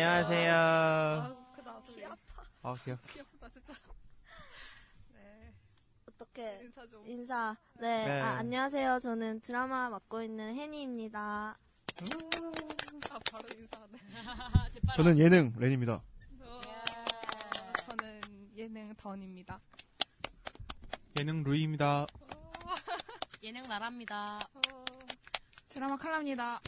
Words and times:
안녕하세요. 0.00 1.36
그 1.56 1.60
나서 1.60 1.82
귀 1.92 2.04
아파. 2.04 2.44
아, 2.62 2.76
귀엽. 2.84 3.04
귀 3.08 3.18
아프다 3.20 3.48
진짜. 3.48 3.72
네. 5.12 5.52
어떻게 6.06 6.60
인사 6.62 6.86
좀. 6.86 7.04
인사. 7.04 7.56
네. 7.80 8.06
네. 8.06 8.20
아, 8.20 8.36
안녕하세요. 8.36 9.00
저는 9.00 9.40
드라마 9.40 9.90
맡고 9.90 10.22
있는 10.22 10.54
혜니입니다. 10.54 11.58
아 13.10 13.18
바로 13.32 13.48
인사하네. 13.58 13.98
저는 14.94 15.18
예능 15.18 15.52
렌입니다. 15.56 15.94
어, 16.42 16.60
저는 17.84 18.20
예능 18.56 18.94
던입니다. 18.94 19.60
예능 21.18 21.42
루이입니다. 21.42 22.06
예능 23.42 23.64
나랍니다. 23.64 24.38
어, 24.54 24.84
드라마 25.68 25.96
칼라입니다. 25.96 26.60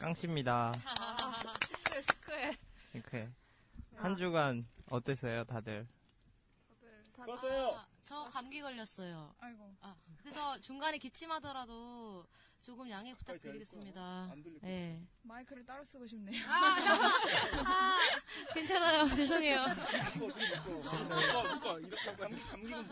깡씨입니다. 0.00 0.72
시크해 2.02 2.52
시크해. 2.52 2.58
이렇게. 2.94 3.28
한 3.96 4.16
주간 4.16 4.66
어땠어요, 4.90 5.44
다들? 5.44 5.86
아, 7.20 7.86
저 8.02 8.24
감기 8.24 8.60
걸렸어요. 8.60 9.34
아이고. 9.40 9.74
아, 9.80 9.94
그래서 10.18 10.58
중간에 10.60 10.98
기침하더라도 10.98 12.24
조금 12.62 12.88
양해 12.90 13.14
부탁드리겠습니다. 13.14 14.34
네. 14.62 15.02
마이크를 15.22 15.64
따로 15.66 15.82
쓰고 15.84 16.06
싶네요. 16.06 16.44
아, 16.46 17.96
괜찮아요. 18.54 19.08
죄송해요. 19.14 19.64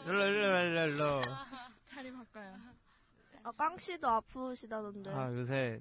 일로, 0.06 0.26
일로, 0.26 0.60
일로, 0.60 0.86
일로. 0.88 1.22
자리 1.84 2.12
바꿔요. 2.12 2.56
아, 3.42 3.52
깡씨도 3.52 4.08
아프시다던데. 4.08 5.10
아, 5.10 5.32
요새 5.32 5.80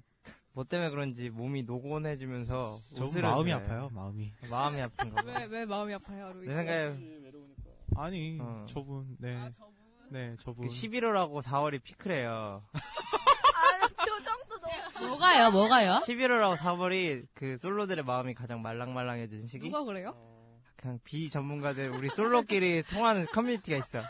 뭐 0.56 0.64
때문에 0.64 0.88
그런지 0.88 1.28
몸이 1.28 1.64
노곤해지면서 1.64 2.80
저 2.94 3.04
마음이 3.20 3.50
해줘요. 3.52 3.56
아파요, 3.56 3.90
마음이. 3.92 4.32
마음이 4.48 4.80
아픈가 4.80 5.22
봐. 5.22 5.40
왜왜 5.40 5.66
마음이 5.66 5.92
아파요, 5.92 6.32
루이 6.32 6.46
내 6.46 6.50
씨? 6.50 6.56
생각에 6.56 6.96
아니, 7.94 8.38
어. 8.40 8.64
저분, 8.66 9.16
네. 9.18 9.36
아 9.36 9.50
저분. 9.50 9.74
네, 10.08 10.34
저분. 10.38 10.66
11월하고 10.68 11.42
4월이 11.42 11.82
피크래요. 11.82 12.62
아, 12.72 13.88
표정도 14.02 14.58
너무. 14.58 15.08
뭐가요? 15.08 15.50
뭐가요? 15.50 16.00
11월하고 16.06 16.56
4월이 16.56 17.26
그 17.34 17.58
솔로들의 17.58 18.02
마음이 18.04 18.32
가장 18.32 18.62
말랑말랑해진 18.62 19.46
시기? 19.46 19.68
누가 19.68 19.84
그래요? 19.84 20.16
그냥 20.76 20.98
비전문가들 21.04 21.90
우리 21.90 22.08
솔로끼리 22.08 22.82
통하는 22.84 23.26
커뮤니티가 23.26 23.76
있어. 23.76 24.00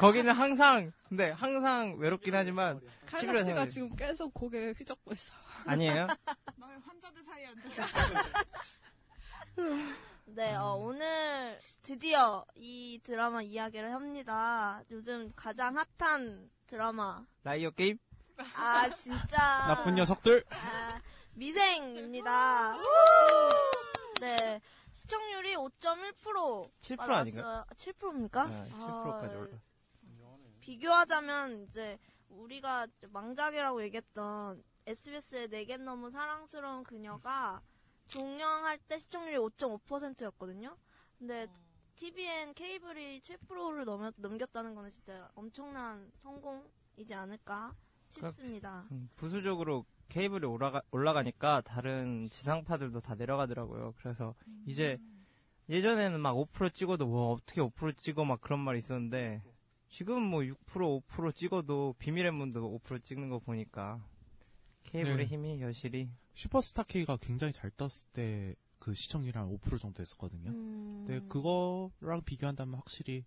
거기는 0.00 0.32
항상 0.32 0.92
근데 1.08 1.30
항상 1.30 1.96
외롭긴 1.98 2.34
하지만 2.34 2.80
칼라 3.06 3.32
11월 3.32 3.44
씨가 3.44 3.64
생활이- 3.64 3.70
지금 3.70 3.96
계속 3.96 4.32
고개 4.34 4.70
휘젓고 4.72 5.12
있어. 5.12 5.32
아니에요? 5.66 6.06
나 6.56 6.66
환자들 6.86 7.22
사이에 7.24 7.46
앉아. 7.46 7.68
네, 10.26 10.54
어, 10.54 10.74
오늘 10.74 11.58
드디어 11.82 12.44
이 12.54 13.00
드라마 13.02 13.42
이야기를 13.42 13.92
합니다. 13.92 14.80
요즘 14.90 15.32
가장 15.34 15.76
핫한 15.98 16.50
드라마. 16.66 17.24
라이어 17.42 17.70
게임? 17.70 17.98
아, 18.54 18.88
진짜. 18.90 19.36
나쁜 19.68 19.96
녀석들! 19.96 20.44
아, 20.50 21.00
미생입니다. 21.34 22.76
네. 24.20 24.60
시청률이 24.92 25.54
5.1% 25.56 26.70
7% 26.80 27.10
아닌가요? 27.10 27.64
7%입니까? 27.76 28.46
네, 28.46 28.70
7%까지 28.70 29.34
올라. 29.34 29.48
비교하자면 30.70 31.64
이제 31.64 31.98
우리가 32.28 32.86
이제 32.86 33.08
망작이라고 33.08 33.82
얘기했던 33.82 34.62
SBS의 34.86 35.48
내겐 35.48 35.80
네 35.80 35.84
너무 35.84 36.10
사랑스러운 36.10 36.84
그녀가 36.84 37.60
종영할 38.06 38.78
때 38.86 38.96
시청률이 39.00 39.36
5.5%였거든요. 39.36 40.76
근데 41.18 41.48
TVN 41.96 42.54
케이블이 42.54 43.20
7%를 43.20 43.84
넘, 43.84 44.12
넘겼다는 44.16 44.76
거는 44.76 44.92
진짜 44.92 45.28
엄청난 45.34 46.08
성공이지 46.22 47.14
않을까 47.14 47.74
싶습니다. 48.10 48.86
음, 48.92 49.10
부수적으로 49.16 49.84
케이블이 50.08 50.46
올라가, 50.46 50.82
올라가니까 50.92 51.62
다른 51.62 52.28
지상파들도 52.30 53.00
다 53.00 53.16
내려가더라고요. 53.16 53.94
그래서 53.98 54.36
이제 54.66 54.98
예전에는 55.68 56.20
막 56.20 56.34
5% 56.34 56.74
찍어도 56.74 57.06
뭐 57.06 57.32
어떻게 57.32 57.60
5% 57.60 57.96
찍어 57.96 58.24
막 58.24 58.40
그런 58.40 58.60
말이 58.60 58.78
있었는데 58.78 59.42
지금 59.90 60.22
뭐 60.22 60.40
6% 60.40 60.56
5% 61.06 61.34
찍어도 61.34 61.94
비밀의 61.98 62.32
문도 62.32 62.78
5% 62.82 63.04
찍는 63.04 63.28
거 63.28 63.38
보니까 63.38 64.02
케이블의 64.84 65.16
네. 65.16 65.24
힘이 65.24 65.60
여실히 65.60 66.08
슈퍼스타 66.32 66.84
K가 66.84 67.18
굉장히 67.18 67.52
잘 67.52 67.70
떴을 67.70 67.90
때 68.12 68.56
그 68.80 68.94
시청률이 68.94 69.38
한 69.38 69.46
5% 69.46 69.78
정도 69.78 70.00
했었거든요. 70.00 70.50
음, 70.50 71.04
네, 71.06 71.20
그거랑 71.28 72.22
비교한다면 72.24 72.74
확실히 72.74 73.24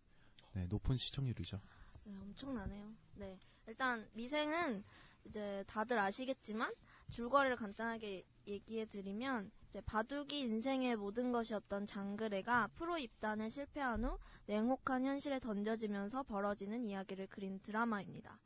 네, 0.54 0.66
높은 0.66 0.98
시청률이죠. 0.98 1.62
네, 2.04 2.18
엄청나네요. 2.20 2.92
네. 3.16 3.40
일단 3.68 4.06
미생은 4.14 4.84
이제 5.26 5.64
다들 5.68 5.98
아시겠지만 5.98 6.74
줄거리를 7.12 7.56
간단하게 7.56 8.26
얘기해 8.48 8.86
드리면 8.86 9.52
이제 9.74 9.82
바둑이 9.82 10.40
인생의 10.42 10.96
모든 10.98 11.32
것이었던 11.32 11.88
장그래가 11.88 12.68
프로 12.76 12.96
입단에 13.00 13.50
실패한 13.50 14.06
후 14.06 14.20
냉혹한 14.46 15.04
현실에 15.04 15.40
던져지면서 15.40 16.22
벌어지는 16.24 16.86
이야기를 16.86 17.26
그린 17.26 17.60
드라마입니다. 17.64 18.38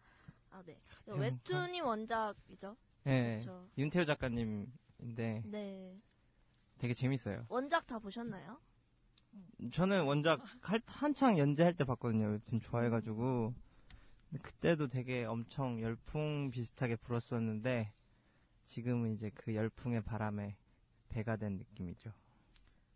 아, 0.51 0.63
네. 0.65 0.79
냉혹한- 1.05 1.19
웹툰이 1.19 1.81
원작이죠. 1.81 2.77
예, 3.07 3.39
그렇죠. 3.41 3.67
윤태호 3.77 4.05
작가님인데 4.05 5.41
네. 5.47 5.99
되게 6.77 6.93
재밌어요. 6.93 7.45
원작 7.49 7.85
다 7.85 7.99
보셨나요? 7.99 8.61
저는 9.73 10.05
원작 10.05 10.39
할- 10.61 10.79
한창 10.85 11.37
연재할 11.37 11.73
때 11.73 11.83
봤거든요. 11.83 12.27
웹툰 12.27 12.61
좋아해가지고 12.61 13.53
그때도 14.41 14.87
되게 14.87 15.25
엄청 15.25 15.81
열풍 15.81 16.51
비슷하게 16.51 16.95
불었었는데 16.95 17.91
지금은 18.63 19.13
이제 19.15 19.29
그 19.35 19.53
열풍의 19.55 20.03
바람에 20.03 20.55
배가 21.09 21.35
된 21.35 21.57
느낌이죠. 21.57 22.11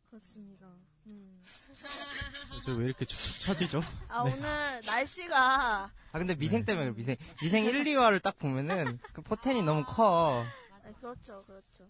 그렇습니다. 0.10 0.68
음. 1.08 1.42
저 2.63 2.74
왜 2.74 2.86
이렇게 2.86 3.06
축축 3.06 3.40
처지죠? 3.42 3.81
아, 4.10 4.22
오늘 4.24 4.81
날씨가 4.86 5.84
아 6.12 6.19
근데 6.19 6.36
미생 6.36 6.66
때문에 6.66 6.88
그래 6.88 6.96
미생 6.96 7.16
미생 7.42 7.66
1, 7.66 7.84
2화를 7.86 8.22
딱 8.22 8.38
보면은 8.38 9.00
그 9.13 9.22
포텐이 9.22 9.63
너무 9.63 9.84
커. 9.86 10.44
네, 10.84 10.92
그렇죠, 11.00 11.44
그렇죠. 11.46 11.90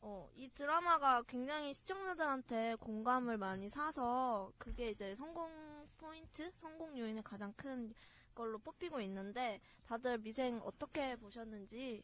어, 0.00 0.28
이 0.34 0.48
드라마가 0.54 1.22
굉장히 1.22 1.74
시청자들한테 1.74 2.76
공감을 2.76 3.36
많이 3.36 3.68
사서 3.68 4.50
그게 4.56 4.90
이제 4.90 5.14
성공 5.16 5.50
포인트, 5.98 6.50
성공 6.60 6.96
요인의 6.96 7.22
가장 7.24 7.52
큰 7.54 7.92
걸로 8.34 8.58
뽑히고 8.58 9.00
있는데 9.02 9.60
다들 9.86 10.18
미생 10.18 10.60
어떻게 10.64 11.16
보셨는지 11.16 12.02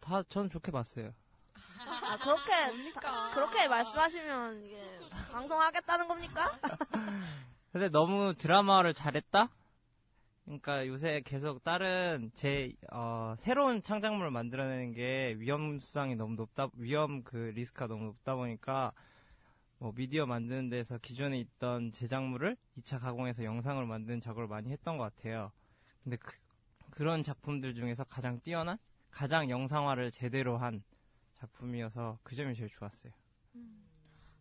다 0.00 0.22
전 0.24 0.50
좋게 0.50 0.72
봤어요. 0.72 1.12
아 1.78 2.16
그렇게 2.16 2.92
다- 3.00 3.30
그렇게 3.34 3.68
말씀하시면 3.68 4.64
이게 4.64 4.78
방송하겠다는 5.32 6.08
겁니까? 6.08 6.58
근데 7.72 7.88
너무 7.88 8.34
드라마를 8.34 8.94
잘했다? 8.94 9.48
그러니까 10.44 10.86
요새 10.86 11.22
계속 11.24 11.64
다른 11.64 12.30
제 12.34 12.74
어, 12.92 13.34
새로운 13.40 13.82
창작물을 13.82 14.30
만들어내는 14.30 14.92
게 14.92 15.34
위험 15.38 15.78
수상이 15.78 16.16
너무 16.16 16.34
높다 16.36 16.68
위험 16.74 17.22
그 17.22 17.52
리스크가 17.54 17.86
너무 17.86 18.04
높다 18.06 18.34
보니까 18.34 18.92
뭐 19.78 19.92
미디어 19.94 20.26
만드는 20.26 20.68
데서 20.68 20.98
기존에 20.98 21.38
있던 21.38 21.92
제작물을 21.92 22.56
2차 22.78 23.00
가공해서 23.00 23.42
영상을 23.44 23.84
만드는 23.84 24.20
작업을 24.20 24.46
많이 24.46 24.70
했던 24.70 24.98
것 24.98 25.14
같아요. 25.14 25.50
근데 26.02 26.16
그, 26.16 26.32
그런 26.90 27.22
작품들 27.22 27.74
중에서 27.74 28.04
가장 28.04 28.40
뛰어난 28.40 28.78
가장 29.10 29.48
영상화를 29.50 30.10
제대로 30.10 30.58
한 30.58 30.82
작품이어서 31.46 32.18
그 32.22 32.34
점이 32.34 32.54
제일 32.54 32.68
좋았어요. 32.68 33.12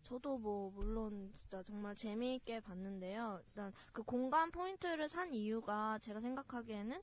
저도 0.04 0.38
뭐 0.38 0.70
물론 0.72 1.32
진짜 1.36 1.64
정말 1.64 1.96
재미있게 1.96 2.60
봤는데요. 2.60 3.42
일단 3.48 3.74
그 3.92 4.04
공간 4.04 4.52
포인트를 4.52 5.08
산 5.10 5.34
이유가 5.34 5.98
제가 6.00 6.20
생각하기에는 6.20 7.02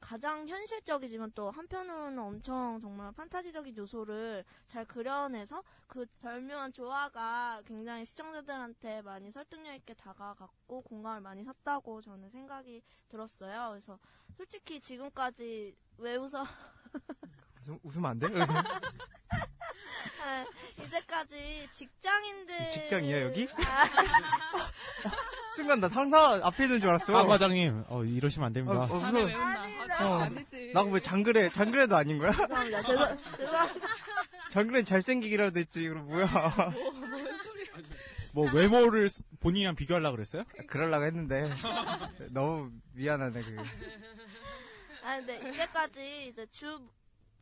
가장 0.00 0.48
현실적이지만 0.48 1.32
또 1.34 1.50
한편으로는 1.50 2.18
엄청 2.18 2.80
정말 2.80 3.12
판타지적인 3.12 3.76
요소를 3.76 4.44
잘 4.66 4.84
그려내서 4.86 5.62
그 5.86 6.06
절묘한 6.16 6.72
조화가 6.72 7.62
굉장히 7.66 8.04
시청자들한테 8.06 9.02
많이 9.02 9.30
설득력 9.30 9.74
있게 9.74 9.92
다가갔고 9.94 10.82
공감을 10.82 11.20
많이 11.20 11.44
샀다고 11.44 12.00
저는 12.00 12.30
생각이 12.30 12.82
들었어요. 13.08 13.68
그래서 13.70 13.98
솔직히 14.32 14.80
지금까지 14.80 15.76
왜 15.98 16.16
웃어? 16.16 16.44
웃음, 17.70 17.78
웃으면 17.84 18.10
안 18.10 18.18
돼? 18.18 18.26
아, 20.22 20.44
이제까지 20.78 21.68
직장인들 21.72 22.70
직장이야, 22.70 23.22
여기? 23.22 23.48
아, 23.56 23.86
순간 25.56 25.80
나 25.80 25.88
상사 25.88 26.40
앞에 26.42 26.64
있는 26.64 26.80
줄 26.80 26.90
알았어. 26.90 27.16
아, 27.16 27.24
과장님, 27.26 27.84
어, 27.88 28.04
이러시면 28.04 28.46
안 28.46 28.52
됩니다. 28.52 28.80
어, 28.80 28.84
어, 28.84 28.98
자네 29.00 29.22
무서워. 29.22 29.24
왜 29.26 29.34
온다? 29.34 29.60
아니다. 29.62 30.08
어, 30.10 30.18
아니지. 30.22 30.70
나왜 30.74 31.00
장그래, 31.00 31.50
장그래도 31.50 31.96
아닌 31.96 32.18
거야? 32.18 32.32
죄송합니다. 32.32 32.82
죄송, 32.82 33.16
죄송합니다. 33.36 33.88
장그래 34.52 34.82
잘생기기라도 34.84 35.60
했지, 35.60 35.86
그럼 35.88 36.06
뭐야. 36.06 36.26
뭔 36.26 37.38
소리야. 37.44 37.66
뭐, 38.32 38.50
외모를 38.52 39.08
쓰- 39.08 39.22
본인이랑 39.40 39.74
비교하려고 39.74 40.16
그랬어요? 40.16 40.44
그러려고 40.68 41.04
했는데. 41.04 41.50
너무 42.30 42.70
미안하네, 42.94 43.42
그게. 43.42 43.56
아 45.02 45.16
근데 45.16 45.38
이제까지 45.48 46.26
이제 46.28 46.46
주 46.52 46.78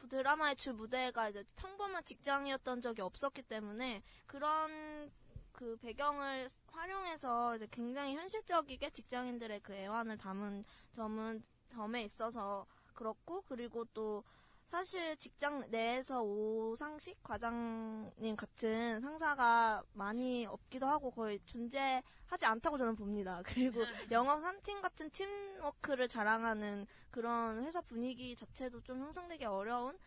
드라마의 0.07 0.57
주 0.57 0.73
무대가 0.73 1.29
이제 1.29 1.45
평범한 1.57 2.05
직장이었던 2.05 2.83
적이 2.83 3.03
없었기 3.03 3.43
때문에 3.43 4.03
그런 4.27 5.11
그 5.53 5.77
배경을 5.79 6.51
활용해서 6.69 7.57
이제 7.57 7.67
굉장히 7.71 8.15
현실적이게 8.15 8.91
직장인들의 8.91 9.61
그 9.61 9.75
애환을 9.75 10.17
담은 10.17 10.65
점은 10.93 11.43
점에 11.69 12.05
있어서 12.05 12.67
그렇고 12.95 13.43
그리고 13.43 13.85
또 13.93 14.25
사실 14.71 15.17
직장 15.17 15.65
내에서 15.71 16.23
오상식 16.23 17.23
과장님 17.23 18.37
같은 18.37 19.01
상사가 19.01 19.83
많이 19.95 20.45
없기도 20.45 20.87
하고 20.87 21.11
거의 21.11 21.41
존재하지 21.47 22.45
않다고 22.45 22.77
저는 22.77 22.95
봅니다. 22.95 23.41
그리고 23.47 23.81
영업 24.13 24.41
3팀 24.43 24.83
같은 24.83 25.11
팀워크를 25.11 26.07
자랑하는 26.07 26.87
그런 27.11 27.65
회사 27.65 27.81
분위기 27.81 28.37
자체도 28.37 28.83
좀 28.83 29.01
형성되기 29.01 29.47
어려운 29.47 29.99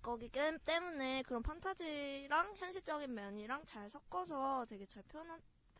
거기 0.00 0.30
때- 0.30 0.56
때문에 0.64 1.22
그런 1.24 1.42
판타지랑 1.42 2.54
현실적인 2.56 3.12
면이랑 3.12 3.66
잘 3.66 3.90
섞어서 3.90 4.64
되게 4.66 4.86
잘 4.86 5.02
표현, 5.02 5.26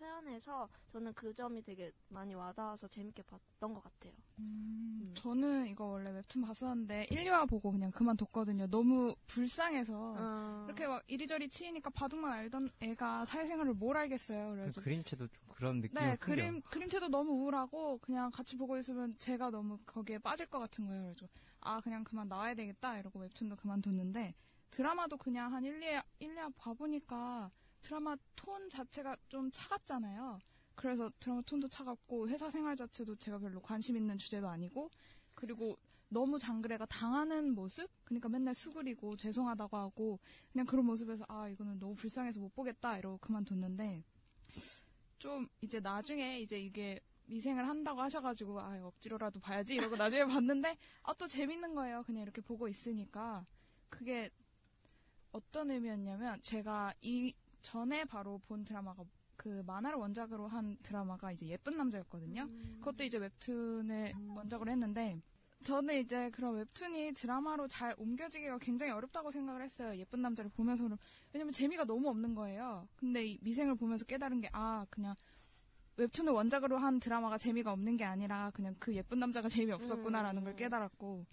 표현해서 0.00 0.68
저는 0.90 1.12
그 1.12 1.34
점이 1.34 1.62
되게 1.62 1.92
많이 2.08 2.34
와닿아서 2.34 2.88
재밌게 2.88 3.22
봤던 3.22 3.74
것 3.74 3.84
같아요. 3.84 4.12
음, 4.38 5.12
저는 5.14 5.66
이거 5.66 5.84
원래 5.84 6.10
웹툰 6.10 6.40
봤었는데 6.42 7.08
1, 7.10 7.24
2화 7.24 7.46
보고 7.48 7.70
그냥 7.70 7.90
그만뒀거든요. 7.90 8.66
너무 8.68 9.14
불쌍해서. 9.26 10.14
어, 10.16 10.64
이렇게 10.66 10.86
막 10.86 11.02
이리저리 11.06 11.48
치이니까 11.50 11.90
바둑만 11.90 12.32
알던 12.32 12.70
애가 12.80 13.26
사회생활을 13.26 13.74
뭘 13.74 13.98
알겠어요. 13.98 14.50
그 14.52 14.56
그래서 14.56 14.80
그림체도 14.80 15.28
좀 15.28 15.44
그런 15.54 15.80
느낌이 15.82 16.00
네, 16.00 16.16
풍겨. 16.16 16.24
그림, 16.24 16.62
그림체도 16.62 17.08
너무 17.08 17.32
우울하고, 17.32 17.98
그냥 17.98 18.30
같이 18.30 18.56
보고 18.56 18.78
있으면 18.78 19.14
제가 19.18 19.50
너무 19.50 19.78
거기에 19.84 20.18
빠질 20.18 20.46
것 20.46 20.58
같은 20.58 20.86
거예요. 20.86 21.02
그래서, 21.02 21.28
아, 21.60 21.80
그냥 21.82 22.02
그만 22.02 22.28
나와야 22.28 22.54
되겠다. 22.54 22.98
이러고 22.98 23.20
웹툰도 23.20 23.56
그만뒀는데, 23.56 24.34
드라마도 24.70 25.18
그냥 25.18 25.52
한 25.52 25.62
1, 25.64 25.78
2화, 25.80 26.02
1, 26.20 26.34
2화 26.34 26.50
봐보니까, 26.56 27.50
드라마 27.82 28.16
톤 28.36 28.68
자체가 28.70 29.16
좀 29.28 29.50
차갑잖아요. 29.52 30.38
그래서 30.74 31.10
드라마 31.20 31.42
톤도 31.42 31.68
차갑고, 31.68 32.28
회사 32.28 32.50
생활 32.50 32.76
자체도 32.76 33.16
제가 33.16 33.38
별로 33.38 33.60
관심 33.60 33.96
있는 33.96 34.16
주제도 34.18 34.48
아니고, 34.48 34.90
그리고 35.34 35.76
너무 36.08 36.38
장그래가 36.38 36.86
당하는 36.86 37.54
모습? 37.54 37.88
그러니까 38.04 38.28
맨날 38.28 38.54
수그리고 38.54 39.16
죄송하다고 39.16 39.76
하고, 39.76 40.18
그냥 40.52 40.66
그런 40.66 40.84
모습에서, 40.86 41.24
아, 41.28 41.48
이거는 41.48 41.78
너무 41.78 41.94
불쌍해서 41.94 42.40
못 42.40 42.52
보겠다. 42.54 42.98
이러고 42.98 43.18
그만뒀는데, 43.18 44.04
좀 45.18 45.46
이제 45.60 45.80
나중에 45.80 46.40
이제 46.40 46.58
이게 46.58 46.98
미생을 47.26 47.68
한다고 47.68 48.00
하셔가지고 48.00 48.60
아 48.60 48.76
억지로라도 48.82 49.38
봐야지 49.40 49.74
이러고 49.76 49.96
나중에 49.96 50.24
봤는데 50.24 50.76
아 51.02 51.14
또 51.14 51.28
재밌는 51.28 51.74
거예요 51.74 52.02
그냥 52.04 52.22
이렇게 52.22 52.40
보고 52.40 52.66
있으니까 52.66 53.46
그게 53.88 54.30
어떤 55.32 55.70
의미였냐면 55.70 56.40
제가 56.42 56.94
이 57.02 57.34
전에 57.62 58.04
바로 58.04 58.38
본 58.38 58.64
드라마가 58.64 59.04
그 59.36 59.62
만화를 59.66 59.98
원작으로 59.98 60.48
한 60.48 60.76
드라마가 60.82 61.32
이제 61.32 61.46
예쁜 61.46 61.76
남자였거든요 61.76 62.48
그것도 62.80 63.04
이제 63.04 63.18
웹툰을 63.18 64.12
원작으로 64.34 64.70
했는데 64.70 65.20
저는 65.62 66.00
이제 66.00 66.30
그런 66.30 66.54
웹툰이 66.56 67.12
드라마로 67.12 67.68
잘 67.68 67.94
옮겨지기가 67.98 68.58
굉장히 68.58 68.92
어렵다고 68.92 69.30
생각을 69.30 69.62
했어요. 69.62 69.96
예쁜 69.98 70.22
남자를 70.22 70.50
보면서 70.50 70.88
는. 70.88 70.96
왜냐면 71.32 71.52
재미가 71.52 71.84
너무 71.84 72.08
없는 72.08 72.34
거예요. 72.34 72.88
근데 72.96 73.26
이 73.26 73.38
미생을 73.42 73.74
보면서 73.74 74.04
깨달은 74.06 74.40
게, 74.40 74.48
아, 74.52 74.86
그냥 74.88 75.14
웹툰을 75.98 76.32
원작으로 76.32 76.78
한 76.78 76.98
드라마가 76.98 77.36
재미가 77.36 77.72
없는 77.72 77.98
게 77.98 78.04
아니라 78.04 78.50
그냥 78.54 78.74
그 78.78 78.94
예쁜 78.94 79.18
남자가 79.18 79.48
재미 79.68 79.72
없었구나라는 79.72 80.44
걸 80.44 80.56
깨달았고, 80.56 81.26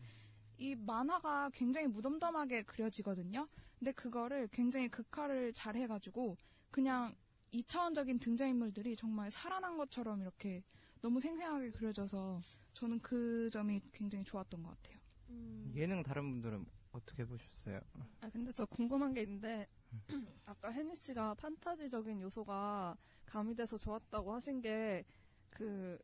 이 0.57 0.75
만화가 0.75 1.51
굉장히 1.53 1.87
무덤덤하게 1.87 2.63
그려지거든요. 2.63 3.47
근데 3.79 3.91
그거를 3.91 4.47
굉장히 4.51 4.89
극화를 4.89 5.53
잘 5.53 5.75
해가지고, 5.75 6.37
그냥 6.71 7.15
2차원적인 7.51 8.19
등장인물들이 8.19 8.95
정말 8.95 9.31
살아난 9.31 9.77
것처럼 9.77 10.21
이렇게 10.21 10.63
너무 11.01 11.19
생생하게 11.19 11.71
그려져서 11.71 12.41
저는 12.73 12.99
그 12.99 13.49
점이 13.49 13.81
굉장히 13.91 14.23
좋았던 14.23 14.63
것 14.63 14.69
같아요. 14.69 14.99
음, 15.29 15.71
예능 15.75 16.03
다른 16.03 16.29
분들은 16.31 16.65
어떻게 16.91 17.25
보셨어요? 17.25 17.79
아, 18.21 18.29
근데 18.29 18.51
저 18.51 18.65
궁금한 18.65 19.13
게 19.13 19.21
있는데, 19.21 19.67
아까 20.45 20.71
혜니 20.71 20.95
씨가 20.95 21.35
판타지적인 21.35 22.21
요소가 22.21 22.97
가미돼서 23.25 23.77
좋았다고 23.77 24.33
하신 24.33 24.61
게, 24.61 25.05
그, 25.49 25.97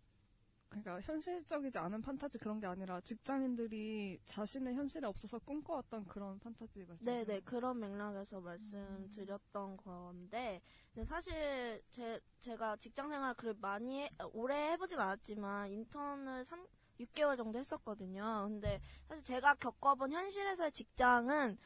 그러니까 0.81 1.01
현실적이지 1.01 1.77
않은 1.77 2.01
판타지 2.01 2.37
그런 2.39 2.59
게 2.59 2.67
아니라 2.67 2.99
직장인들이 3.01 4.19
자신의 4.25 4.73
현실에 4.75 5.07
없어서 5.07 5.39
꿈꿔왔던 5.39 6.05
그런 6.05 6.39
판타지 6.39 6.85
말씀. 6.85 7.05
네네 7.05 7.41
그런 7.41 7.79
맥락에서 7.79 8.39
말씀드렸던 8.41 9.77
건데 9.77 10.61
근데 10.93 11.05
사실 11.05 11.81
제 11.91 12.19
제가 12.41 12.75
직장 12.77 13.09
생활을 13.09 13.33
그렇게 13.35 13.57
많이 13.61 14.03
해- 14.03 14.09
오래 14.33 14.71
해보진 14.71 14.99
않았지만 14.99 15.71
인턴을 15.71 16.45
3 16.45 16.65
6개월 16.99 17.35
정도 17.35 17.57
했었거든요. 17.57 18.45
근데 18.47 18.79
사실 19.07 19.23
제가 19.23 19.55
겪어본 19.55 20.11
현실에서의 20.11 20.71
직장은 20.71 21.57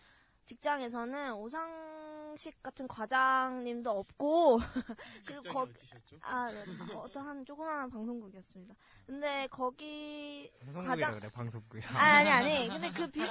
직장에서는 0.45 1.33
오상 1.33 1.67
식 2.37 2.61
같은 2.61 2.87
과장님도 2.87 3.89
없고 3.89 4.59
그리고 5.25 5.41
거 5.53 5.67
아, 6.21 6.49
네. 6.49 6.63
어떤 6.95 7.27
한 7.27 7.45
조그마한 7.45 7.89
방송국이었습니다. 7.89 8.75
근데 9.05 9.47
거기 9.49 10.51
가장- 10.85 11.19
그래, 11.19 11.29
방송국이라. 11.31 11.89
아니, 11.99 12.29
아니, 12.29 12.57
아니. 12.57 12.67
근데 12.69 12.91
그 12.91 13.09
비, 13.09 13.21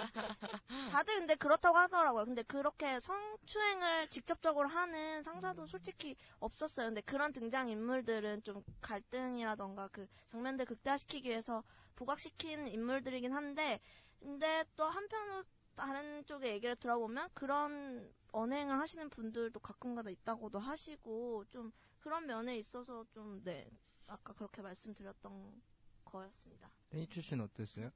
다들 0.91 1.19
근데 1.21 1.35
그렇다고 1.37 1.77
하더라고요. 1.79 2.25
근데 2.25 2.43
그렇게 2.43 2.99
성추행을 3.01 4.09
직접적으로 4.09 4.69
하는 4.69 5.23
상사도 5.23 5.67
솔직히 5.67 6.17
없었어요. 6.41 6.89
근데 6.89 7.01
그런 7.03 7.33
등장 7.33 7.69
인물들은 7.69 8.43
좀 8.43 8.63
갈등이라던가 8.81 9.89
그 9.93 10.07
장면들 10.33 10.65
극대화시키기 10.67 11.29
위해서 11.29 11.63
부각시킨 11.95 12.67
인물들이긴 12.67 13.33
한데, 13.33 13.81
근데 14.21 14.65
또 14.77 14.85
한편으로 14.85 15.45
다른 15.77 16.25
쪽의 16.27 16.53
얘기를 16.53 16.75
들어보면 16.77 17.29
그런 17.35 18.11
언행을 18.37 18.79
하시는 18.79 19.09
분들도 19.09 19.59
가끔가다 19.61 20.11
있다고도 20.11 20.59
하시고, 20.59 21.45
좀 21.51 21.73
그런 21.99 22.27
면에 22.27 22.59
있어서 22.59 23.05
좀, 23.11 23.43
네. 23.43 23.71
아까 24.07 24.33
그렇게 24.35 24.63
말씀드렸던 24.63 25.63
거였습니다. 26.05 26.71
데니츠 26.91 27.21
씨는 27.21 27.45
어땠어요? 27.45 27.91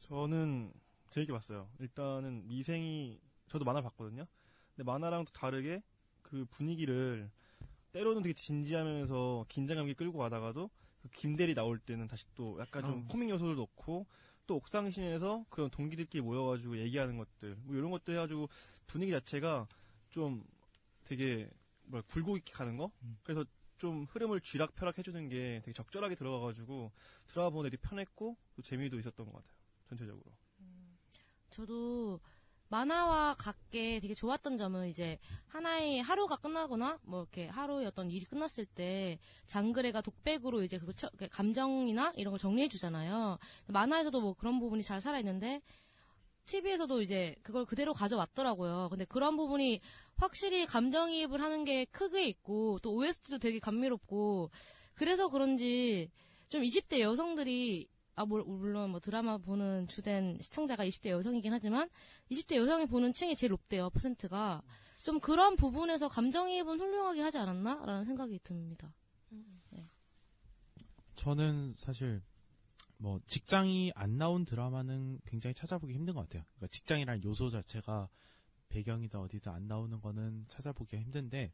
저는 0.00 0.72
재밌게 1.10 1.32
봤어요. 1.32 1.70
일단은 1.78 2.46
미생이 2.48 3.20
저도 3.48 3.64
만화 3.64 3.80
봤거든요. 3.80 4.26
근데 4.74 4.84
만화랑 4.84 5.24
또 5.24 5.32
다르게 5.32 5.82
그 6.22 6.44
분위기를 6.50 7.30
때로는 7.92 8.22
되게 8.22 8.34
진지하면서 8.34 9.46
긴장감 9.48 9.88
있게 9.88 10.04
끌고 10.04 10.18
가다가도 10.18 10.70
그 11.02 11.08
김대리 11.10 11.54
나올 11.54 11.78
때는 11.78 12.08
다시 12.08 12.24
또 12.34 12.58
약간 12.60 12.82
좀 12.82 13.04
어. 13.04 13.04
코믹 13.08 13.28
요소를 13.30 13.56
넣고 13.56 14.06
또 14.46 14.56
옥상신에서 14.56 15.46
그런 15.50 15.70
동기들끼리 15.70 16.22
모여가지고 16.22 16.78
얘기하는 16.78 17.16
것들 17.16 17.56
뭐 17.62 17.76
이런 17.76 17.90
것들 17.90 18.14
해가지고 18.14 18.48
분위기 18.86 19.12
자체가 19.12 19.66
좀 20.10 20.44
되게 21.04 21.48
뭐야 21.84 22.02
굴곡 22.08 22.36
있게 22.38 22.52
가는 22.52 22.76
거? 22.76 22.90
그래서 23.22 23.44
좀 23.78 24.04
흐름을 24.04 24.40
쥐락펴락 24.40 24.98
해주는 24.98 25.28
게 25.28 25.60
되게 25.64 25.72
적절하게 25.72 26.14
들어가가지고 26.14 26.92
드라마 27.26 27.50
보는 27.50 27.70
되게 27.70 27.80
편했고 27.80 28.36
또 28.54 28.62
재미도 28.62 28.98
있었던 28.98 29.26
것 29.26 29.32
같아요 29.32 29.58
전체적으로. 29.88 30.24
저도 31.50 32.20
만화와 32.68 33.34
같게 33.34 34.00
되게 34.00 34.14
좋았던 34.14 34.56
점은 34.56 34.88
이제 34.88 35.18
하나의 35.48 36.02
하루가 36.02 36.36
끝나거나 36.36 36.98
뭐 37.02 37.20
이렇게 37.20 37.46
하루의 37.48 37.86
어떤 37.86 38.10
일이 38.10 38.24
끝났을 38.24 38.64
때 38.64 39.18
장그래가 39.46 40.00
독백으로 40.00 40.62
이제 40.62 40.78
그 40.78 41.28
감정이나 41.28 42.14
이런 42.16 42.32
걸 42.32 42.38
정리해 42.38 42.68
주잖아요. 42.68 43.38
만화에서도 43.66 44.18
뭐 44.22 44.32
그런 44.32 44.58
부분이 44.58 44.82
잘 44.82 45.02
살아 45.02 45.18
있는데 45.18 45.60
TV에서도 46.46 47.02
이제 47.02 47.34
그걸 47.42 47.64
그대로 47.64 47.92
가져왔더라고요. 47.94 48.88
근데 48.90 49.04
그런 49.04 49.36
부분이 49.36 49.80
확실히 50.16 50.66
감정이입을 50.66 51.40
하는 51.40 51.64
게 51.64 51.84
크게 51.86 52.26
있고 52.28 52.78
또 52.82 52.94
OST도 52.94 53.38
되게 53.38 53.58
감미롭고 53.58 54.50
그래서 54.94 55.28
그런지 55.28 56.10
좀 56.48 56.62
20대 56.62 57.00
여성들이 57.00 57.88
아, 58.14 58.26
물- 58.26 58.44
물론 58.44 58.90
뭐 58.90 59.00
드라마 59.00 59.38
보는 59.38 59.88
주된 59.88 60.38
시청자가 60.40 60.84
20대 60.84 61.08
여성이긴 61.08 61.52
하지만 61.52 61.88
20대 62.30 62.56
여성이 62.56 62.86
보는 62.86 63.14
층이 63.14 63.36
제일 63.36 63.50
높대요, 63.52 63.88
퍼센트가. 63.90 64.62
좀 65.02 65.18
그런 65.18 65.56
부분에서 65.56 66.08
감정이입은 66.08 66.78
훌륭하게 66.78 67.22
하지 67.22 67.38
않았나라는 67.38 68.04
생각이 68.04 68.38
듭니다. 68.44 68.92
네. 69.70 69.84
저는 71.16 71.72
사실 71.74 72.22
뭐 73.02 73.18
직장이 73.26 73.90
안 73.96 74.16
나온 74.16 74.44
드라마는 74.44 75.18
굉장히 75.26 75.54
찾아보기 75.54 75.92
힘든 75.92 76.14
것 76.14 76.20
같아요. 76.20 76.44
그러니까 76.54 76.68
직장이라는 76.68 77.24
요소 77.24 77.50
자체가 77.50 78.08
배경이다 78.68 79.20
어디다 79.20 79.52
안 79.52 79.66
나오는 79.66 80.00
거는 80.00 80.44
찾아보기가 80.46 81.02
힘든데 81.02 81.52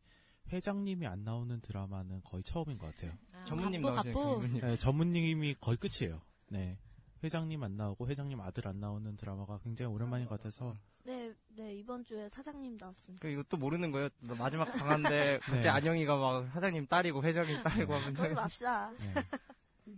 회장님이 0.52 1.07
안 1.07 1.25
나오는 1.25 1.59
드라마는 1.61 2.21
거의 2.23 2.43
처음인 2.43 2.76
것 2.76 2.95
같아요. 2.95 3.12
전무님 3.47 3.81
갑부, 3.81 3.95
나오시는 3.95 4.14
갑부. 4.14 4.31
전무님. 4.31 4.61
네, 4.61 4.76
전무님이 4.76 5.55
거의 5.55 5.78
끝이에요. 5.78 6.21
네. 6.49 6.78
회장님 7.25 7.62
안 7.62 7.78
나오고 7.78 8.09
회장님 8.09 8.38
아들 8.43 8.69
안 8.69 8.78
나오는 8.78 9.17
드라마가 9.17 9.59
굉장히 9.64 9.93
오랜만인 9.93 10.28
것 10.28 10.37
같아서 10.37 10.76
네, 11.05 11.33
네 11.57 11.75
이번 11.75 12.05
주에 12.05 12.28
사장님 12.28 12.76
나왔습니다. 12.78 13.23
그 13.23 13.33
이것도 13.33 13.57
모르는 13.57 13.90
거예요. 13.90 14.11
너 14.21 14.35
마지막 14.35 14.67
강한데 14.67 15.40
그때 15.45 15.62
네. 15.62 15.69
안영이가 15.69 16.14
막 16.14 16.50
사장님 16.52 16.87
딸이고 16.87 17.23
회장님 17.23 17.62
딸이고 17.62 17.95
하면 17.95 18.12
그러지 18.12 18.35
맙시다. 18.35 18.93
네. 18.93 19.14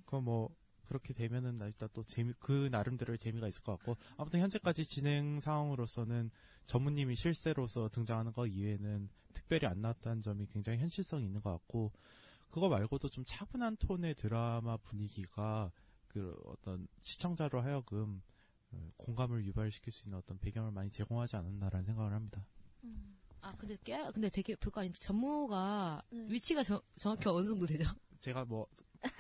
그거 0.07 0.21
뭐 0.21 0.60
그렇게 0.91 1.15
되면은 1.15 1.57
나 1.59 1.67
일단 1.67 1.89
또 1.93 2.03
재미 2.03 2.33
그 2.41 2.69
나름대로의 2.73 3.17
재미가 3.17 3.47
있을 3.47 3.63
것 3.63 3.77
같고 3.77 3.97
아무튼 4.17 4.41
현재까지 4.41 4.85
진행 4.85 5.39
상황으로서는 5.39 6.33
전무님이 6.67 7.15
실세로서 7.15 7.89
등장하는 7.91 8.33
거 8.33 8.45
이외에는 8.45 9.09
특별히 9.33 9.69
안 9.69 9.81
나왔다는 9.81 10.21
점이 10.21 10.47
굉장히 10.47 10.81
현실성이 10.81 11.27
있는 11.27 11.41
것 11.41 11.53
같고 11.53 11.93
그거 12.51 12.69
말고도 12.69 13.09
좀 13.09 13.23
차분한 13.25 13.77
톤의 13.77 14.17
드라마 14.17 14.77
분위기가 14.79 15.71
그 16.09 16.37
어떤 16.45 16.89
시청자로 16.99 17.61
하여금 17.63 18.21
어, 18.73 18.91
공감을 18.97 19.45
유발시킬 19.47 19.93
수 19.93 20.09
있는 20.09 20.19
어떤 20.19 20.39
배경을 20.41 20.73
많이 20.73 20.91
제공하지 20.91 21.37
않았나라는 21.37 21.87
생각을 21.87 22.13
합니다. 22.13 22.45
아, 23.43 23.55
근데 23.57 23.77
깨, 23.85 23.97
근데 24.13 24.29
되게 24.29 24.57
별거 24.57 24.81
아닌데 24.81 24.99
전무가 25.01 26.03
네. 26.11 26.27
위치가 26.29 26.65
저- 26.65 26.83
정확히 26.97 27.29
어느 27.29 27.47
정도 27.47 27.65
되죠? 27.65 27.85
제가 28.21 28.45
뭐 28.45 28.67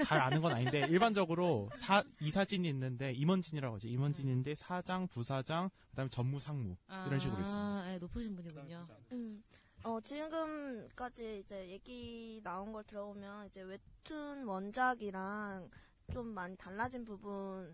잘 0.04 0.18
아는 0.18 0.40
건 0.40 0.52
아닌데 0.52 0.86
일반적으로 0.88 1.70
사, 1.74 2.04
이 2.20 2.30
사진이 2.30 2.68
있는데 2.68 3.12
임원진이라고 3.12 3.76
하죠. 3.76 3.88
임원진인데 3.88 4.54
사장, 4.54 5.06
부사장, 5.08 5.70
그다음에 5.90 6.08
전무, 6.10 6.38
상무 6.38 6.76
이런 7.06 7.18
식으로 7.18 7.40
있습니다. 7.40 7.62
아, 7.62 7.84
네, 7.86 7.98
높으신 7.98 8.36
분이군요. 8.36 8.86
음. 9.12 9.42
어, 9.82 9.98
지금까지 10.02 11.38
이제 11.38 11.70
얘기 11.70 12.40
나온 12.44 12.72
걸 12.72 12.84
들어보면 12.84 13.46
이제 13.46 13.62
웹툰 13.62 14.44
원작이랑 14.44 15.70
좀 16.12 16.26
많이 16.28 16.54
달라진 16.56 17.04
부분이 17.04 17.72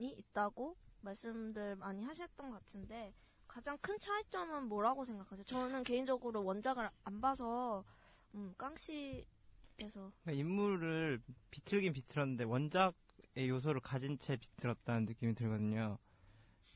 있다고 0.00 0.76
말씀들 1.00 1.76
많이 1.76 2.04
하셨던 2.04 2.50
것 2.50 2.60
같은데 2.60 3.12
가장 3.48 3.76
큰 3.78 3.98
차이점은 3.98 4.68
뭐라고 4.68 5.04
생각하세요? 5.04 5.44
저는 5.44 5.82
개인적으로 5.82 6.44
원작을 6.44 6.88
안 7.02 7.20
봐서 7.20 7.82
음, 8.34 8.54
깡씨 8.56 9.26
에서 9.80 10.12
그러니까 10.22 10.32
인물을 10.32 11.22
비틀긴 11.50 11.92
비틀었는데 11.92 12.44
원작의 12.44 13.48
요소를 13.48 13.80
가진 13.80 14.18
채 14.18 14.36
비틀었다는 14.36 15.06
느낌이 15.06 15.34
들거든요. 15.34 15.98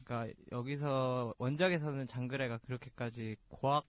그러니까 0.02 0.34
여기서 0.52 1.34
원작에서는 1.38 2.06
장그래가 2.06 2.58
그렇게까지 2.58 3.36
고학 3.48 3.86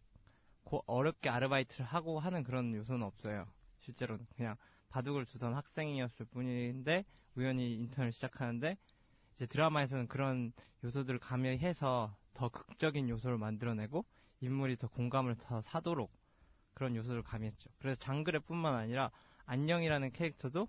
고, 0.64 0.84
어렵게 0.88 1.30
아르바이트를 1.30 1.86
하고 1.86 2.20
하는 2.20 2.44
그런 2.44 2.74
요소는 2.74 3.04
없어요. 3.04 3.46
실제로는 3.80 4.26
그냥 4.36 4.56
바둑을 4.90 5.26
두던 5.26 5.54
학생이었을 5.54 6.26
뿐인데 6.26 7.06
우연히 7.36 7.76
인턴을 7.76 8.12
시작하는데 8.12 8.78
이제 9.34 9.46
드라마에서는 9.46 10.08
그런 10.08 10.54
요소들을 10.84 11.20
가미해서 11.20 12.16
더 12.34 12.50
극적인 12.50 13.10
요소를 13.10 13.38
만들어내고 13.38 14.06
인물이 14.42 14.78
더 14.78 14.88
공감을 14.88 15.36
더 15.36 15.62
사도록 15.62 16.12
그런 16.76 16.96
요소를 16.96 17.24
가미했죠. 17.24 17.70
그래서 17.80 17.98
장그래뿐만 18.00 18.76
아니라 18.76 19.10
안녕이라는 19.46 20.12
캐릭터도 20.12 20.68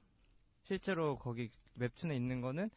실제로 0.62 1.18
거기 1.18 1.50
웹툰에 1.75 2.14
있는 2.16 2.40
거는 2.40 2.70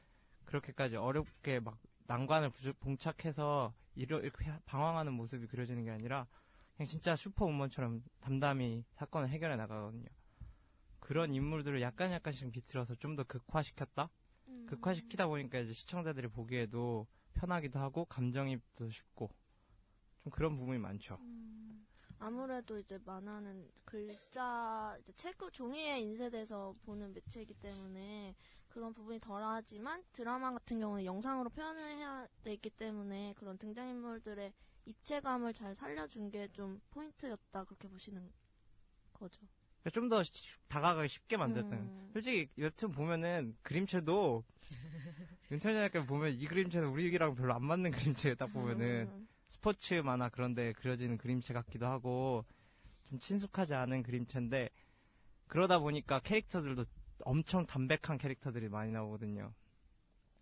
그렇게까지 0.45 0.95
어렵게 0.98 1.59
막 1.62 1.77
난관을 2.07 2.50
부주- 2.50 2.74
봉착해서 2.79 3.74
이렇게 3.95 4.51
방황하는 4.65 5.13
모습이 5.13 5.48
그려지는 5.48 5.83
게 5.86 5.91
아니라 5.91 6.27
그냥 6.75 6.88
진짜 6.88 7.15
슈퍼우먼처럼 7.15 8.03
담담히 8.19 8.83
사건을 8.95 9.29
해결해 9.29 9.55
나가거든요. 9.57 10.07
그런 11.00 11.33
인물들을 11.33 11.81
약간 11.81 12.12
약간씩 12.12 12.51
비틀어서 12.51 12.95
좀 12.95 13.15
더 13.15 13.24
극화시켰다? 13.24 14.09
극화시키다 14.67 15.27
보니까 15.27 15.59
이제 15.59 15.74
시청자들이 15.74 16.27
보기에도 16.29 17.07
편하기도 17.36 17.79
하고 17.79 18.05
감정이입도 18.05 18.89
쉽고 18.89 19.29
좀 20.19 20.31
그런 20.31 20.57
부분이 20.57 20.79
많죠. 20.79 21.17
아무래도 22.33 22.77
이제 22.77 23.00
만화는 23.05 23.67
글자, 23.86 24.95
이제 25.01 25.12
책 25.15 25.36
종이에 25.51 26.00
인쇄돼서 26.00 26.75
보는 26.86 27.12
매체이기 27.12 27.55
때문에 27.55 28.36
그런 28.67 28.93
부분이 28.93 29.19
덜하지만 29.19 30.03
드라마 30.13 30.51
같은 30.51 30.79
경우는 30.79 31.05
영상으로 31.05 31.50
표현을 31.50 31.95
해야 31.95 32.27
되기 32.43 32.69
때문에 32.69 33.33
그런 33.36 33.57
등장인물들의 33.57 34.53
입체감을 34.86 35.53
잘 35.53 35.74
살려준 35.74 36.29
게 36.29 36.48
좀 36.53 36.79
포인트였다 36.91 37.63
그렇게 37.63 37.88
보시는 37.88 38.31
거죠. 39.13 39.41
좀 39.91 40.07
더 40.07 40.21
다가가기 40.67 41.07
쉽게 41.09 41.36
만들었던. 41.36 41.74
음. 41.74 42.09
솔직히 42.13 42.48
웹툰 42.57 42.91
보면은 42.91 43.57
그림체도 43.63 44.43
인터넷에 45.50 46.05
보면 46.05 46.33
이 46.33 46.45
그림체는 46.45 46.89
우리랑 46.89 47.33
별로 47.33 47.55
안 47.55 47.63
맞는 47.65 47.89
그림체예요. 47.89 48.36
딱 48.36 48.53
보면은 48.53 49.07
음. 49.12 49.27
스포츠 49.60 49.96
만화 49.96 50.30
그런데 50.30 50.72
그려지는 50.72 51.18
그림체 51.18 51.54
같기도 51.54 51.86
하고 51.86 52.46
좀 53.10 53.20
친숙하지 53.20 53.74
않은 53.74 54.04
그림체인데 54.04 54.70
그러다 55.48 55.80
보니까 55.80 56.20
캐릭터들도 56.20 56.86
엄청 57.25 57.66
담백한 57.66 58.18
캐릭터들이 58.20 58.70
많이 58.70 58.94
나오거든요. 58.94 59.54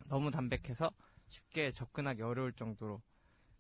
너무 0.06 0.30
담백해서 0.30 0.92
쉽게 1.30 1.72
접근하기 1.72 2.22
어려울 2.22 2.54
정도로. 2.54 3.02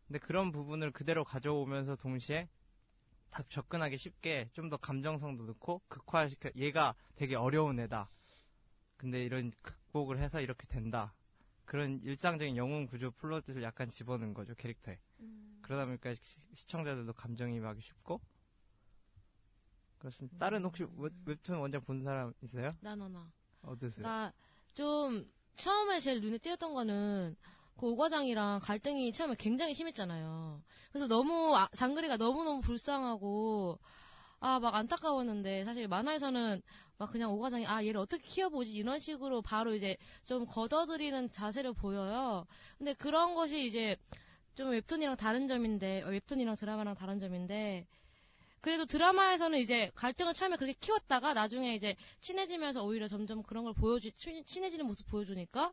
근데 0.06 0.20
그런 0.20 0.52
부분을 0.52 0.92
그대로 0.92 1.24
가져오면서 1.24 1.96
동시에 1.96 2.48
다 3.32 3.42
접근하기 3.50 3.98
쉽게 3.98 4.50
좀 4.54 4.70
더 4.70 4.78
감정성도 4.78 5.46
넣고 5.46 5.82
극화시켜 5.88 6.52
얘가 6.56 6.94
되게 7.16 7.36
어려운 7.36 7.80
애다. 7.80 8.12
근데 8.96 9.24
이런 9.24 9.52
극복을 9.64 10.20
해서 10.20 10.40
이렇게 10.40 10.68
된다. 10.68 11.16
그런 11.66 12.00
일상적인 12.04 12.58
영웅 12.58 12.86
구조 12.86 13.10
플롯을 13.10 13.64
약간 13.64 13.90
집어넣은 13.90 14.36
거죠 14.36 14.54
캐릭터에. 14.54 15.00
그러다 15.62 15.86
보니까 15.86 16.14
시- 16.16 16.40
시청자들도 16.54 17.14
감정이입하기 17.14 17.82
쉽고 17.82 18.22
그렇습니다. 19.98 20.38
다른 20.38 20.64
혹시 20.64 20.86
웹, 20.98 21.12
웹툰 21.26 21.56
원작 21.58 21.86
본 21.86 22.04
사람 22.04 22.34
있어요? 22.42 22.70
나나나. 22.82 23.32
어떠세요? 23.64 24.04
그러니까 24.04 24.34
좀 24.74 25.30
처음에 25.56 26.00
제일 26.00 26.22
눈에 26.22 26.38
띄었던 26.38 26.74
거는 26.74 27.36
그 27.76 27.88
오과장이랑 27.92 28.60
갈등이 28.62 29.12
처음에 29.12 29.36
굉장히 29.38 29.74
심했잖아요. 29.74 30.62
그래서 30.92 31.08
너무 31.08 31.56
아, 31.58 31.68
장그래가 31.74 32.18
너무 32.18 32.44
너무 32.44 32.62
불쌍하고 32.62 33.80
아 34.40 34.60
막 34.60 34.76
안타까웠는데 34.76 35.64
사실 35.66 35.88
만화에서는 35.88 36.62
막 37.00 37.12
그냥 37.12 37.32
오과장이 37.32 37.66
아 37.66 37.84
얘를 37.84 38.00
어떻게 38.00 38.24
키워보지 38.24 38.72
이런 38.72 39.00
식으로 39.00 39.42
바로 39.42 39.74
이제 39.74 39.98
좀 40.26 40.46
걷어들이는 40.46 41.32
자세로 41.32 41.74
보여요. 41.74 42.46
근데 42.78 42.94
그런 42.94 43.34
것이 43.34 43.66
이제 43.66 43.96
좀 44.58 44.72
웹툰이랑 44.72 45.16
다른 45.18 45.48
점인데 45.48 46.02
어, 46.02 46.08
웹툰이랑 46.08 46.56
드라마랑 46.56 46.96
다른 46.96 47.20
점인데 47.20 47.86
그래도 48.60 48.86
드라마에서는 48.88 49.60
이제 49.60 49.92
갈등을 49.94 50.34
처음에 50.34 50.56
그렇게 50.58 50.74
키웠다가 50.80 51.36
나중에 51.36 51.76
이제 51.76 51.96
친해지면서 52.22 52.84
오히려 52.84 53.08
점점 53.08 53.44
그런 53.44 53.64
걸 53.64 53.74
보여주 53.74 54.12
친- 54.14 54.44
친해지는 54.46 54.88
모습 54.88 55.08
보여주니까 55.08 55.72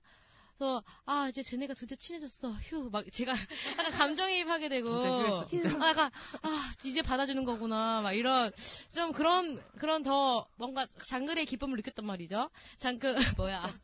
그래서 0.59 0.85
아 1.07 1.27
이제 1.29 1.43
쟤네가 1.43 1.75
드디어 1.75 1.97
친해졌어. 1.97 2.51
휴 2.53 2.89
막 2.91 3.11
제가 3.11 3.33
약간 3.79 3.91
감정이입하게 3.91 4.69
되고. 4.69 4.89
진짜 4.89 5.09
휴했어, 5.09 5.47
진짜. 5.49 5.69
아, 5.85 5.89
약간 5.89 6.11
아 6.43 6.73
이제 6.85 7.03
받아주는 7.03 7.43
거구나. 7.45 8.03
막 8.03 8.13
이런 8.13 8.53
좀 8.95 9.11
그런 9.13 9.61
그런 9.79 10.03
더 10.05 10.47
뭔가 10.57 10.87
장글의 11.09 11.47
기쁨을 11.47 11.75
느꼈단 11.79 12.07
말이죠. 12.07 12.51
장그 12.77 13.15
뭐야. 13.41 13.75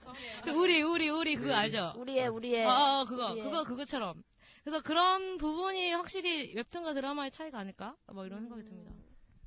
그 0.45 0.51
우리 0.53 0.81
우리 0.83 1.09
우리 1.09 1.35
그거 1.35 1.55
알죠? 1.55 1.95
우리의 1.97 2.29
우리의. 2.29 2.67
어, 2.67 2.71
어, 3.01 3.05
그거 3.05 3.31
우리의. 3.33 3.45
그거 3.47 3.65
그거처럼 3.65 4.23
그래서 4.63 4.83
그런 4.83 5.39
부분이 5.39 5.93
확실히 5.93 6.55
웹툰과 6.55 6.95
드라마의 6.95 7.31
차이가 7.31 7.59
아닐까 7.59 7.97
뭐 8.13 8.27
이런 8.27 8.41
생각이 8.41 8.65
듭니다 8.65 8.93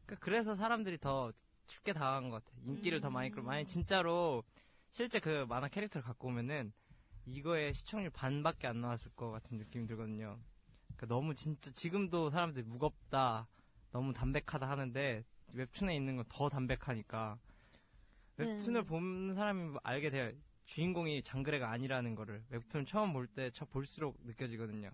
그러니까 0.06 0.26
그래서 0.26 0.56
사람들이 0.56 0.98
더 0.98 1.32
쉽게 1.68 1.94
당한 1.94 2.30
것 2.30 2.44
같아. 2.44 2.58
인기를 2.66 3.00
더 3.02 3.10
많이 3.10 3.30
끌고 3.32 3.48
만약 3.48 3.66
진짜로 3.66 4.44
실제 4.92 5.20
그 5.20 5.46
만화 5.48 5.68
캐릭터를 5.70 6.04
갖고 6.04 6.28
오면은 6.28 6.74
이거의 7.26 7.74
시청률 7.74 8.10
반밖에 8.10 8.68
안 8.68 8.82
나왔을 8.82 9.12
것 9.16 9.32
같은 9.32 9.58
느낌이 9.58 9.88
들거든요. 9.88 10.40
그러니까 10.88 11.06
너무 11.08 11.34
진짜 11.36 11.72
지금도 11.72 12.30
사람들이 12.32 12.66
무겁다, 12.66 13.48
너무 13.92 14.14
담백하다 14.14 14.70
하는데 14.70 15.24
웹툰에 15.54 15.96
있는 15.96 16.16
건 16.18 16.26
더 16.30 16.50
담백하니까 16.50 17.38
웹툰을 18.38 18.82
네. 18.82 18.88
본 18.88 19.34
사람이 19.36 19.78
알게 19.84 20.10
돼요. 20.10 20.32
주인공이 20.66 21.24
장그래가 21.24 21.70
아니라는 21.72 22.16
거를 22.16 22.44
웹툰 22.50 22.86
처음 22.86 23.14
볼 23.14 23.28
때 23.28 23.52
볼수록 23.72 24.18
느껴지거든요. 24.26 24.92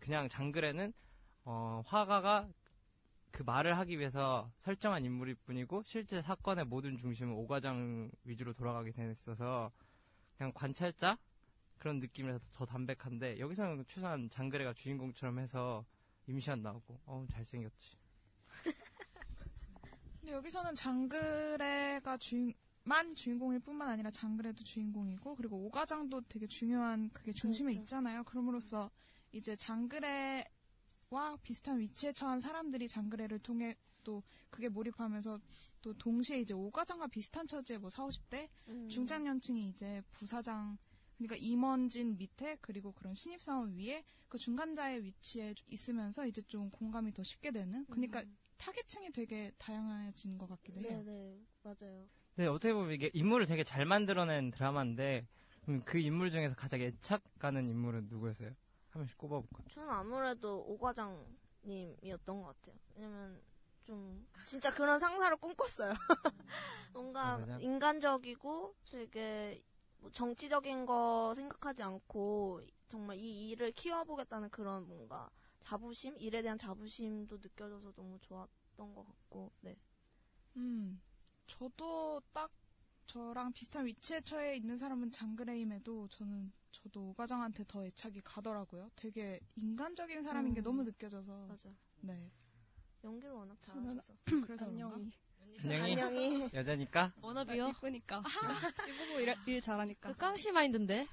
그냥 0.00 0.28
장그래는 0.28 0.92
어, 1.44 1.82
화가가 1.86 2.48
그 3.30 3.42
말을 3.42 3.78
하기 3.78 3.98
위해서 3.98 4.50
설정한 4.58 5.04
인물일 5.04 5.34
뿐이고 5.46 5.82
실제 5.84 6.20
사건의 6.20 6.66
모든 6.66 6.98
중심은 6.98 7.32
오과장 7.32 8.10
위주로 8.24 8.52
돌아가게 8.52 8.92
돼 8.92 9.10
있어서 9.10 9.72
그냥 10.36 10.52
관찰자 10.54 11.18
그런 11.78 11.98
느낌이라서 11.98 12.44
더 12.52 12.66
담백한데 12.66 13.40
여기서는 13.40 13.84
최소한 13.88 14.28
장그래가 14.30 14.74
주인공처럼 14.74 15.38
해서 15.38 15.84
임시완 16.26 16.62
나오고 16.62 17.00
어 17.06 17.26
잘생겼지 17.30 17.96
근데 20.20 20.32
여기서는 20.34 20.74
장그래가 20.74 22.16
주인 22.18 22.54
만 22.84 23.14
주인공일 23.14 23.60
뿐만 23.60 23.88
아니라 23.88 24.10
장그래도 24.10 24.62
주인공이고 24.64 25.36
그리고 25.36 25.56
오가장도 25.66 26.22
되게 26.28 26.46
중요한 26.46 27.10
그게 27.10 27.32
중심에 27.32 27.72
그렇죠. 27.72 27.80
있잖아요. 27.82 28.24
그럼으로써 28.24 28.90
이제 29.32 29.56
장그래와 29.56 30.44
비슷한 31.42 31.80
위치에 31.80 32.12
처한 32.12 32.40
사람들이 32.40 32.86
장그래를 32.86 33.38
통해 33.40 33.74
또 34.04 34.22
그게 34.50 34.68
몰입하면서 34.68 35.40
또 35.80 35.94
동시에 35.94 36.40
이제 36.40 36.54
오가장과 36.54 37.08
비슷한 37.08 37.46
처지의 37.46 37.78
뭐 37.78 37.90
4, 37.90 38.06
50대 38.06 38.48
음. 38.68 38.88
중장년층이 38.88 39.68
이제 39.68 40.02
부사장 40.10 40.78
그러니까 41.16 41.36
임원진 41.36 42.18
밑에 42.18 42.56
그리고 42.60 42.92
그런 42.92 43.14
신입사원 43.14 43.76
위에 43.76 44.04
그 44.28 44.38
중간자의 44.38 45.04
위치에 45.04 45.54
있으면서 45.68 46.26
이제 46.26 46.42
좀 46.42 46.70
공감이 46.70 47.12
더 47.12 47.22
쉽게 47.22 47.52
되는 47.52 47.84
그러니까 47.86 48.24
타겟층이 48.58 49.12
되게 49.12 49.52
다양해진 49.58 50.38
것 50.38 50.48
같기도 50.48 50.80
해요. 50.80 51.00
음. 51.00 51.04
네네 51.04 51.40
맞아요. 51.62 52.08
근데 52.34 52.48
어떻게 52.48 52.72
보면 52.72 52.92
이게 52.92 53.10
인물을 53.12 53.46
되게 53.46 53.62
잘 53.62 53.84
만들어낸 53.84 54.50
드라마인데 54.50 55.26
음, 55.68 55.82
그 55.84 55.98
인물 55.98 56.30
중에서 56.30 56.54
가장 56.56 56.80
애착 56.80 57.22
가는 57.38 57.68
인물은 57.68 58.08
누구였어요? 58.08 58.50
한 58.92 59.00
명씩 59.00 59.16
꼽아볼까? 59.16 59.64
저는 59.70 59.90
아무래도 59.90 60.62
오과장님이었던 60.66 62.42
것 62.42 62.46
같아요. 62.46 62.76
왜냐면 62.94 63.42
좀 63.84 64.26
진짜 64.44 64.72
그런 64.72 64.98
상사를 64.98 65.34
꿈꿨어요. 65.38 65.92
뭔가 66.92 67.36
아? 67.36 67.58
인간적이고 67.58 68.74
되게 68.90 69.62
뭐 69.98 70.10
정치적인 70.10 70.84
거 70.84 71.32
생각하지 71.34 71.82
않고 71.82 72.60
정말 72.88 73.16
이 73.16 73.50
일을 73.50 73.72
키워보겠다는 73.72 74.50
그런 74.50 74.86
뭔가 74.86 75.30
자부심, 75.64 76.18
일에 76.18 76.42
대한 76.42 76.58
자부심도 76.58 77.38
느껴져서 77.38 77.92
너무 77.92 78.18
좋았던 78.20 78.94
것 78.94 79.06
같고, 79.06 79.52
네. 79.60 79.78
음, 80.56 81.00
저도 81.46 82.20
딱 82.32 82.50
저랑 83.06 83.52
비슷한 83.52 83.86
위치에 83.86 84.20
처해 84.20 84.56
있는 84.56 84.76
사람은 84.76 85.12
장그레임에도 85.12 86.08
저는 86.08 86.52
저도 86.72 87.10
오가장한테 87.10 87.64
더 87.68 87.84
애착이 87.84 88.20
가더라고요. 88.24 88.90
되게 88.96 89.38
인간적인 89.56 90.22
사람인 90.22 90.54
게 90.54 90.60
음. 90.60 90.64
너무 90.64 90.82
느껴져서. 90.84 91.46
맞아. 91.46 91.68
네. 92.00 92.30
연기를 93.04 93.34
워낙 93.34 93.56
잘하셔서. 93.60 94.14
그래서? 94.46 94.64
안녕이 94.66 95.12
안녕이 95.64 96.02
안녕히. 96.02 96.50
여자니까 96.54 97.12
워너비요 97.20 97.68
이쁘니까 97.70 98.22
이쁘고 98.88 99.20
일, 99.20 99.34
일 99.46 99.60
잘하니까 99.60 100.08
그 100.10 100.16
깡시 100.16 100.50
마인드인데 100.50 101.06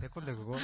내 0.00 0.08
건데 0.08 0.34
그거 0.34 0.56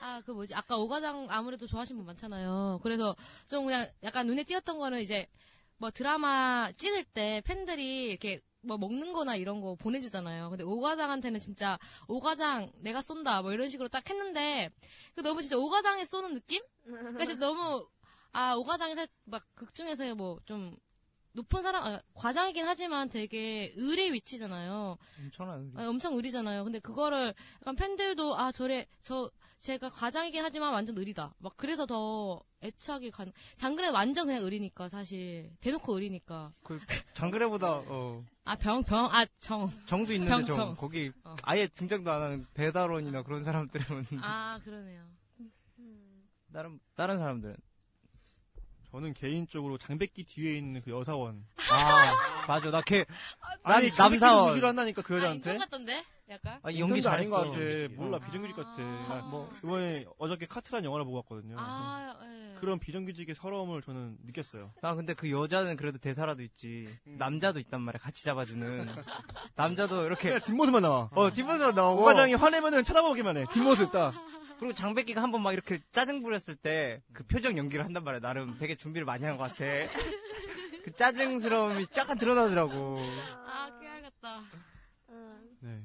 아, 0.00 0.20
그 0.24 0.32
뭐지? 0.32 0.54
아까 0.54 0.76
오과장 0.76 1.28
아무래도 1.30 1.66
좋아하시는 1.66 1.98
분 1.98 2.06
많잖아요. 2.06 2.80
그래서 2.82 3.14
좀 3.46 3.66
그냥 3.66 3.86
약간 4.02 4.26
눈에 4.26 4.42
띄었던 4.42 4.78
거는 4.78 5.02
이제 5.02 5.28
뭐 5.76 5.90
드라마 5.90 6.72
찍을 6.72 7.04
때 7.04 7.42
팬들이 7.44 8.06
이렇게 8.08 8.40
뭐 8.62 8.76
먹는 8.78 9.12
거나 9.12 9.36
이런 9.36 9.60
거 9.60 9.74
보내주잖아요. 9.74 10.50
근데 10.50 10.64
오과장한테는 10.64 11.40
진짜 11.40 11.78
오과장 12.08 12.70
내가 12.80 13.00
쏜다 13.00 13.42
뭐 13.42 13.52
이런 13.52 13.70
식으로 13.70 13.88
딱 13.88 14.08
했는데 14.08 14.70
그 15.14 15.22
너무 15.22 15.40
진짜 15.40 15.56
오과장에 15.56 16.04
쏘는 16.04 16.34
느낌? 16.34 16.62
그러니까 16.84 17.24
진짜 17.24 17.46
너무 17.46 17.86
아 18.32 18.54
오과장이 18.54 18.94
살- 18.94 19.08
막 19.24 19.44
극중에서 19.54 20.14
뭐 20.14 20.38
좀 20.44 20.76
높은 21.32 21.62
사람 21.62 21.84
아, 21.84 22.00
과장이긴 22.14 22.66
하지만 22.66 23.08
되게 23.08 23.72
의뢰 23.76 24.12
위치잖아요. 24.12 24.98
엄청난 25.20 25.60
의리. 25.60 25.72
아니, 25.76 25.86
엄청 25.86 26.16
의리잖아요. 26.16 26.64
근데 26.64 26.80
그거를 26.80 27.32
약간 27.62 27.76
팬들도 27.76 28.36
아 28.36 28.50
저래 28.50 28.86
저 29.02 29.30
제가 29.60 29.90
과장이긴 29.90 30.42
하지만 30.42 30.72
완전 30.72 30.96
의리다. 30.96 31.34
막 31.38 31.52
그래서 31.56 31.84
더 31.86 32.42
애착이 32.62 33.10
간. 33.10 33.30
장그래 33.56 33.88
완전 33.88 34.26
그냥 34.26 34.42
의리니까 34.42 34.88
사실 34.88 35.50
대놓고 35.60 35.94
의리니까. 35.94 36.52
그 36.62 36.80
장그래보다 37.14 37.82
어 37.86 38.24
아병 38.44 38.84
병 38.84 39.04
아 39.12 39.26
정. 39.38 39.70
정도 39.86 40.12
있는데 40.14 40.30
병청. 40.34 40.56
정 40.56 40.76
거기 40.76 41.12
어. 41.24 41.36
아예 41.42 41.66
등장도 41.66 42.10
안 42.10 42.22
하는 42.22 42.46
배달원이나 42.54 43.22
그런 43.22 43.44
사람들은 43.44 44.06
아 44.22 44.58
그러네요. 44.64 45.04
다른 46.52 46.80
다른 46.96 47.18
사람들은 47.18 47.54
저는 48.90 49.14
개인적으로 49.14 49.78
장백기 49.78 50.24
뒤에 50.24 50.56
있는 50.56 50.80
그 50.82 50.90
여사원. 50.90 51.44
아 51.70 52.46
맞아 52.48 52.70
나 52.70 52.80
걔 52.82 53.04
아니, 53.62 53.88
남- 53.88 53.96
장백기를 53.96 54.20
남사원. 54.20 54.48
무시를 54.48 54.68
한다니까 54.68 55.02
그아 55.02 55.18
여자한테. 55.18 55.50
인턴 55.52 55.58
같던데? 55.58 56.04
약간. 56.30 56.60
아, 56.62 56.72
연기 56.74 57.06
아닌 57.08 57.30
거. 57.30 57.38
같아. 57.38 57.56
몰라 57.96 58.18
비정규직 58.18 58.56
같아. 58.56 58.78
나뭐 58.80 59.52
이번에 59.64 60.06
어저께 60.18 60.46
카트란 60.46 60.84
영화를 60.84 61.04
보고 61.04 61.16
왔거든요. 61.18 61.56
아 61.58 62.16
예. 62.24 62.54
그런 62.60 62.78
비정규직의 62.78 63.34
서러움을 63.36 63.80
저는 63.82 64.18
느꼈어요. 64.26 64.72
나 64.82 64.94
근데 64.94 65.14
그 65.14 65.30
여자는 65.30 65.76
그래도 65.76 65.98
대사라도 65.98 66.42
있지. 66.42 66.88
음. 67.06 67.16
남자도 67.18 67.58
있단 67.60 67.80
말이야. 67.80 68.00
같이 68.00 68.24
잡아주는. 68.24 68.88
남자도 69.56 70.04
이렇게 70.06 70.38
뒷모습만 70.40 70.82
나와. 70.82 71.08
어 71.12 71.30
뒷모습 71.32 71.74
나오고. 71.74 72.02
오과장이 72.02 72.34
화내면은 72.34 72.84
쳐다보기만 72.84 73.36
해. 73.36 73.46
뒷모습 73.52 73.90
딱. 73.92 74.12
그리고 74.60 74.74
장백기가 74.74 75.22
한 75.22 75.30
번 75.32 75.42
막 75.42 75.52
이렇게 75.52 75.80
짜증 75.90 76.22
부렸을 76.22 76.54
때 76.56 77.02
그 77.12 77.24
표정 77.24 77.56
연기를 77.58 77.84
한단 77.84 78.04
말이야. 78.04 78.20
나름 78.20 78.56
되게 78.58 78.74
준비를 78.76 79.04
많이 79.06 79.24
한 79.24 79.36
것 79.38 79.44
같아. 79.44 79.64
그 80.84 80.92
짜증스러움이 80.92 81.86
약간 81.96 82.18
드러나더라고. 82.18 82.98
아 83.46 83.78
깨알같다. 83.80 84.40
네. 85.60 85.82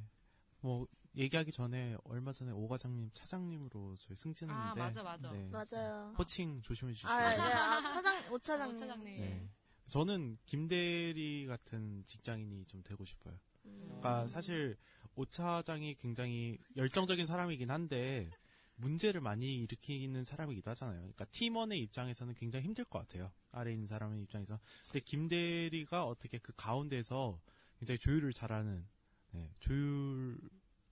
뭐 0.61 0.87
얘기하기 1.15 1.51
전에 1.51 1.95
얼마 2.03 2.31
전에 2.33 2.51
오 2.51 2.67
과장님 2.67 3.09
차장님으로 3.13 3.95
저희 3.97 4.15
승진했는데 4.17 4.69
아, 4.71 4.75
맞아, 4.75 5.03
맞아. 5.03 5.31
네. 5.31 5.49
맞아요. 5.51 6.13
호칭 6.17 6.61
조심해 6.61 6.91
주시고. 6.93 7.09
아, 7.09 7.29
네, 7.29 7.41
아, 7.53 7.89
차장, 7.89 8.17
오 8.33 8.39
차장님. 8.39 8.75
오 8.75 8.79
차장님. 8.79 9.21
네. 9.21 9.49
저는 9.89 10.37
김대리 10.45 11.45
같은 11.47 12.03
직장인이 12.05 12.65
좀 12.65 12.81
되고 12.83 13.05
싶어요. 13.05 13.35
음. 13.65 13.83
그러니까 13.85 14.27
사실 14.27 14.75
오 15.15 15.25
차장이 15.25 15.93
굉장히 15.95 16.57
열정적인 16.75 17.25
사람이긴 17.25 17.69
한데 17.71 18.29
문제를 18.77 19.21
많이 19.21 19.57
일으키는 19.59 20.23
사람이기도 20.23 20.69
하잖아요. 20.71 20.97
그러니까 20.97 21.25
팀원의 21.25 21.79
입장에서는 21.79 22.33
굉장히 22.35 22.65
힘들 22.65 22.83
것 22.85 22.99
같아요. 22.99 23.31
아래 23.51 23.71
있는 23.71 23.87
사람의 23.87 24.21
입장에서. 24.23 24.59
근데 24.85 24.99
김대리가 24.99 26.05
어떻게 26.05 26.37
그 26.37 26.53
가운데서 26.55 27.39
굉장히 27.79 27.99
조율을 27.99 28.33
잘하는 28.33 28.85
네, 29.31 29.49
조율 29.59 30.37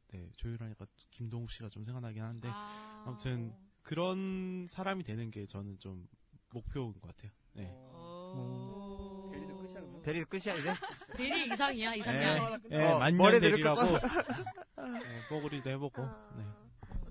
네, 0.09 0.29
조율하니까 0.37 0.85
김동욱 1.11 1.49
씨가 1.49 1.69
좀 1.69 1.83
생각나긴 1.83 2.23
하는데 2.23 2.47
아, 2.51 3.03
아무튼 3.07 3.53
그런 3.81 4.65
사람이 4.67 5.03
되는 5.03 5.31
게 5.31 5.45
저는 5.45 5.79
좀 5.79 6.07
목표인 6.51 6.93
것 6.93 7.01
같아요. 7.01 7.31
네. 7.53 7.65
오. 7.93 9.29
대리도 9.33 9.57
끝이야, 9.57 9.73
그러면? 9.81 10.01
대리도 10.03 10.25
끝이야 10.27 10.55
이제? 10.55 10.73
대리 11.17 11.45
이상이야 11.47 11.95
이상이야. 11.95 12.57
네, 12.69 12.91
어, 12.91 12.99
만년 12.99 13.17
머리 13.17 13.39
대리라고 13.39 13.81
네, 13.83 15.27
뽀글이도 15.29 15.69
해보고 15.71 16.03
네. 16.37 16.62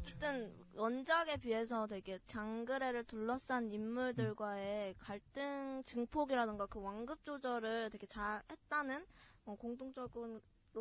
어쨌든 0.02 0.52
원작에 0.74 1.36
비해서 1.36 1.86
되게 1.86 2.18
장그래를 2.26 3.04
둘러싼 3.04 3.70
인물들과의 3.70 4.94
갈등 4.98 5.82
증폭이라든가 5.86 6.66
그 6.66 6.80
완급 6.80 7.24
조절을 7.24 7.90
되게 7.90 8.06
잘 8.06 8.42
했다는 8.50 9.06
어, 9.44 9.54
공통적으로 9.54 10.40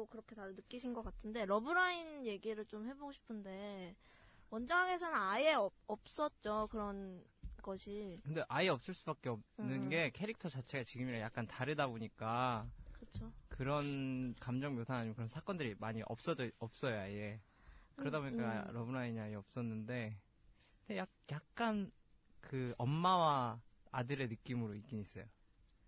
그렇게 0.10 0.36
다들 0.36 0.56
느끼신 0.56 0.94
것 0.94 1.04
같은데 1.04 1.46
러브라인 1.46 2.26
얘기를 2.26 2.66
좀 2.66 2.88
해보고 2.88 3.12
싶은데 3.12 3.96
원작에서는 4.50 5.16
아예 5.16 5.54
없, 5.54 5.72
없었죠 5.88 6.68
그런 6.72 7.24
것이 7.62 8.20
근데 8.24 8.44
아예 8.50 8.70
없을 8.70 8.94
수밖에 8.96 9.30
없는 9.30 9.84
음. 9.84 9.90
게 9.90 10.10
캐릭터 10.12 10.50
자체가 10.50 10.84
지금이랑 10.84 11.22
약간 11.22 11.46
다르다 11.46 11.88
보니까 11.88 12.68
그렇죠. 12.92 13.32
그런 13.50 14.34
감정 14.40 14.76
묘사 14.76 14.96
아니면 14.96 15.14
그런 15.14 15.28
사건들이 15.28 15.76
많이 15.78 16.02
없어져 16.08 16.50
없어요 16.58 17.00
아예 17.00 17.40
그러다 18.02 18.20
음, 18.20 18.24
보니까 18.24 18.66
음. 18.68 18.74
러브라인이 18.74 19.20
아예 19.20 19.36
없었는데 19.36 20.18
근데 20.88 20.98
약, 20.98 21.10
약간 21.32 21.92
그 22.42 22.74
엄마와 22.78 23.62
아들의 23.92 24.28
느낌으로 24.28 24.76
있긴 24.76 25.00
있어요 25.00 25.26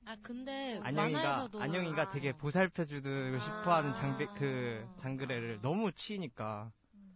아 0.06 0.16
근데 0.22 0.80
안영이가 0.84 1.22
만화에서도 1.22 1.62
안영이가 1.62 2.10
되게 2.12 2.34
보살펴주고 2.34 3.40
싶어하는 3.40 3.94
장배 3.94 4.28
그 4.36 4.88
장그래를 4.98 5.62
너무 5.62 5.92
치니까 5.92 6.72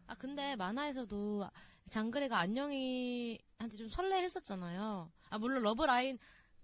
아 0.07 0.15
근데 0.15 0.55
만화에서도 0.55 1.49
장그래가 1.89 2.37
안영이한테 2.39 3.77
좀 3.77 3.89
설레했었잖아요. 3.89 5.11
아 5.29 5.37
물론 5.37 5.63
love 5.63 5.83
line 5.83 6.17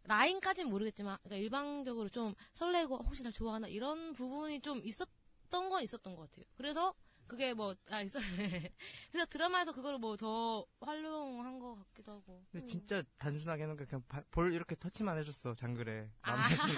line까지는 0.05 0.69
모르겠지만 0.69 1.17
그러니까 1.23 1.43
일방적으로 1.43 2.09
좀 2.09 2.33
설레고 2.53 2.97
혹시 2.97 3.23
날 3.23 3.31
좋아하나 3.31 3.67
이런 3.67 4.13
부분이 4.13 4.61
좀 4.61 4.81
있었던 4.83 5.69
건 5.69 5.83
있었던 5.83 6.15
것 6.15 6.29
같아요. 6.29 6.45
그래서 6.55 6.93
그게 7.27 7.53
뭐 7.53 7.73
아 7.89 8.01
있어 8.01 8.19
그래서 9.11 9.25
드라마에서 9.29 9.71
그거를 9.73 9.97
뭐더 9.99 10.65
활용한 10.81 11.59
것 11.59 11.75
같기도 11.75 12.11
하고. 12.13 12.43
근데 12.51 12.65
진짜 12.67 13.01
단순하게 13.17 13.63
해놓은 13.63 13.77
게 13.77 13.85
그냥 13.85 14.03
바- 14.07 14.23
볼 14.31 14.53
이렇게 14.53 14.75
터치만 14.75 15.17
해줬어 15.19 15.55
장그래 15.55 16.09
아. 16.21 16.31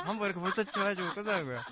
한번 0.05 0.29
이렇게 0.29 0.39
볼 0.39 0.53
터치만 0.53 0.91
해주고 0.91 1.13
끝나는 1.13 1.45
거야 1.45 1.63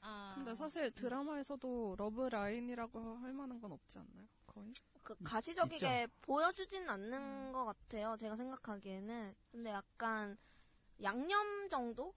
아. 0.00 0.32
근데 0.34 0.54
사실 0.54 0.90
드라마에서도 0.92 1.94
love 1.98 2.28
line이라고 2.28 3.16
할 3.18 3.32
만한 3.32 3.60
건 3.60 3.72
없지 3.72 3.98
않나요? 3.98 4.26
거의? 4.46 4.72
그 5.02 5.16
가시적이게 5.24 6.06
보여주진 6.22 6.88
않는 6.88 7.52
것 7.52 7.64
같아요. 7.64 8.16
제가 8.16 8.36
생각하기에는. 8.36 9.34
근데 9.50 9.70
약간 9.70 10.36
양념 11.02 11.68
정도로, 11.68 12.14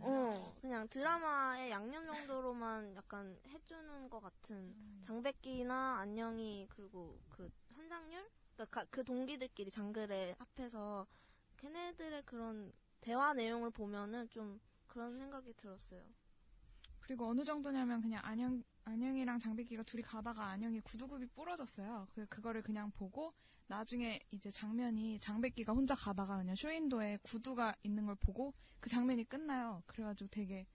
어, 0.00 0.54
그냥 0.60 0.88
드라마의 0.88 1.70
양념 1.70 2.06
정도로만 2.06 2.96
약간 2.96 3.38
해주는 3.46 4.08
것 4.08 4.20
같은 4.20 4.74
장백기나 5.02 5.98
안영이 6.00 6.66
그리고 6.70 7.18
그 7.28 7.50
한석율, 7.74 8.28
그러니까 8.54 8.80
가- 8.80 8.86
그 8.90 9.04
동기들끼리 9.04 9.70
장글에 9.70 10.34
합해서 10.38 11.06
걔네들의 11.58 12.22
그런 12.24 12.72
대화 13.00 13.34
내용을 13.34 13.70
보면은 13.70 14.28
좀 14.30 14.60
그런 14.86 15.18
생각이 15.18 15.52
들었어요. 15.54 16.02
그리고 17.00 17.26
어느 17.28 17.44
정도냐면 17.44 18.00
그냥 18.00 18.20
안녕 18.24 18.62
안녕이랑 18.84 19.38
장백기가 19.38 19.82
둘이 19.82 20.02
가다가 20.02 20.46
안녕이 20.46 20.80
구두굽이 20.80 21.26
부러졌어요. 21.26 22.08
그 22.14 22.26
그거를 22.26 22.62
그냥 22.62 22.90
보고 22.92 23.32
나중에 23.68 24.20
이제 24.30 24.50
장면이 24.50 25.18
장백기가 25.20 25.72
혼자 25.72 25.94
가다가 25.94 26.36
그냥 26.38 26.54
쇼윈도에 26.54 27.18
구두가 27.22 27.74
있는 27.82 28.06
걸 28.06 28.14
보고 28.16 28.54
그 28.80 28.88
장면이 28.90 29.24
끝나요. 29.24 29.82
그래가지고 29.86 30.28
되게 30.30 30.66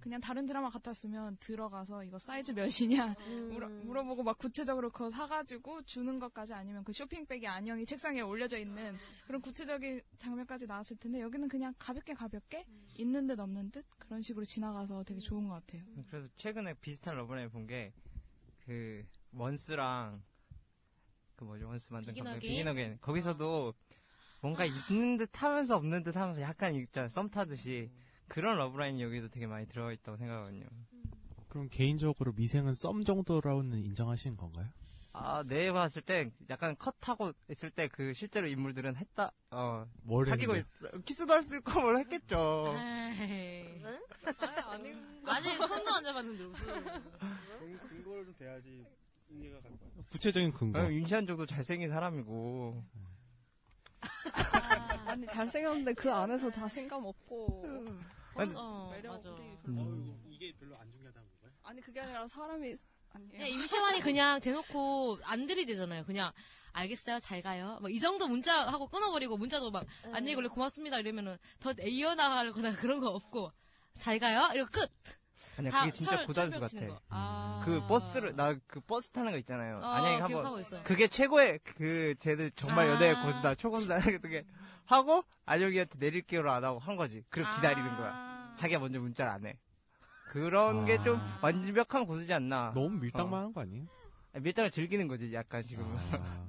그냥 0.00 0.20
다른 0.20 0.46
드라마 0.46 0.68
같았으면 0.68 1.36
들어가서 1.38 2.02
이거 2.02 2.18
사이즈 2.18 2.50
몇이냐 2.50 3.14
물어, 3.50 3.68
물어 3.68 4.02
보고 4.04 4.24
막 4.24 4.36
구체적으로 4.36 4.90
그거 4.90 5.08
사가지고 5.10 5.82
주는 5.82 6.18
것까지 6.18 6.54
아니면 6.54 6.82
그 6.82 6.92
쇼핑백이 6.92 7.46
안영이 7.46 7.86
책상에 7.86 8.20
올려져 8.20 8.58
있는 8.58 8.96
그런 9.26 9.40
구체적인 9.40 10.00
장면까지 10.18 10.66
나왔을 10.66 10.96
텐데 10.96 11.20
여기는 11.20 11.48
그냥 11.48 11.72
가볍게 11.78 12.14
가볍게 12.14 12.66
있는 12.98 13.28
듯 13.28 13.38
없는 13.38 13.70
듯 13.70 13.86
그런 13.98 14.20
식으로 14.20 14.44
지나가서 14.44 15.04
되게 15.04 15.20
좋은 15.20 15.46
것 15.46 15.54
같아요. 15.54 15.84
그래서 16.10 16.28
최근에 16.36 16.74
비슷한 16.80 17.14
love 17.16 17.33
line 17.33 17.50
본 17.50 17.66
게 17.66 17.92
그 18.64 19.04
Once랑 19.32 20.22
그 21.42 21.44
뭐죠 21.44 21.66
Once 21.68 21.92
만든 21.92 22.12
Begin 22.14 22.24
감독 22.24 22.38
Again? 22.38 22.50
Begin 22.52 22.68
Again 22.68 22.98
거기서도 23.00 23.74
뭔가 24.40 24.64
있는 24.64 25.16
듯 25.16 25.42
하면서 25.42 25.76
없는 25.76 26.04
듯 26.04 26.16
하면서 26.16 26.40
약간 26.40 26.74
있잖아 26.76 27.08
썸 27.08 27.28
타듯이 27.30 27.90
그런 28.28 28.56
love 28.58 28.78
line이 28.78 29.02
여기도 29.02 29.28
되게 29.28 29.46
많이 29.46 29.66
들어가 29.66 29.92
있다고 29.92 30.16
생각하거든요. 30.16 30.66
그럼 31.48 31.68
개인적으로 31.68 32.32
미생은 32.32 32.74
썸 32.74 33.04
정도로는 33.04 33.78
인정하시는 33.80 34.36
건가요? 34.36 34.68
아, 35.14 35.42
내 35.46 35.70
봤을 35.70 36.00
때 36.00 36.30
약간 36.48 36.74
컷하고 36.76 37.32
있을 37.50 37.70
때 37.70 37.86
그 37.88 38.14
실제로 38.14 38.46
인물들은 38.46 38.96
했다, 38.96 39.30
어, 39.50 39.84
뭘 40.04 40.24
사귀고 40.24 40.56
있? 40.56 40.64
키스도 41.04 41.30
할 41.34 41.42
수 41.42 41.56
있고 41.58 41.80
뭘 41.80 41.98
했겠죠. 41.98 42.72
에이. 42.74 43.82
아니, 44.66 44.94
아직 45.26 45.56
손도 45.66 45.90
안 45.92 46.02
잡았는데 46.04 46.44
무슨. 46.46 46.66
근거를 47.88 48.24
좀 48.24 48.34
대야지. 48.38 48.86
구체적인 50.10 50.52
근거. 50.52 50.80
어, 50.80 50.90
윤시한 50.92 51.26
정도 51.26 51.46
잘생긴 51.46 51.90
사람이고. 51.90 52.82
아 55.06 55.14
니 55.16 55.26
잘생겼는데 55.26 55.94
그 55.94 56.10
안에서 56.10 56.50
자신감 56.50 57.04
없고 57.04 57.84
아니, 58.34 58.52
어, 58.56 58.90
매력 58.92 59.12
맞아. 59.16 59.28
음. 59.68 60.22
이게 60.30 60.52
별로 60.58 60.74
안 60.78 60.90
중요하다는 60.90 61.28
건가요? 61.28 61.50
아니 61.62 61.80
그게 61.82 62.00
아니라 62.00 62.26
사람이 62.26 62.74
아니에요. 63.12 63.46
임시완이 63.46 64.00
그냥 64.00 64.40
대놓고 64.40 65.18
안 65.24 65.46
들이대잖아요. 65.46 66.04
그냥 66.04 66.32
알겠어요, 66.72 67.18
잘 67.18 67.42
가요. 67.42 67.78
막 67.82 67.90
이 67.90 68.00
정도 68.00 68.26
문자 68.26 68.66
하고 68.66 68.88
끊어버리고 68.88 69.36
문자도 69.36 69.70
막 69.70 69.86
안녕히 70.12 70.34
걸려 70.34 70.48
고맙습니다 70.48 70.98
이러면은 70.98 71.36
더 71.60 71.72
이어나가거나 71.72 72.72
그런 72.76 72.98
거 73.00 73.10
없고 73.10 73.52
잘 73.94 74.18
가요. 74.18 74.50
이러고 74.54 74.70
끝. 74.70 74.90
아니야, 75.58 75.70
다 75.70 75.80
그게 75.80 75.92
진짜 75.92 76.16
철- 76.16 76.26
고단수 76.26 76.60
같아. 76.60 76.86
거. 76.86 77.00
아. 77.10 77.62
그 77.64 77.80
버스를, 77.86 78.34
나 78.36 78.54
그 78.66 78.80
버스 78.80 79.10
타는 79.10 79.32
거 79.32 79.38
있잖아요. 79.38 79.78
어, 79.82 79.86
안양에 79.86 80.20
한번. 80.20 80.60
있어요. 80.60 80.82
그게 80.84 81.08
최고의, 81.08 81.58
그, 81.62 82.14
쟤들 82.18 82.50
정말 82.52 82.86
아. 82.88 82.92
연애의 82.94 83.22
고수다, 83.22 83.54
초고수다, 83.56 83.98
이렇게 84.08 84.44
하고, 84.86 85.22
안영이한테 85.44 85.98
내릴게로 85.98 86.50
안 86.50 86.64
하고 86.64 86.78
한 86.78 86.96
거지. 86.96 87.22
그리고 87.28 87.50
기다리는 87.50 87.88
아. 87.90 87.96
거야. 87.96 88.54
자기가 88.56 88.80
먼저 88.80 88.98
문자를 89.00 89.30
안 89.32 89.46
해. 89.46 89.58
그런 90.30 90.86
게좀 90.86 91.16
아. 91.18 91.38
완벽한 91.42 92.06
고수지 92.06 92.32
않나. 92.32 92.72
너무 92.74 92.88
밀당만 93.00 93.42
한거 93.44 93.60
아니에요? 93.60 93.84
밀당을 94.34 94.70
즐기는 94.70 95.06
거지, 95.08 95.32
약간 95.34 95.62
지금. 95.62 95.84
아. 96.12 96.46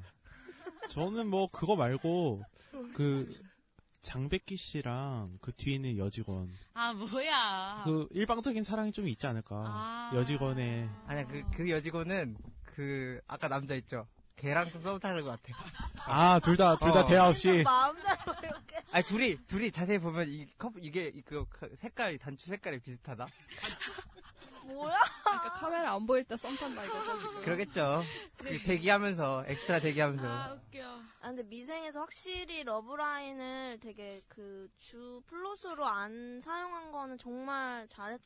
저는 0.89 1.27
뭐 1.27 1.47
그거 1.51 1.75
말고 1.75 2.43
그 2.93 3.33
장백기 4.03 4.55
씨랑 4.57 5.39
그 5.41 5.51
뒤에 5.53 5.75
있는 5.75 5.97
여직원 5.97 6.51
아 6.73 6.93
뭐야. 6.93 7.81
그 7.85 8.07
일방적인 8.11 8.63
사랑이 8.63 8.91
좀 8.91 9.07
있지 9.07 9.25
않을까 9.25 9.55
아. 9.65 10.11
여직원의 10.13 10.89
아니야, 11.07 11.25
그, 11.27 11.43
그 11.55 11.69
여직원은, 11.69 12.37
그, 12.63 13.19
아까 13.27 13.47
남자 13.47 13.73
있죠? 13.75 14.07
걔랑 14.35 14.69
좀 14.71 14.81
썸 14.83 14.99
타는 14.99 15.23
것 15.23 15.29
같아. 15.41 15.57
아 16.05 16.39
둘 16.39 16.57
다 16.57 16.75
둘다 16.77 17.01
어. 17.01 17.05
대화 17.05 17.27
없이 17.29 17.61
마음대로 17.63 18.15
이렇게. 18.43 18.75
아니, 18.91 19.03
둘이, 19.05 19.37
둘이 19.45 19.71
자세히 19.71 19.99
보면, 19.99 20.27
이 20.27 20.45
커플, 20.57 20.83
이게, 20.83 21.07
이 21.13 21.21
그, 21.21 21.45
그 21.49 21.73
색깔이, 21.77 22.17
단추 22.17 22.47
색깔이 22.47 22.79
비슷하다? 22.79 23.25
뭐야? 24.65 24.97
그러니까 25.23 25.53
카메라 25.53 25.93
안 25.93 26.05
보일 26.05 26.23
때 26.25 26.35
썸 26.35 26.55
탄다 26.57 26.83
이거죠 26.83 27.19
지금. 27.19 27.41
그러겠죠. 27.43 28.03
그 28.37 28.61
대기하면서, 28.63 29.45
엑스트라 29.47 29.79
대기하면서. 29.79 30.27
아 30.27 30.53
웃겨. 30.53 31.01
아, 31.23 31.27
근데 31.27 31.43
미생에서 31.43 32.01
확실히 32.01 32.63
love 32.63 33.06
line을 33.06 33.79
되게 33.79 34.21
그 34.27 34.69
주 34.77 35.21
플롯으로 35.27 35.85
안 35.85 36.39
사용한 36.41 36.91
거는 36.91 37.17
정말 37.17 37.87
잘했, 37.87 38.19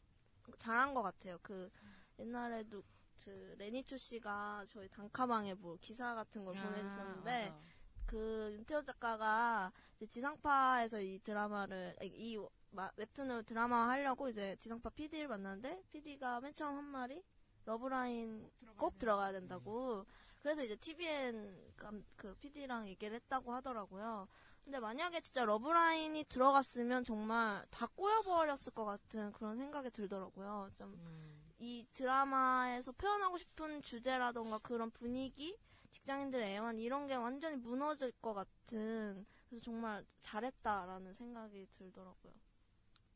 잘한 0.58 0.94
것 0.96 1.04
같아요. 1.04 1.38
그 1.44 1.70
옛날에도 2.18 2.82
그 3.24 3.54
레니초 3.60 3.98
씨가 3.98 4.66
저희 4.68 4.88
단톡방에 4.90 5.54
뭐 5.56 5.78
기사 5.80 6.16
같은 6.16 6.44
걸 6.44 6.54
보내주셨는데 6.64 7.48
아, 7.50 7.52
맞아. 7.52 7.66
그 8.08 8.50
윤태호 8.54 8.82
작가가 8.84 9.72
이제 9.98 10.08
지상파에서 10.08 11.00
이 11.02 11.20
드라마를 11.20 11.96
이, 12.02 12.08
이 12.34 12.38
마- 12.72 12.90
웹툰을 12.96 13.44
드라마 13.44 13.90
하려고 13.90 14.30
이제 14.30 14.56
지상파 14.60 14.90
PD를 14.92 15.28
만났는데 15.28 15.84
PD가 15.92 16.40
맨 16.42 16.56
처음 16.56 16.78
한 16.78 16.84
말이 16.86 17.22
love 17.66 18.08
line 18.08 18.50
꼭 18.78 18.98
들어가야 18.98 19.34
된다고. 19.34 20.06
그래서 20.48 20.64
이제 20.64 20.78
TVN 20.78 21.74
감- 21.76 22.06
그 22.16 22.34
PD랑 22.36 22.88
얘기를 22.88 23.14
했다고 23.16 23.54
하더라고요. 23.54 24.30
근데 24.64 24.80
만약에 24.80 25.20
진짜 25.20 25.44
love 25.44 25.79
line이 25.79 26.24
들어갔으면 26.24 27.04
정말 27.04 27.66
다 27.70 27.86
꼬여버렸을 27.88 28.72
것 28.72 28.86
같은 28.86 29.34
그런 29.34 29.58
생각이 29.58 29.90
들더라고요. 29.90 30.70
좀 30.76 30.94
음. 30.94 31.52
이 31.60 31.86
드라마에서 31.92 32.94
표현하고 32.94 33.38
싶은 33.38 33.82
주제라던가 33.82 34.60
그런 34.60 34.90
분위기, 34.90 35.58
직장인들의 35.92 36.50
애환 36.56 36.80
이런 36.80 37.08
게 37.08 37.16
완전히 37.16 37.58
무너질 37.58 38.14
것 38.22 38.34
같은 38.34 39.26
그래서 39.50 39.62
정말 39.66 40.06
잘했다라는 40.22 41.14
생각이 41.16 41.68
들더라고요. 41.78 42.32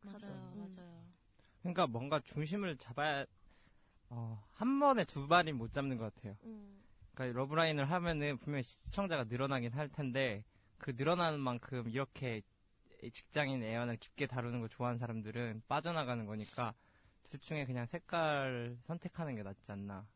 맞아요. 0.02 0.52
음. 0.58 0.70
맞아요. 0.76 1.06
그러니까 1.62 1.88
뭔가 1.88 2.20
중심을 2.20 2.76
잡아야, 2.76 3.26
어, 4.10 4.46
한 4.52 4.82
번에 4.82 5.06
두 5.06 5.30
발이 5.30 5.54
못 5.54 5.72
잡는 5.72 5.98
것 5.98 6.14
같아요. 6.14 6.36
음. 6.44 6.81
그러니까 7.14 7.38
러브라인을 7.40 7.90
하면은 7.92 8.38
분명히 8.38 8.64
시청자가 8.64 9.26
늘어나긴 9.26 9.74
할 9.74 9.90
텐데 9.90 10.44
그 10.78 10.92
늘어나는 10.96 11.40
만큼 11.40 11.90
이렇게 11.90 12.42
직장인 13.14 13.64
애연을 13.64 13.98
깊게 13.98 14.28
다루는 14.28 14.62
거 14.62 14.68
좋아하는 14.68 15.00
사람들은 15.00 15.64
빠져나가는 15.68 16.26
거니까 16.26 16.74
둘 17.24 17.40
중에 17.40 17.66
그냥 17.66 17.86
색깔 17.86 18.78
선택하는 18.86 19.36
게 19.36 19.44
낫지 19.44 19.72
않나. 19.72 20.08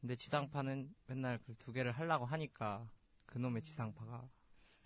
근데 0.00 0.16
지상파는 0.16 0.94
맨날 1.06 1.38
그 1.38 1.54
두 1.56 1.72
개를 1.72 1.92
하려고 1.92 2.24
하니까 2.26 2.88
그놈의 3.26 3.62
지상파가 3.62 4.28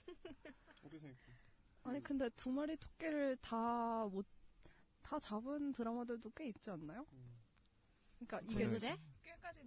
아니 1.84 2.02
근데 2.02 2.28
두 2.30 2.50
마리 2.50 2.76
토끼를 2.76 3.36
다 3.40 4.06
못 4.08 4.26
다 5.02 5.20
잡은 5.20 5.72
드라마들도 5.72 6.30
꽤 6.30 6.48
있지 6.48 6.68
않나요? 6.70 7.06
그러니까 8.18 8.40
이게 8.50 8.66
그래? 8.66 8.96
꽤까지 9.22 9.62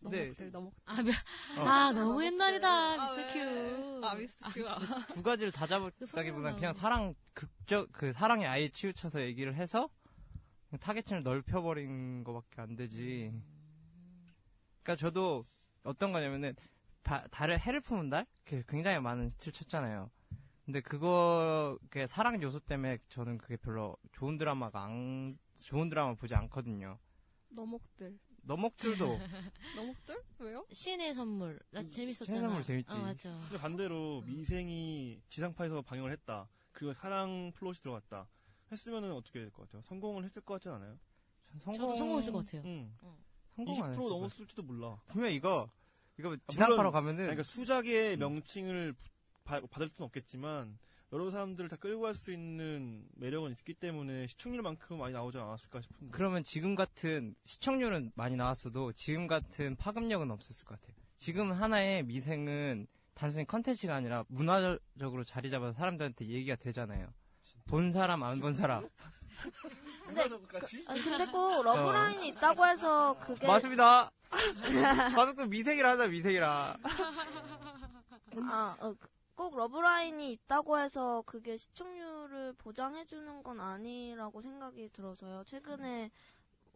근데- 0.00 0.24
너목들 0.24 0.50
너목. 0.50 0.74
아, 0.86 0.94
미- 1.02 1.10
너목들. 1.56 1.68
아, 1.72 1.92
너무 1.92 2.24
옛날이다, 2.24 2.68
아, 2.68 2.96
미스터 3.02 3.16
왜? 3.20 3.26
큐. 3.32 4.00
아 4.06 4.14
미스터 4.14 4.48
큐. 4.50 4.68
아. 4.68 5.06
두 5.08 5.22
가지를 5.22 5.52
다 5.52 5.66
잡았다기보다는 5.66 6.56
그냥 6.56 6.72
사랑 6.72 7.14
극적 7.34 7.88
그 7.92 8.12
사랑에 8.12 8.46
아예 8.46 8.68
치우쳐서 8.70 9.20
얘기를 9.22 9.54
해서 9.54 9.88
타겟층을 10.80 11.22
넓혀버린 11.22 12.24
거밖에 12.24 12.60
안 12.62 12.76
되지. 12.76 13.32
그러니까 14.82 14.96
저도 15.00 15.44
어떤 15.82 16.12
거냐면은 16.12 16.54
바- 17.02 17.26
달을 17.28 17.58
해를 17.58 17.80
품은 17.80 18.08
달 18.10 18.37
그 18.37 18.64
굉장히 18.68 19.00
많은 19.00 19.30
히트를 19.32 19.52
쳤잖아요. 19.52 20.10
근데 20.64 20.80
그거 20.80 21.76
그 21.90 22.06
사랑 22.06 22.40
요소 22.40 22.60
때문에 22.60 22.98
저는 23.08 23.38
그게 23.38 23.56
별로 23.56 23.96
좋은 24.12 24.38
드라마가 24.38 24.84
안 24.84 25.36
좋은 25.56 25.88
드라마 25.88 26.14
보지 26.14 26.34
않거든요. 26.34 26.98
너목들. 27.50 28.16
너목들도 28.54 29.06
너목들? 29.76 30.22
왜요? 30.40 30.66
신의 30.72 31.14
선물. 31.14 31.60
나 31.70 31.84
재밌었잖아. 31.84 32.24
신의 32.26 32.40
선물 32.42 32.62
재밌지. 32.64 32.92
어, 32.92 32.98
맞아. 32.98 33.38
근데 33.44 33.58
반대로 33.58 34.22
미생이 34.26 35.20
지상파에서 35.28 35.82
방영을 35.82 36.10
했다. 36.10 36.48
그리고 36.72 36.92
사랑 36.94 37.52
플롯이 37.54 37.76
들어갔다. 37.80 38.26
했으면은 38.72 39.12
어떻게 39.12 39.38
될 39.40 39.50
것 39.50 39.62
같아요? 39.68 39.82
성공을 39.82 40.24
했을 40.24 40.42
것 40.42 40.54
같진 40.54 40.72
않아요? 40.72 40.98
저도 41.62 41.96
성공했을 41.96 42.32
것 42.32 42.44
같아요. 42.44 42.62
응. 42.64 42.92
성공 43.54 43.74
안20% 43.74 43.88
했을 43.88 44.02
것 44.02 44.08
넘었을지도 44.08 44.62
몰라. 44.62 45.00
분명 45.08 45.32
이거 45.32 45.68
이거 46.18 46.32
아, 46.34 46.36
지상파로 46.48 46.76
물론, 46.76 46.92
가면은 46.92 47.16
그러니까 47.24 47.42
수작의 47.44 48.16
명칭을 48.16 48.94
바- 49.44 49.60
받을 49.60 49.88
수는 49.88 50.06
없겠지만 50.06 50.76
여러 51.12 51.30
사람들을 51.30 51.68
다 51.68 51.76
끌고 51.76 52.02
갈 52.02 52.14
수 52.14 52.30
있는 52.32 53.04
매력은 53.16 53.50
있기 53.52 53.74
때문에 53.74 54.26
시청률만큼 54.28 54.98
많이 54.98 55.12
나오지 55.12 55.38
않았을까 55.38 55.80
싶은데. 55.80 56.12
그러면 56.12 56.44
지금 56.44 56.74
같은 56.74 57.34
시청률은 57.44 58.12
많이 58.14 58.36
나왔어도 58.36 58.92
지금 58.92 59.26
같은 59.26 59.74
파급력은 59.76 60.30
없었을 60.30 60.64
것 60.64 60.80
같아요. 60.80 60.96
지금 61.16 61.52
하나의 61.52 62.04
미생은 62.04 62.86
단순히 63.14 63.44
컨텐츠가 63.44 63.94
아니라 63.94 64.24
문화적으로 64.28 65.24
자리 65.24 65.50
잡아서 65.50 65.72
사람들한테 65.72 66.26
얘기가 66.26 66.54
되잖아요. 66.56 67.12
본 67.66 67.92
사람 67.92 68.22
안 68.22 68.40
본 68.40 68.54
사람. 68.54 68.88
근데, 70.06 70.28
그, 70.28 70.58
근데 70.86 71.26
꼭 71.26 71.62
러브라인이 71.62 72.28
있다고 72.28 72.66
해서 72.66 73.16
그게 73.20 73.46
맞습니다. 73.46 74.10
가족도 75.16 75.46
미생이라 75.46 75.90
하자 75.92 76.08
미생이라. 76.08 76.76
아, 78.48 78.76
어, 78.80 78.94
그- 78.98 79.08
꼭 79.40 79.56
러브라인이 79.56 80.32
있다고 80.32 80.78
해서 80.78 81.22
그게 81.24 81.56
시청률을 81.56 82.52
보장해주는 82.58 83.42
건 83.42 83.58
아니라고 83.58 84.42
생각이 84.42 84.90
들어서요. 84.90 85.44
최근에 85.44 86.10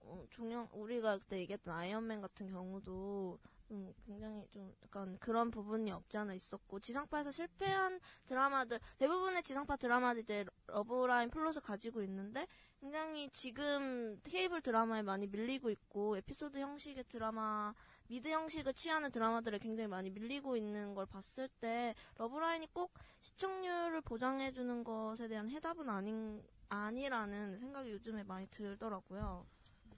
어, 0.00 0.24
종영 0.30 0.70
우리가 0.72 1.18
그때 1.18 1.38
얘기했던 1.40 1.74
아이언맨 1.74 2.22
같은 2.22 2.50
경우도 2.50 3.38
음, 3.70 3.92
굉장히 4.06 4.46
좀 4.50 4.74
약간 4.82 5.18
그런 5.20 5.50
부분이 5.50 5.92
없지 5.92 6.16
않아 6.16 6.32
있었고 6.32 6.80
지상파에서 6.80 7.32
실패한 7.32 8.00
드라마들 8.24 8.80
대부분의 8.96 9.42
지상파 9.42 9.76
드라마들 9.76 10.22
이제 10.22 10.46
러브라인 10.66 11.28
플롯을 11.28 11.60
가지고 11.62 12.02
있는데 12.04 12.46
굉장히 12.80 13.28
지금 13.34 14.18
케이블 14.22 14.62
드라마에 14.62 15.02
많이 15.02 15.26
밀리고 15.26 15.68
있고 15.68 16.16
에피소드 16.16 16.56
형식의 16.56 17.04
드라마 17.08 17.74
미드 18.08 18.28
형식을 18.28 18.74
취하는 18.74 19.10
드라마들에 19.10 19.58
굉장히 19.58 19.88
많이 19.88 20.10
밀리고 20.10 20.56
있는 20.56 20.94
걸 20.94 21.06
봤을 21.06 21.48
때 21.60 21.94
러브라인이 22.16 22.68
꼭 22.72 22.92
시청률을 23.20 24.00
보장해주는 24.02 24.84
것에 24.84 25.28
대한 25.28 25.50
해답은 25.50 25.88
아닌 25.88 26.42
아니라는 26.68 27.58
생각이 27.58 27.90
요즘에 27.90 28.22
많이 28.24 28.46
들더라고요. 28.48 29.46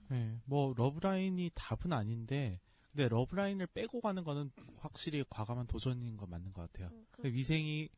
네, 0.08 0.38
뭐 0.44 0.72
러브라인이 0.76 1.50
답은 1.54 1.92
아닌데 1.92 2.60
근데 2.92 3.08
러브라인을 3.08 3.66
빼고 3.68 4.00
가는 4.00 4.22
거는 4.24 4.50
확실히 4.78 5.24
과감한 5.28 5.66
도전인 5.66 6.16
거 6.16 6.26
맞는 6.26 6.52
것 6.52 6.70
같아요. 6.72 6.90
근데 7.10 7.30
미생이 7.30 7.88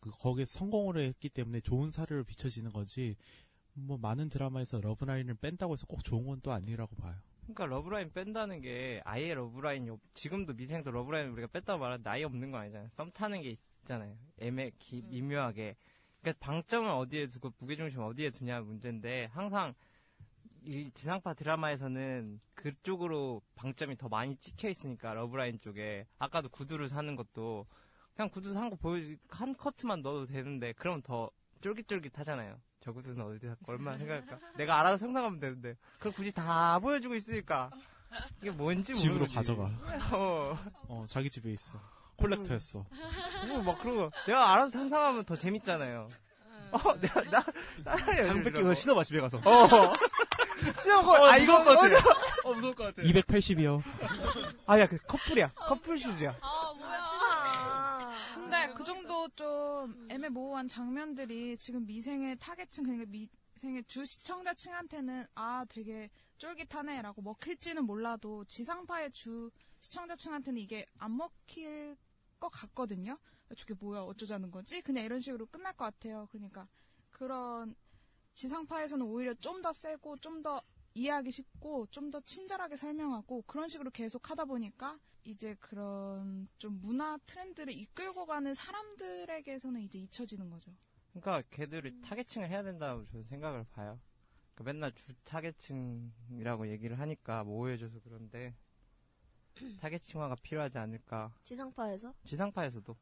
그 0.00 0.10
거기에 0.10 0.44
성공을 0.46 1.06
했기 1.06 1.28
때문에 1.28 1.60
좋은 1.60 1.90
사례로 1.90 2.24
비춰지는 2.24 2.72
거지. 2.72 3.16
뭐 3.74 3.98
많은 3.98 4.28
드라마에서 4.30 4.80
러브라인을 4.80 5.34
뺀다고 5.34 5.74
해서 5.74 5.86
꼭 5.86 6.02
좋은 6.02 6.26
건 6.26 6.40
또 6.42 6.52
아니라고 6.52 6.96
봐요. 6.96 7.16
그러니까 7.54 7.66
러브라인 7.66 8.12
뺀다는 8.12 8.60
게 8.60 9.00
아예 9.04 9.34
러브라인이 9.34 9.90
없, 9.90 10.00
지금도 10.14 10.54
미생도 10.54 10.90
러브라인 10.90 11.30
우리가 11.30 11.48
뺐다고 11.48 11.78
말하나 11.80 12.02
아예 12.02 12.22
없는 12.24 12.50
거 12.50 12.58
아니잖아요. 12.58 12.88
썸 12.90 13.10
타는 13.12 13.42
게 13.42 13.56
있잖아요. 13.82 14.16
애매, 14.38 14.70
기, 14.78 15.02
미묘하게. 15.02 15.76
그러니까 16.20 16.44
방점을 16.44 16.88
어디에 16.88 17.26
두고 17.26 17.52
무게중심 17.58 18.00
어디에 18.00 18.30
두냐 18.30 18.60
문제인데 18.60 19.26
항상 19.32 19.74
이 20.62 20.90
지상파 20.92 21.34
드라마에서는 21.34 22.40
그쪽으로 22.54 23.40
방점이 23.54 23.96
더 23.96 24.08
많이 24.08 24.36
찍혀 24.36 24.68
있으니까 24.68 25.14
러브라인 25.14 25.58
쪽에 25.60 26.06
아까도 26.18 26.48
구두를 26.50 26.88
사는 26.88 27.16
것도 27.16 27.66
그냥 28.14 28.28
구두 28.28 28.52
산 28.52 28.68
거 28.68 28.76
보여주 28.76 29.16
한 29.28 29.56
커트만 29.56 30.02
넣어도 30.02 30.26
되는데 30.26 30.74
그러면 30.74 31.00
더 31.02 31.30
쫄깃쫄깃하잖아요. 31.62 32.60
저 32.82 32.92
구두는 32.92 33.24
어디 33.24 33.46
얼마나 33.66 33.98
생각할까? 33.98 34.38
내가 34.56 34.80
알아서 34.80 34.96
상상하면 34.98 35.38
되는데 35.38 35.76
그걸 35.98 36.12
굳이 36.12 36.32
다 36.32 36.78
보여주고 36.78 37.14
있으니까 37.14 37.70
이게 38.40 38.50
뭔지 38.50 38.94
집으로 38.94 39.18
모르지. 39.20 39.34
가져가. 39.34 39.70
어. 40.12 40.58
어, 40.88 41.04
자기 41.06 41.28
집에 41.28 41.52
있어. 41.52 41.78
콜렉터였어. 42.16 42.84
뭐, 43.48 43.62
막 43.62 43.78
그러고 43.80 44.10
내가 44.26 44.52
알아서 44.52 44.70
상상하면 44.70 45.24
더 45.24 45.36
재밌잖아요. 45.36 46.08
어, 46.72 47.00
내가 47.00 47.22
나나 47.22 48.22
장뺏기 48.24 48.62
거 48.62 48.74
신어봐 48.74 49.04
집에 49.04 49.20
가서. 49.20 49.38
어. 49.38 49.92
신어고 50.82 51.14
아 51.26 51.36
이거 51.38 51.64
것 51.64 51.76
같아. 51.76 51.96
어, 51.96 52.50
어 52.50 52.54
무서울 52.54 52.74
것 52.74 52.84
같아. 52.84 53.02
280이요. 53.02 53.82
아야 54.66 54.86
그 54.86 54.98
커플이야. 55.06 55.52
커플 55.54 55.98
슈즈야. 55.98 56.36
아 56.40 56.74
뭐야? 56.78 57.09
근데 58.50 58.72
그 58.74 58.82
정도 58.84 59.28
좀 59.36 60.08
애매모호한 60.10 60.66
장면들이 60.68 61.56
지금 61.56 61.86
미생의 61.86 62.36
타겟층 62.38 62.84
그러니까 62.84 63.08
미생의 63.08 63.84
주 63.86 64.04
시청자층한테는 64.04 65.24
아 65.36 65.64
되게 65.68 66.10
쫄깃하네라고 66.38 67.22
먹힐지는 67.22 67.84
몰라도 67.84 68.44
지상파의 68.46 69.12
주 69.12 69.50
시청자층한테는 69.80 70.60
이게 70.60 70.84
안 70.98 71.16
먹힐 71.16 71.96
것 72.40 72.48
같거든요. 72.48 73.18
저게 73.56 73.74
뭐야 73.74 74.00
어쩌자는 74.02 74.50
거지? 74.50 74.80
그냥 74.82 75.04
이런 75.04 75.20
식으로 75.20 75.46
끝날 75.46 75.72
것 75.74 75.84
같아요. 75.84 76.26
그러니까 76.30 76.66
그런 77.10 77.74
지상파에서는 78.34 79.04
오히려 79.06 79.34
좀 79.34 79.62
더 79.62 79.72
세고 79.72 80.16
좀 80.18 80.42
더 80.42 80.60
이해하기 80.94 81.30
쉽고 81.30 81.86
좀 81.92 82.10
더 82.10 82.20
친절하게 82.22 82.76
설명하고 82.76 83.42
그런 83.42 83.68
식으로 83.68 83.90
계속 83.90 84.28
하다 84.28 84.44
보니까 84.46 84.98
이제 85.24 85.54
그런 85.60 86.48
좀 86.58 86.80
문화 86.80 87.18
트렌드를 87.26 87.72
이끌고 87.72 88.26
가는 88.26 88.54
사람들에게서는 88.54 89.82
이제 89.82 89.98
잊혀지는 89.98 90.50
거죠. 90.50 90.74
그러니까 91.12 91.42
걔들이 91.50 92.00
타겟층을 92.00 92.48
해야 92.48 92.62
된다고 92.62 93.04
저는 93.06 93.24
생각을 93.24 93.64
봐요. 93.72 94.00
그러니까 94.54 94.72
맨날 94.72 94.92
주 94.92 95.12
타겟층이라고 95.24 96.68
얘기를 96.68 96.98
하니까 96.98 97.44
모호해져서 97.44 98.00
그런데 98.04 98.54
타겟층화가 99.80 100.36
필요하지 100.42 100.78
않을까. 100.78 101.34
지상파에서? 101.44 102.14
지상파에서도. 102.24 102.96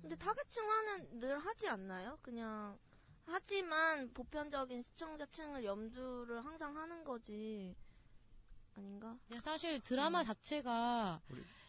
근데 0.00 0.16
타겟층화는 0.16 1.18
늘 1.20 1.38
하지 1.38 1.68
않나요? 1.68 2.18
그냥 2.22 2.78
하지만 3.24 4.12
보편적인 4.12 4.82
시청자층을 4.82 5.64
염두를 5.64 6.44
항상 6.44 6.76
하는 6.76 7.04
거지 7.04 7.74
아닌가? 8.76 9.16
그냥 9.26 9.40
사실 9.40 9.80
드라마 9.80 10.24
자체가 10.24 11.20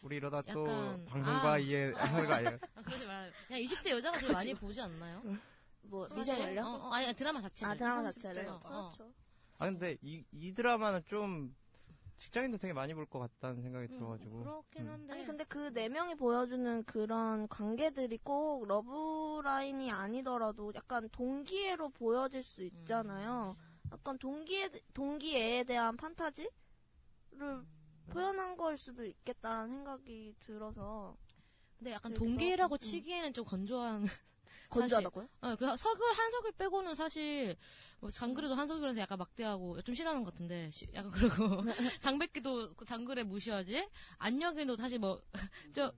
우리 0.02 0.16
이러다 0.16 0.42
또 0.42 0.66
약간- 0.66 1.06
방송과 1.06 1.52
아. 1.52 1.58
이해 1.58 1.92
하는 1.94 2.26
거 2.28 2.34
아니에요? 2.34 2.58
아, 2.74 2.82
그러지 2.82 3.06
말아요. 3.06 3.32
그냥 3.46 3.62
20대 3.62 3.90
여자가 3.90 4.18
제일 4.18 4.32
많이 4.32 4.54
보지 4.54 4.80
않나요? 4.80 5.22
뭐? 5.82 6.08
미생을요? 6.14 6.62
어, 6.62 6.66
어, 6.88 6.90
아니 6.92 7.12
드라마 7.14 7.40
자체를. 7.42 7.72
아 7.72 7.76
드라마 7.76 8.02
30대. 8.08 8.12
자체를 8.20 8.48
어, 8.48 8.60
어. 8.64 8.92
그렇죠. 8.96 9.12
아 9.58 9.66
근데 9.66 9.96
이, 10.02 10.24
이 10.32 10.52
드라마는 10.54 11.02
좀 11.06 11.54
직장인도 12.16 12.58
되게 12.58 12.72
많이 12.72 12.94
볼 12.94 13.06
것 13.06 13.18
같다는 13.18 13.60
생각이 13.62 13.88
들어가지고. 13.88 14.38
그렇긴 14.44 14.88
한데. 14.88 15.12
아니 15.12 15.24
근데 15.26 15.44
그 15.44 15.70
네 15.72 15.88
명이 15.88 16.14
보여주는 16.14 16.84
그런 16.84 17.48
관계들이 17.48 18.18
꼭 18.18 18.66
러브 18.66 19.40
라인이 19.44 19.90
아니더라도 19.90 20.72
약간 20.74 21.08
동기애로 21.10 21.90
보여질 21.90 22.42
수 22.42 22.62
있잖아요. 22.62 23.56
약간 23.92 24.16
동기애 24.18 24.70
동기애에 24.94 25.64
대한 25.64 25.96
판타지 25.96 26.50
를 27.38 27.64
표현한 28.10 28.56
걸 28.56 28.66
거일 28.66 28.76
수도 28.76 29.04
있겠다라는 29.04 29.68
생각이 29.76 30.34
들어서. 30.40 31.16
근데 31.78 31.92
약간 31.92 32.12
되게 32.12 32.24
동계라고 32.24 32.76
음. 32.76 32.78
치기에는 32.78 33.32
좀 33.32 33.44
건조한. 33.44 34.04
건조하다고요? 34.70 35.28
어, 35.42 35.56
그 35.56 35.76
석을 35.76 36.12
한석을 36.12 36.52
빼고는 36.52 36.94
사실 36.94 37.56
뭐 38.00 38.10
장그래도 38.10 38.54
한석이라서 38.54 38.98
약간 38.98 39.18
막대하고 39.18 39.80
좀 39.82 39.94
싫어하는 39.94 40.24
것 40.24 40.32
같은데 40.32 40.70
시- 40.72 40.88
약간 40.94 41.10
그러고 41.12 41.62
장백기도 42.00 42.74
그 42.74 42.84
장그래 42.84 43.22
무시하지 43.24 43.88
안녕이도 44.18 44.76
사실 44.76 44.98
뭐 44.98 45.20
저 45.74 45.92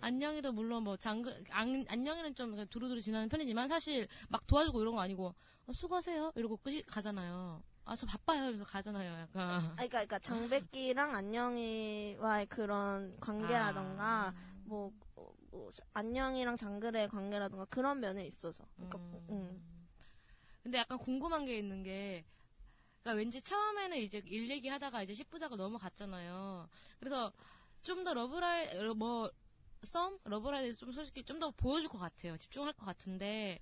안녕이도 0.00 0.52
물론 0.52 0.84
뭐 0.84 0.96
장그 0.96 1.44
안, 1.50 1.84
안녕이는 1.88 2.34
좀 2.34 2.66
두루두루 2.68 3.00
지나는 3.00 3.28
편이지만 3.28 3.68
사실 3.68 4.06
막 4.28 4.46
도와주고 4.46 4.80
이런 4.80 4.94
거 4.94 5.00
아니고 5.00 5.34
어, 5.66 5.72
수고하세요 5.72 6.32
이러고 6.36 6.56
끝이 6.58 6.82
가잖아요. 6.82 7.62
아 7.86 7.94
저 7.96 8.06
바빠요 8.06 8.42
이러면서 8.44 8.64
가잖아요 8.64 9.20
약간. 9.20 9.50
아, 9.50 9.58
그러니까, 9.74 9.88
그러니까 9.88 10.18
장백기랑 10.20 11.14
안영이와의 11.14 12.46
그런 12.46 13.18
관계라던가 13.20 14.34
뭐, 14.64 14.90
어, 15.16 15.32
뭐 15.50 15.70
안영이랑 15.92 16.56
장그래의 16.56 17.08
관계라던가 17.08 17.66
그런 17.66 18.00
면에 18.00 18.26
있어서. 18.26 18.64
그러니까 18.76 18.98
음. 18.98 19.26
음. 19.30 19.88
근데 20.62 20.78
약간 20.78 20.96
궁금한 20.96 21.44
게 21.44 21.58
있는 21.58 21.82
게, 21.82 22.24
그러니까 23.02 23.18
왠지 23.18 23.42
처음에는 23.42 23.98
이제 23.98 24.22
일 24.24 24.48
얘기하다가 24.48 25.02
이제 25.02 25.12
10부작을 25.12 25.56
넘어갔잖아요. 25.56 26.68
그래서 26.98 27.30
좀 27.82 28.02
더 28.02 28.14
러브라이, 28.14 28.78
어, 28.78 28.94
뭐, 28.94 29.30
썸? 29.82 30.18
러브라인에 30.24 30.62
대해서 30.62 30.78
좀 30.78 30.92
솔직히 30.92 31.22
좀 31.22 31.38
더 31.38 31.50
보여줄 31.50 31.90
것 31.90 31.98
같아요. 31.98 32.38
집중할 32.38 32.72
것 32.72 32.86
같은데, 32.86 33.60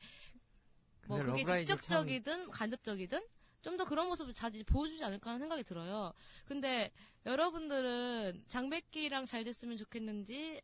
뭐 1.08 1.18
그게 1.18 1.44
직접적이든 1.44 2.50
간접적이든 2.50 3.20
좀 3.62 3.77
더 3.77 3.85
그런 3.85 4.09
모습을 4.09 4.35
자주 4.35 4.62
보여주지 4.64 5.03
않을까 5.05 5.31
하는 5.31 5.40
생각이 5.40 5.62
들어요. 5.64 6.12
근데 6.44 6.90
여러분들은 7.25 8.44
장백기랑 8.48 9.27
잘 9.27 9.44
됐으면 9.44 9.77
좋겠는지, 9.79 10.61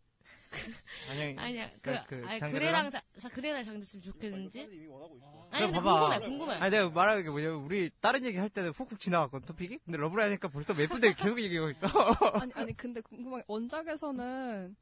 아니, 1.11 1.39
아니야, 1.39 1.71
그, 1.71 1.81
그러니까 1.83 2.07
그 2.07 2.23
아니? 2.27 2.41
그래랑, 2.53 2.91
자, 2.91 3.03
자, 3.19 3.29
그래랑 3.29 3.65
잘 3.65 3.79
됐으면 3.79 4.03
좋겠는지. 4.03 4.61
이미 4.71 4.87
원하고 4.87 5.17
있어. 5.17 5.49
아니, 5.51 5.67
근데 5.67 5.79
봐봐. 5.81 6.01
궁금해, 6.01 6.19
궁금해. 6.21 6.55
아니, 6.55 6.71
내가 6.71 6.91
말하는 6.91 7.23
게 7.23 7.31
뭐냐면, 7.31 7.61
우리 7.65 7.91
다른 8.01 8.25
얘기 8.25 8.37
할 8.39 8.49
때는 8.51 8.73
훅훅 8.73 8.99
지나갔거든, 9.01 9.47
토픽이? 9.47 9.79
근데 9.85 9.99
러브라인 9.99 10.31
하니까 10.33 10.49
벌써 10.49 10.75
몇 10.75 10.89
분째 10.89 11.13
계속 11.15 11.41
얘기하고 11.41 11.71
있어. 11.71 11.87
아니, 12.43 12.53
아니, 12.55 12.77
근데 12.77 13.01
궁금한 13.01 13.41
게 13.41 13.45
원작에서는 13.49 14.77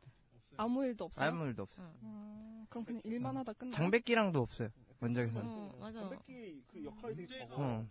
아무 0.57 0.85
일도 0.85 1.05
없어요? 1.05 1.29
아무 1.29 1.46
일도 1.46 1.62
없어. 1.64 1.83
음, 2.02 2.64
그럼 2.70 2.85
그냥 2.85 3.00
일만 3.05 3.37
하다 3.37 3.52
끝나. 3.52 3.72
장백기랑도 3.72 4.40
없어요, 4.40 4.70
원작에서는. 5.00 5.46
어, 5.48 5.76
맞아. 5.80 6.00
장백기 6.00 6.62
그 6.68 6.85
역할이 6.85 7.14
되게 7.16 7.38
작아. 7.40 7.54
어. 7.56 7.87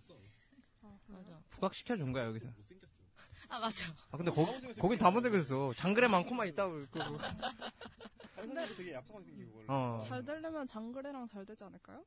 맞아. 1.08 1.40
부각시켜준 1.50 2.12
거야, 2.12 2.26
여기서. 2.26 2.48
아, 3.50 3.60
맞아. 3.60 3.86
아, 4.12 4.18
근데 4.18 4.32
거기, 4.32 4.74
거긴 4.76 4.98
다 4.98 5.12
못생겼어. 5.12 5.74
장그래 5.74 6.08
많고만 6.08 6.48
있다고. 6.50 6.86
그러고. 6.92 7.18
근데 8.36 8.68
되게 8.76 8.94
얍삽하게 8.94 9.26
생기고. 9.26 9.52
원래. 9.56 9.66
어. 9.70 9.98
잘 10.08 10.24
되려면 10.24 10.68
장그래랑 10.68 11.28
잘 11.28 11.46
되지 11.46 11.64
않을까요? 11.64 12.04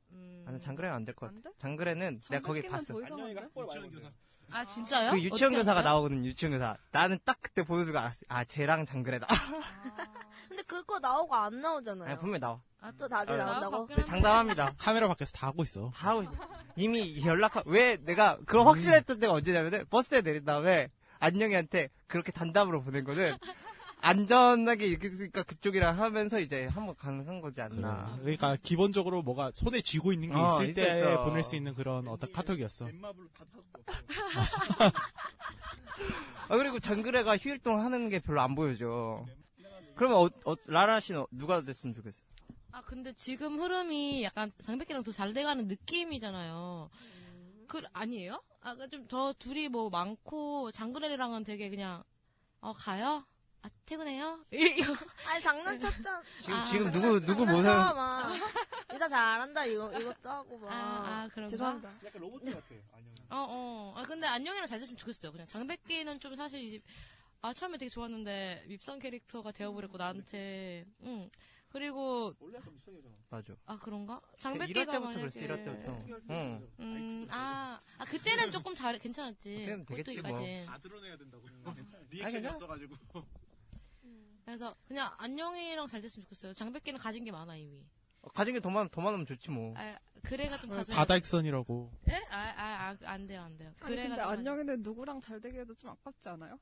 아니, 0.47 0.61
장그래는 0.61 0.95
안 0.97 1.05
될 1.05 1.15
것 1.15 1.29
안 1.29 1.35
같아. 1.37 1.51
돼? 1.51 1.57
장그래는 1.59 2.21
내가 2.31 2.43
거기 2.47 2.63
봤어. 2.69 2.93
더 2.95 3.03
이상한데? 3.03 3.43
유치원 3.57 3.91
교사. 3.91 4.11
아, 4.51 4.65
진짜요? 4.65 5.11
그 5.11 5.19
유치원 5.23 5.53
어떻게 5.53 5.57
교사가 5.59 5.81
알았어요? 5.81 5.93
나오거든, 5.95 6.25
유치원 6.25 6.53
교사. 6.55 6.77
나는 6.93 7.19
딱 7.25 7.39
그때 7.43 7.63
보여주고 7.65 7.99
알았어. 7.99 8.17
아, 8.29 8.45
쟤랑 8.45 8.87
장그래다. 8.87 9.27
근데 10.49 10.63
그거 10.63 10.99
나오고 10.99 11.35
안 11.35 11.61
나오잖아요. 11.61 12.09
아니, 12.11 12.19
분명히 12.19 12.41
나와. 12.41 12.61
아, 12.81 12.93
또 12.97 13.09
다들 13.09 13.35
어, 13.41 13.45
나온다고? 13.45 13.89
네, 13.89 14.05
장담합니다. 14.05 14.75
카메라 14.79 15.09
밖에서 15.09 15.33
다 15.33 15.49
하고 15.49 15.63
있어. 15.63 15.91
다 15.95 16.11
하고 16.11 16.23
있어. 16.23 16.33
이미 16.77 17.25
연락하, 17.25 17.63
왜 17.67 17.97
내가 17.97 18.37
그걸 18.47 18.67
확실했던 18.67 19.19
때가 19.19 19.33
언제냐면은 19.33 19.85
버스에 19.91 20.23
내린 20.23 20.45
다음에 20.45 20.91
안녕이한테 21.19 21.91
그렇게 22.07 22.31
단답으로 22.31 22.83
보낸 22.83 23.03
거는 23.05 23.37
안전하게 24.01 24.87
있으니까 24.87 25.43
그쪽이랑 25.43 25.99
하면서 25.99 26.39
이제 26.39 26.67
한번 26.67 26.95
가능한 26.95 27.41
거지 27.41 27.61
않나. 27.61 28.13
그래. 28.13 28.37
그러니까 28.39 28.57
기본적으로 28.63 29.23
뭐가 29.23 29.51
손에 29.55 29.81
쥐고 29.81 30.13
있는 30.13 30.29
게 30.29 30.37
어, 30.37 30.55
있을 30.55 30.69
있어, 30.69 30.75
때 30.77 30.99
있어. 30.99 31.25
보낼 31.25 31.43
수 31.43 31.57
있는 31.57 31.75
그런 31.75 32.07
어떤 32.07 32.33
카톡이었어. 32.33 32.89
엠마블로 32.89 33.29
다 33.37 33.45
타고 33.53 33.65
아, 36.49 36.57
그리고 36.57 36.79
장그래가 36.79 37.37
휴일동 37.37 37.81
하는 37.81 38.09
게 38.09 38.21
별로 38.21 38.41
안 38.41 38.55
보여져. 38.55 39.27
그러면 39.97 40.19
어, 40.19 40.31
어, 40.45 40.55
라라 40.67 41.01
씨는 41.01 41.27
누가 41.33 41.61
됐으면 41.63 41.95
좋겠어? 41.97 42.21
아, 42.79 42.83
근데 42.83 43.13
지금 43.15 43.59
흐름이 43.59 44.23
약간 44.23 44.53
장백기랑 44.63 45.03
더 45.03 45.11
잘 45.11 45.33
돼가는 45.33 45.67
느낌이잖아요. 45.67 46.89
그, 47.67 47.83
아니에요? 47.93 48.41
아, 48.61 48.77
좀더 48.89 49.33
둘이 49.33 49.69
뭐 49.69 49.91
많고, 49.91 50.71
장그래랑은 50.71 51.43
되게 51.43 51.71
그냥, 51.71 52.05
어, 52.61 52.73
가요? 52.73 53.27
아, 53.63 53.69
퇴근해요? 53.85 54.45
이거. 54.53 54.95
아니, 55.27 55.43
장난쳤잖아. 55.43 56.23
지금, 56.41 56.55
아, 56.55 56.65
지금 56.67 56.93
누구, 56.93 57.21
누구? 57.21 57.47
장난쳐, 57.47 57.95
막. 57.95 58.33
인사 58.93 59.09
잘한다, 59.09 59.65
이거, 59.65 59.93
이것도 59.99 60.31
하고, 60.31 60.59
막. 60.59 60.71
아, 60.71 60.75
아, 60.77 61.29
그런가? 61.33 61.51
죄송합니다. 61.51 61.93
약간 62.05 62.23
로봇 62.23 62.45
같아. 62.45 62.61
안녕. 62.93 63.13
어, 63.31 63.47
어. 63.51 63.95
아, 63.97 64.03
근데 64.05 64.29
안녕이랑 64.29 64.67
잘 64.67 64.79
됐으면 64.79 64.99
좋겠어요. 64.99 65.33
그냥 65.33 65.49
장백기는 65.49 66.21
좀 66.21 66.37
사실 66.37 66.61
이제, 66.61 66.81
아, 67.43 67.53
처음에 67.53 67.77
되게 67.77 67.89
좋았는데, 67.91 68.67
밉상 68.69 69.01
캐릭터가 69.01 69.51
되어버렸고, 69.51 69.99
나한테. 69.99 70.87
응. 71.03 71.29
그리고, 71.71 72.35
원래 72.41 72.57
약간 72.59 72.73
미션이잖아. 72.75 73.15
맞아. 73.29 73.55
아, 73.67 73.79
그런가? 73.79 74.21
이럴 74.25 74.39
장백기가 74.39 74.81
때부터 74.93 75.01
만약에. 75.01 75.21
그랬어, 75.21 75.41
이럴 75.41 75.65
때부터. 75.65 76.05
응. 76.31 76.69
음, 76.81 77.27
아, 77.31 77.81
아, 77.99 78.05
그때는 78.07 78.51
조금 78.51 78.75
잘, 78.75 78.99
괜찮았지. 78.99 79.55
그때는 79.55 79.85
되겠지, 79.85 80.21
뭐. 80.23 80.41
다 80.67 80.79
드러내야 80.79 81.17
된다고. 81.19 81.45
리액션이 82.11 82.47
없어가지고. 82.47 82.97
그래서 84.47 84.75
그냥 84.87 85.13
안녕이랑 85.19 85.87
잘 85.89 86.01
됐으면 86.01 86.25
좋겠어요. 86.25 86.55
장백기는 86.55 86.99
가진 86.99 87.23
게 87.25 87.31
많아 87.31 87.55
이미. 87.57 87.85
어, 88.23 88.29
가진 88.31 88.55
게 88.55 88.61
더 88.61 88.71
많, 88.71 88.89
더 88.89 89.03
많으면 89.03 89.27
좋지 89.27 89.51
뭐. 89.51 89.75
아, 89.77 89.99
그래가 90.23 90.59
좀 90.59 90.71
가진. 90.71 90.95
바다익선이라고. 90.95 91.93
예? 92.09 92.15
아, 92.31 92.39
아, 92.57 92.89
아, 92.91 92.97
안 93.05 93.27
돼요, 93.27 93.43
안 93.43 93.57
돼요. 93.59 93.75
아니, 93.81 93.95
그래가 93.95 94.09
근데 94.09 94.23
좀 94.23 94.31
안녕이는 94.31 94.83
누구랑 94.83 95.21
잘 95.21 95.39
되게 95.39 95.61
해도 95.61 95.75
좀 95.75 95.91
아깝지 95.91 96.31
않아요? 96.31 96.59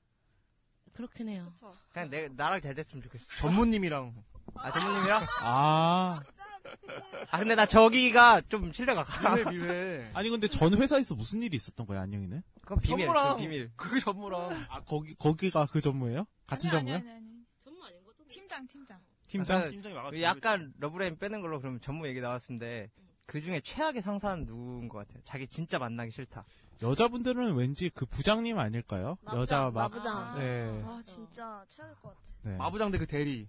그렇긴 0.94 1.28
해요. 1.28 1.48
그쵸? 1.54 1.72
그냥 1.92 2.10
내, 2.10 2.28
나랑 2.28 2.60
잘 2.60 2.74
됐으면 2.74 3.02
좋겠어. 3.04 3.24
전무님이랑. 3.38 4.12
아, 4.54 4.70
전무님이랑? 4.70 5.22
아. 5.42 6.20
아, 7.30 7.38
근데 7.38 7.54
나 7.54 7.66
저기가 7.66 8.42
좀 8.48 8.72
신뢰가 8.72 9.04
가. 9.04 9.34
미회 9.36 9.44
미회. 9.50 10.10
아니 10.14 10.30
근데 10.30 10.48
전 10.48 10.74
회사에서 10.74 11.14
무슨 11.14 11.42
일이 11.42 11.56
있었던 11.56 11.86
거야 11.86 12.00
안녕이는? 12.02 12.42
그건 12.62 12.80
비밀, 12.80 13.06
전무랑. 13.06 13.36
그 13.36 13.42
비밀. 13.42 13.70
그게 13.76 14.00
전무랑. 14.00 14.66
아 14.68 14.80
거기 14.82 15.14
거기가 15.14 15.66
그 15.66 15.80
전무예요? 15.80 16.26
같은 16.46 16.68
아니, 16.70 16.78
전무야? 16.78 16.94
아니, 16.96 17.08
아니, 17.08 17.16
아니. 17.16 17.26
전무 17.60 17.84
아닌 17.84 18.04
것도 18.04 18.16
팀장, 18.28 18.66
팀장. 18.66 18.98
팀장? 19.28 19.58
아, 19.58 19.68
팀장이 19.68 19.94
와가지고. 19.94 20.16
그 20.18 20.22
약간 20.22 20.72
러브라인 20.78 21.18
빼는 21.18 21.40
걸로 21.40 21.60
그러면 21.60 21.80
전무 21.80 22.06
얘기 22.08 22.20
나왔는데 22.20 22.90
그 23.26 23.40
중에 23.40 23.60
최악의 23.60 24.02
상사는 24.02 24.44
누군 24.44 24.88
것 24.88 24.98
같아요? 24.98 25.20
자기 25.24 25.48
진짜 25.48 25.78
만나기 25.78 26.10
싫다. 26.12 26.44
여자분들은 26.82 27.54
왠지 27.54 27.90
그 27.90 28.06
부장님 28.06 28.58
아닐까요? 28.58 29.16
마부장, 29.22 29.40
여자 29.40 29.60
막 29.70 29.72
마부장. 29.90 30.38
네. 30.38 30.82
아, 30.84 31.00
진짜 31.04 31.64
최악일 31.68 31.94
것 31.96 32.08
같아. 32.10 32.20
네. 32.42 32.56
마부장 32.56 32.90
대 32.90 32.98
그 32.98 33.06
대리. 33.06 33.48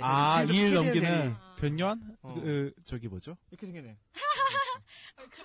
아, 0.00 0.32
지금도 0.32 0.52
일 0.52 0.68
스케줄 0.68 0.74
넘기는 0.74 1.10
대리. 1.20 1.34
변년? 1.60 2.16
어. 2.22 2.34
그, 2.34 2.72
저기 2.84 3.08
뭐죠? 3.08 3.36
이렇게 3.50 3.66
생기네. 3.66 3.96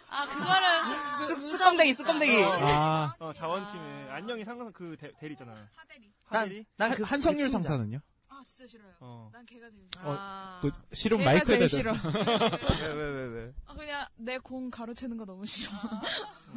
아, 0.09 0.25
그거를 0.25 1.27
쑥- 1.27 1.57
쑥검댕이, 1.57 1.93
쑥검댕이. 1.93 2.43
아, 2.43 3.13
어, 3.19 3.31
자원팀에. 3.33 4.09
안녕이 4.11 4.43
상상 4.43 4.71
그 4.73 4.95
대, 4.99 5.11
대리 5.19 5.33
있잖아요. 5.33 5.57
하대리. 5.75 6.11
하대리? 6.25 6.65
난 6.75 6.91
한- 6.91 6.97
그 6.97 7.03
한성률. 7.03 7.49
상사는요? 7.49 7.99
아, 8.27 8.43
진짜 8.45 8.67
싫어요. 8.67 8.91
어. 8.99 9.29
난 9.31 9.45
걔가 9.45 9.69
제일 9.69 9.87
싫어. 9.93 10.09
어, 10.09 10.15
아, 10.19 10.59
그 10.61 10.69
실은 10.91 11.17
걔가 11.19 11.31
마이크에 11.31 11.59
대자. 11.59 11.77
싫어. 11.77 11.93
왜, 11.93 12.93
왜, 12.93 13.09
왜, 13.09 13.23
왜? 13.27 13.53
아, 13.65 13.73
그냥 13.73 14.05
내 14.17 14.37
공 14.39 14.69
가로채는 14.69 15.17
거 15.17 15.25
너무 15.25 15.45
싫어. 15.45 15.71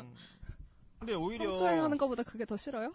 음. 0.00 0.14
근데 0.98 1.14
오히려. 1.14 1.44
성추행 1.56 1.84
하는 1.84 1.96
것보다 1.98 2.22
그게 2.22 2.44
더 2.44 2.56
싫어요? 2.56 2.92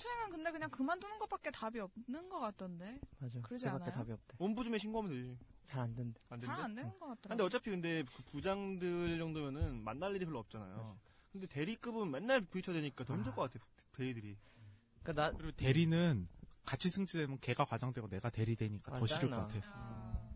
아, 0.00 0.02
성추행은 0.02 0.30
근데 0.30 0.50
그냥 0.50 0.70
그만두는 0.70 1.18
것밖에 1.18 1.50
답이 1.50 1.78
없는 1.80 2.28
것 2.28 2.40
같던데. 2.40 3.00
맞아. 3.18 3.40
그러지 3.42 3.68
않아요? 3.68 3.90
답이 3.90 4.12
없대. 4.12 4.36
온부즘에 4.38 4.78
신고하면 4.78 5.12
되지. 5.12 5.38
잘 5.64 5.82
안 5.82 5.94
된대. 5.94 6.18
안잘 6.30 6.48
된대? 6.48 6.62
안 6.62 6.74
되는 6.74 6.90
것 6.98 7.06
같더라고. 7.08 7.28
근데 7.28 7.44
어차피 7.44 7.70
근데 7.70 8.02
그 8.16 8.22
부장들 8.24 9.18
정도면은 9.18 9.82
만날 9.84 10.14
일이 10.16 10.24
별로 10.24 10.38
없잖아요. 10.40 10.98
근데 11.32 11.46
대리급은 11.46 12.10
맨날 12.10 12.40
부딪혀야 12.40 12.74
되니까 12.76 13.04
더 13.04 13.14
힘들 13.14 13.32
것 13.34 13.42
같아, 13.52 13.64
대리들이. 13.96 14.36
그니까 15.02 15.12
나, 15.12 15.30
그리고 15.36 15.52
대리는 15.52 16.28
같이 16.64 16.88
승진되면 16.90 17.38
걔가 17.40 17.64
과장되고 17.64 18.08
내가 18.08 18.30
대리되니까 18.30 18.98
더 18.98 19.04
아, 19.04 19.06
싫을 19.06 19.30
것. 19.30 19.36
같아. 19.36 19.60
아, 19.72 20.30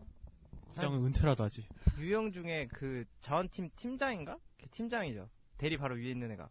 부장은 0.69 1.05
은퇴라도 1.05 1.43
하지. 1.43 1.67
유형 1.97 2.31
중에 2.31 2.67
그 2.67 3.03
자원팀 3.21 3.69
팀장인가? 3.75 4.37
걔 4.57 4.67
팀장이죠. 4.67 5.29
대리 5.57 5.77
바로 5.77 5.95
위에 5.95 6.11
있는 6.11 6.31
애가. 6.31 6.49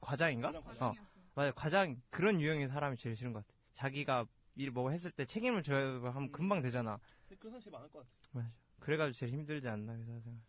과장인가? 0.00 0.52
과장, 0.52 0.64
과장. 0.64 0.88
어. 0.90 1.09
맞아. 1.40 1.52
과장, 1.52 2.00
그런 2.10 2.38
유형의 2.40 2.68
사람이 2.68 2.96
제일 2.98 3.16
싫은 3.16 3.32
것 3.32 3.46
같아. 3.46 3.58
자기가 3.72 4.26
일 4.56 4.70
뭐 4.70 4.90
했을 4.90 5.10
때 5.10 5.24
책임을 5.24 5.62
져야 5.62 5.86
하면 6.12 6.30
금방 6.32 6.60
되잖아. 6.60 6.98
근데 7.26 7.36
그런 7.38 7.52
사람 7.52 7.60
제일 7.62 7.72
많을 7.72 7.88
것 7.90 8.00
같아. 8.00 8.10
맞아. 8.32 8.50
그래가지고 8.80 9.14
제일 9.14 9.32
힘들지 9.32 9.68
않나, 9.68 9.94
회사 9.94 10.20
생활. 10.20 10.40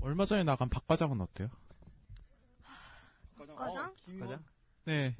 얼마 0.00 0.24
전에 0.24 0.42
나간 0.44 0.68
박 0.68 0.86
과장은 0.88 1.20
어때요? 1.20 1.48
과장? 3.54 3.94
과장? 4.18 4.44
네. 4.84 5.16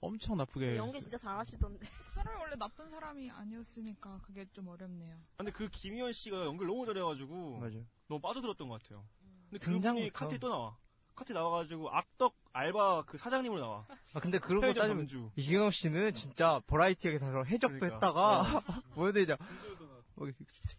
엄청 0.00 0.36
나쁘게. 0.36 0.76
연기 0.76 1.00
진짜 1.00 1.16
잘하시던데. 1.18 1.86
그 1.86 1.86
사람이 2.14 2.40
원래 2.40 2.56
나쁜 2.56 2.88
사람이 2.88 3.30
아니었으니까 3.30 4.20
그게 4.22 4.46
좀 4.52 4.68
어렵네요. 4.68 5.16
근데 5.36 5.50
그 5.52 5.68
김희원 5.68 6.12
씨가 6.12 6.44
연기를 6.44 6.68
너무 6.68 6.86
잘해가지고 6.86 7.58
맞아. 7.58 7.78
너무 8.08 8.20
빠져들었던 8.20 8.68
것 8.68 8.82
같아요. 8.82 9.04
근데 9.50 9.58
등장부터. 9.58 9.94
그분이 9.94 10.10
카트에 10.10 10.38
또 10.38 10.48
나와. 10.48 10.76
카트에 11.16 11.34
나와가지고 11.34 11.90
악덕 11.90 12.34
알바 12.52 13.04
그 13.06 13.18
사장님으로 13.18 13.60
나와. 13.60 13.86
아 14.14 14.20
근데 14.20 14.38
그러고 14.38 14.60
편의점 14.60 14.82
따지면 14.82 15.08
점주. 15.08 15.30
이경영 15.36 15.70
씨는 15.70 16.14
진짜 16.14 16.60
버라이티하게 16.66 17.18
다 17.18 17.42
해적도 17.42 17.78
그러니까. 17.78 17.94
했다가 17.96 18.62
뭐 18.94 19.06
해야 19.06 19.12
되냐 19.12 19.36
뭐 20.14 20.30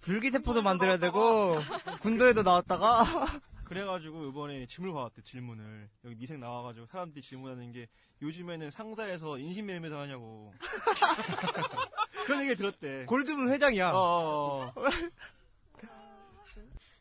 불기세포도 0.01 0.61
만들어야 0.61 0.97
되고 0.97 1.55
군도에도 2.01 2.43
나왔다가 2.43 3.03
그래가지고 3.65 4.29
이번에 4.29 4.65
질문을 4.65 4.93
받았대 4.95 5.23
질문을 5.23 5.89
여기 6.05 6.15
미생 6.15 6.39
나와가지고 6.39 6.85
사람들이 6.85 7.21
질문하는 7.21 7.71
게 7.73 7.87
요즘에는 8.21 8.71
상사에서 8.71 9.37
인신매매사 9.37 9.99
하냐고 9.99 10.53
그런 12.25 12.43
얘기 12.43 12.55
들었대. 12.55 13.05
골드문 13.05 13.49
회장이야. 13.51 13.91
어, 13.91 13.97
어, 13.97 14.65
어. 14.65 14.73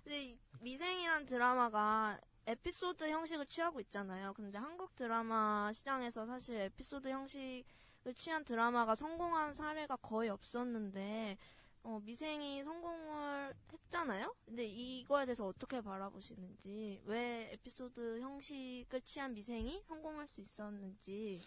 근데 0.05 0.23
이 0.25 0.39
미생이란 0.61 1.27
드라마가 1.27 2.19
에피소드 2.47 3.11
형식을 3.11 3.47
취하고 3.47 3.81
있잖아요. 3.81 4.33
근데 4.35 4.59
한국 4.59 4.95
드라마 4.95 5.73
시장에서 5.73 6.27
사실 6.27 6.57
에피소드 6.61 7.09
형식을 7.09 8.15
취한 8.15 8.45
드라마가 8.45 8.95
성공한 8.95 9.53
사례가 9.55 9.97
거의 9.97 10.29
없었는데 10.31 11.37
어, 11.83 12.01
미생이 12.05 12.63
성공을 12.65 13.55
했잖아요. 13.73 14.35
근데 14.45 14.65
이거에 14.65 15.25
대해서 15.27 15.47
어떻게 15.47 15.81
바라보시는지 15.81 17.01
왜 17.05 17.51
에피소드 17.55 18.21
형식을 18.21 19.01
취한 19.03 19.35
미생이 19.35 19.83
성공할 19.87 20.27
수 20.29 20.41
있었는지 20.41 21.41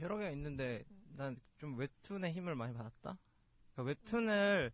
여러 0.00 0.16
개가 0.16 0.30
있는데 0.30 0.84
난 1.16 1.36
좀 1.58 1.76
웹툰의 1.76 2.32
힘을 2.34 2.54
많이 2.54 2.72
받았다. 2.72 3.18
그러니까 3.74 3.82
웹툰을 3.82 4.72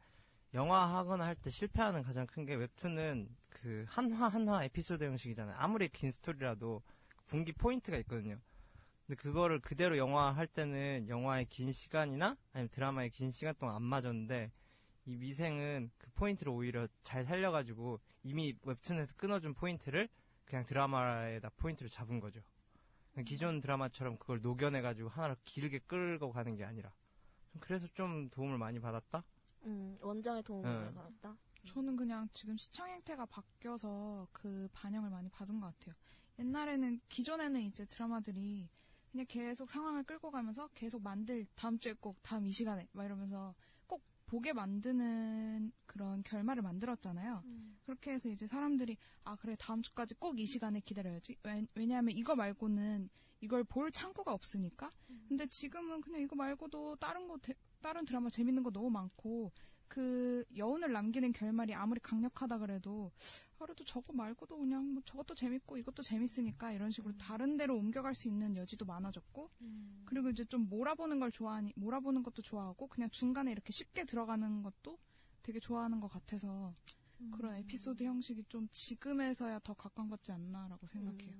영화하거나 0.53 1.25
할 1.25 1.35
때 1.35 1.49
실패하는 1.49 2.03
가장 2.03 2.27
큰 2.27 2.45
게 2.45 2.55
웹툰은 2.55 3.35
그 3.65 3.87
한 3.89 4.29
화 4.29 4.40
한 4.40 4.51
화 4.51 4.63
에피소드 4.65 5.03
형식이잖아요. 5.05 5.57
아무리 5.57 5.89
긴 5.89 6.13
스토리라도 6.13 6.83
분기 7.25 7.51
포인트가 7.53 7.97
있거든요. 8.01 8.39
근데 9.07 9.17
그거를 9.17 9.59
그대로 9.59 9.97
영화 9.97 10.33
할 10.33 10.47
때는 10.47 11.09
영화의 11.09 11.47
긴 11.47 11.73
시간이나 11.73 12.37
아니면 12.53 12.69
드라마의 12.69 13.09
긴 13.09 13.31
시간 13.31 13.55
동안 13.59 13.77
안 13.77 13.83
맞았는데 13.83 14.53
이 15.07 15.17
미생은 15.17 15.91
그 15.97 16.11
포인트를 16.11 16.53
오히려 16.53 16.87
잘 17.03 17.25
살려가지고 17.25 18.01
이미 18.23 18.55
웹툰에서 18.65 19.15
끊어준 19.17 19.55
포인트를 19.55 20.11
그냥 20.45 20.67
드라마에다 20.67 21.49
포인트를 21.57 21.89
잡은 21.89 22.21
거죠. 22.21 22.43
기존 23.25 23.63
드라마처럼 23.63 24.19
그걸 24.19 24.43
녹여내가지고 24.43 25.09
하나로 25.09 25.37
길게 25.47 25.79
끌고 25.87 26.33
가는 26.33 26.55
게 26.55 26.65
아니라 26.65 26.93
좀 27.51 27.63
그래서 27.63 27.89
좀 27.95 28.29
도움을 28.29 28.59
많이 28.59 28.79
받았다. 28.79 29.25
음, 29.63 29.97
원장의 30.03 30.43
도움을 30.43 30.71
네. 30.71 30.81
많이 30.81 30.95
받았다. 30.95 31.39
저는 31.65 31.97
그냥 31.97 32.29
지금 32.33 32.57
시청 32.57 32.89
행태가 32.89 33.27
바뀌어서 33.27 34.29
그 34.33 34.69
반영을 34.73 35.11
많이 35.11 35.29
받은 35.31 35.61
것 35.61 35.67
같아요. 35.79 35.95
옛날에는 36.39 37.01
기존에는 37.09 37.61
이제 37.63 37.85
드라마들이 37.87 38.69
그냥 39.11 39.27
계속 39.29 39.71
상황을 39.71 40.03
끌고 40.05 40.31
가면서 40.31 40.69
계속 40.75 41.03
만들 41.03 41.47
다음 41.55 41.79
주에 41.79 41.93
꼭 41.95 42.19
다음 42.23 42.47
이 42.47 42.53
시간에 42.53 42.89
막 42.93 43.05
이러면서 43.05 43.55
꼭 43.87 44.03
보게 44.27 44.53
만드는 44.53 45.73
그런 45.87 46.23
결말을 46.23 46.63
만들었잖아요. 46.63 47.43
그렇게 47.85 48.13
해서 48.13 48.29
이제 48.29 48.47
사람들이 48.47 48.97
아 49.25 49.37
그래 49.37 49.55
다음 49.59 49.83
주까지 49.83 50.15
꼭 50.15 50.39
이 50.39 50.47
시간에 50.47 50.81
기다려야지. 50.81 51.37
왜, 51.45 51.65
왜냐하면 51.75 52.17
이거 52.17 52.35
말고는 52.35 53.09
이걸 53.41 53.63
볼 53.65 53.93
창구가 53.93 54.33
없으니까. 54.33 54.91
근데 55.29 55.47
지금은 55.47 56.01
그냥 56.01 56.21
이거 56.23 56.35
말고도 56.35 56.97
다른 56.97 57.29
거 57.29 57.37
대- 57.39 57.55
다른 57.81 58.05
드라마 58.05 58.29
재밌는 58.31 58.63
거 58.63 58.71
너무 58.71 58.91
많고 58.91 59.53
그 59.89 60.45
여운을 60.57 60.93
남기는 60.93 61.33
결말이 61.33 61.75
아무리 61.75 62.01
강력하다 62.01 62.59
그래도 62.59 63.13
그래도 63.59 63.85
저거 63.85 64.13
말고도 64.13 64.59
그냥 64.59 64.93
뭐 64.93 65.03
저것도 65.05 65.35
재밌고 65.35 65.79
이것도 65.79 66.03
재밌으니까 66.03 66.73
이런 66.73 66.91
식으로 66.91 67.17
다른 67.17 67.57
데로 67.57 67.77
옮겨갈 67.77 68.15
수 68.15 68.29
있는 68.29 68.57
여지도 68.57 68.85
많아졌고 68.85 69.51
그리고 70.05 70.31
이제 70.31 70.45
좀 70.45 70.69
몰아보는 70.69 71.19
걸 71.19 71.31
좋아하니 71.31 71.73
몰아보는 71.77 72.23
것도 72.23 72.43
좋아하고 72.43 72.89
그냥 72.89 73.09
중간에 73.11 73.53
이렇게 73.53 73.73
쉽게 73.73 74.05
들어가는 74.05 74.63
것도 74.63 74.99
되게 75.43 75.61
좋아하는 75.61 76.01
것 76.01 76.09
같아서 76.09 76.75
그런 77.33 77.55
에피소드 77.57 78.03
형식이 78.03 78.45
좀 78.49 78.69
지금에서야 78.73 79.61
더 79.61 79.75
각광받지 79.75 80.33
않나라고 80.33 80.87
생각해요. 80.87 81.35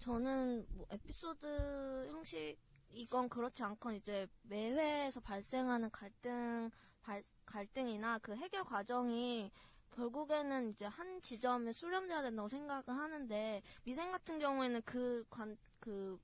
저는 0.00 0.66
뭐 0.70 0.86
에피소드 0.90 2.08
형식 2.10 2.58
이건 2.90 3.28
그렇지 3.28 3.62
않건 3.62 3.94
이제 3.94 4.26
매회에서 4.42 5.20
발생하는 5.20 5.90
갈등 5.90 6.70
발, 7.02 7.22
갈등이나 7.46 8.18
그 8.18 8.34
해결 8.36 8.64
과정이 8.64 9.50
결국에는 9.92 10.70
이제 10.70 10.86
한 10.86 11.20
지점에 11.22 11.72
수렴돼야 11.72 12.22
된다고 12.22 12.48
생각을 12.48 12.84
하는데 12.88 13.62
미생 13.84 14.10
같은 14.12 14.38
경우에는 14.38 14.82
그 14.82 15.24
관 15.30 15.56
그 15.80 16.18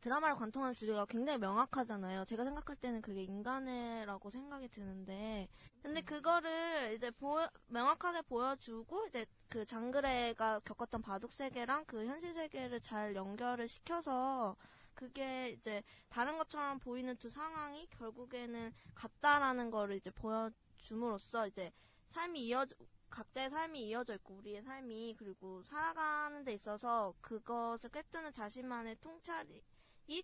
드라마를 0.00 0.36
관통하는 0.36 0.74
주제가 0.74 1.06
굉장히 1.06 1.38
명확하잖아요. 1.38 2.26
제가 2.26 2.44
생각할 2.44 2.76
때는 2.76 3.00
그게 3.00 3.22
인간애라고 3.22 4.28
생각이 4.28 4.68
드는데 4.68 5.48
근데 5.82 6.02
그거를 6.02 6.92
이제 6.94 7.10
보여, 7.12 7.48
명확하게 7.68 8.22
보여주고 8.22 9.06
이제 9.06 9.24
그 9.48 9.64
장그래가 9.64 10.60
겪었던 10.60 11.00
바둑 11.00 11.32
세계랑 11.32 11.86
그 11.86 12.04
현실 12.06 12.34
세계를 12.34 12.80
잘 12.80 13.14
연결을 13.16 13.66
시켜서 13.66 14.56
그게 14.94 15.50
이제 15.50 15.82
다른 16.08 16.38
것처럼 16.38 16.78
보이는 16.78 17.16
두 17.16 17.28
상황이 17.28 17.86
결국에는 17.90 18.72
같다라는 18.94 19.70
거를 19.70 19.96
이제 19.96 20.10
보여줌으로써 20.10 21.46
이제 21.46 21.72
삶이 22.08 22.46
이어져 22.46 22.76
각자의 23.10 23.50
삶이 23.50 23.88
이어져 23.88 24.14
있고 24.14 24.34
우리의 24.34 24.62
삶이 24.62 25.14
그리고 25.16 25.62
살아가는 25.62 26.44
데 26.44 26.52
있어서 26.52 27.14
그것을 27.20 27.90
꿰뚫는 27.90 28.32
자신만의 28.32 28.96
통찰이 29.00 29.62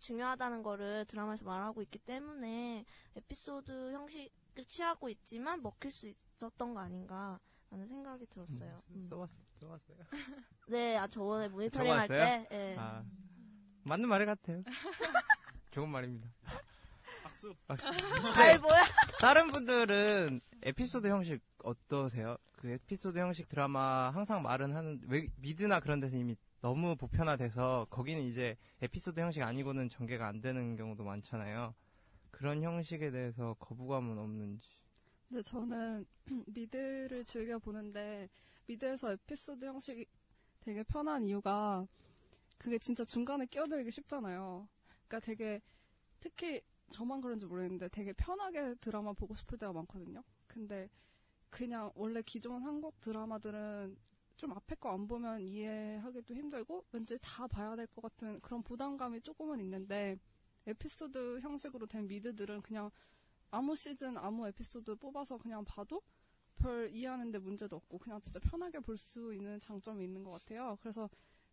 중요하다는 0.01 0.62
거를 0.62 1.05
드라마에서 1.07 1.45
말하고 1.45 1.83
있기 1.83 1.99
때문에 2.01 2.85
에피소드 3.16 3.93
형식을 3.93 4.64
취하고 4.66 5.09
있지만 5.09 5.62
먹힐 5.62 5.91
수 5.91 6.09
있었던 6.09 6.75
거 6.75 6.81
아닌가 6.81 7.39
라는 7.71 7.87
생각이 7.87 8.27
들었어요. 8.27 8.83
음. 8.91 9.07
써봤어, 9.07 9.41
써봤어요. 9.61 9.99
네, 10.68 10.97
아 10.97 11.07
저번에 11.07 11.49
모니터링 11.49 11.93
할? 11.93 12.09
때, 12.09 12.49
예. 12.51 12.77
아, 12.77 13.05
맞는 13.85 14.09
말 14.09 14.26
같아요. 14.26 14.62
좋은 15.70 15.89
말입니다. 15.89 16.28
박수. 17.22 17.55
아이, 18.37 18.59
뭐야? 18.59 18.83
다른 19.20 19.49
분들은 19.49 20.41
에피소드 20.62 21.07
형식 21.07 21.41
어떠세요? 21.62 22.37
그 22.53 22.68
에피소드 22.68 23.18
형식 23.18 23.49
드라마 23.49 24.11
항상 24.11 24.43
말은 24.43 24.74
하는 24.74 25.01
왜 25.07 25.26
미드나 25.37 25.81
그런 25.81 26.01
데서 26.01 26.16
이미 26.16 26.37
너무 26.61 26.97
보편화돼서 26.97 27.87
거기는 27.89 28.22
이제 28.22 28.57
에피소드 28.83 29.18
형식 29.18 29.43
아니고는 29.43 29.89
전개가 29.89 30.26
안 30.26 30.41
되는 30.41 30.76
경우도 30.76 31.05
많잖아요. 31.05 31.74
그런 32.31 32.62
형식에 32.62 33.11
대해서 33.11 33.55
거부감은 33.59 34.18
없는지. 34.18 34.68
근데 35.28 35.43
저는 35.43 36.05
미드를 36.49 37.24
즐겨 37.24 37.59
보는데 37.59 38.28
미드에서 38.66 39.12
에피소드 39.12 39.64
형식이 39.64 40.05
되게 40.61 40.83
편한 40.83 41.26
이유가 41.26 41.87
그게 42.61 42.78
진짜 42.78 43.04
중간에 43.06 43.46
끼어들기 43.46 43.90
쉽잖아요. 43.90 44.68
그러니까 45.08 45.20
되게 45.26 45.62
특히 46.20 46.61
저만 46.90 47.22
그런지 47.22 47.46
모르겠는데 47.46 47.88
되게 47.88 48.12
편하게 48.12 48.74
드라마 48.76 49.14
보고 49.14 49.34
싶을 49.34 49.56
때가 49.58 49.72
많거든요. 49.72 50.22
근데 50.46 50.90
그냥 51.48 51.90
원래 51.94 52.20
기존 52.22 52.62
한국 52.62 53.00
드라마들은 53.00 53.96
좀 54.36 54.52
앞에 54.52 54.74
거 54.76 54.90
안 54.90 55.06
보면 55.08 55.40
이해하기도 55.40 56.34
힘들고 56.34 56.84
왠지 56.92 57.18
다 57.22 57.46
봐야 57.46 57.74
될 57.76 57.86
것 57.88 58.02
같은 58.02 58.40
그런 58.42 58.62
부담감이 58.62 59.22
조금은 59.22 59.61
있는데 59.61 60.18
에피소드 60.66 61.40
형식으로 61.40 61.86
된 61.86 62.06
미드들은 62.06 62.61
그냥 62.62 62.90
아무 63.50 63.74
시즌 63.74 64.18
아무 64.18 64.46
에피소드 64.48 64.96
뽑아서 64.96 65.38
그냥 65.38 65.64
봐도 65.64 66.02
별 66.56 66.90
이해하는데 66.92 67.38
문제도 67.38 67.76
없고 67.76 67.98
그냥 67.98 68.20
진짜 68.20 68.38
편하게 68.40 68.80
볼 68.80 68.98
수 68.98 69.32
있는 69.34 69.58
장점이 69.61 70.04
있는 70.04 70.22
것 70.24 70.32
같아요. 70.32 70.76
그래서 70.82 71.08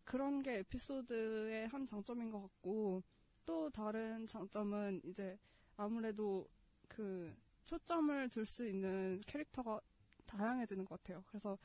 그런 0.08 0.42
게 0.42 0.60
에피소드의 0.60 1.68
한 1.68 1.84
장점인 1.84 2.30
것 2.30 2.40
같고 2.40 3.02
또 3.44 3.68
다른 3.68 4.26
장점은 4.26 5.02
이제 5.04 5.38
아무래도 5.76 6.48
그 6.88 7.36
초점을 7.66 8.28
둘 8.30 8.46
수 8.46 8.66
있는 8.66 9.20
캐릭터가 9.26 9.78
다양해지는 10.24 10.86
것 10.86 11.02
같아요. 11.02 11.22
그래서 11.26 11.58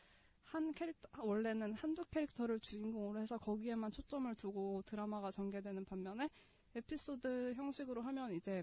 한 0.44 0.74
캐릭터 0.74 1.08
원래는 1.24 1.74
한두 1.74 2.04
캐릭터를 2.12 2.60
주인공으로 2.60 3.18
해서 3.22 3.38
거기에만 3.38 3.92
초점을 3.94 4.36
두고 4.36 4.82
드라마가 4.86 5.32
전개되는 5.32 5.86
반면에 5.86 6.30
에피소드 6.76 7.54
형식으로 7.56 8.02
하면 8.02 8.34
이제 8.34 8.62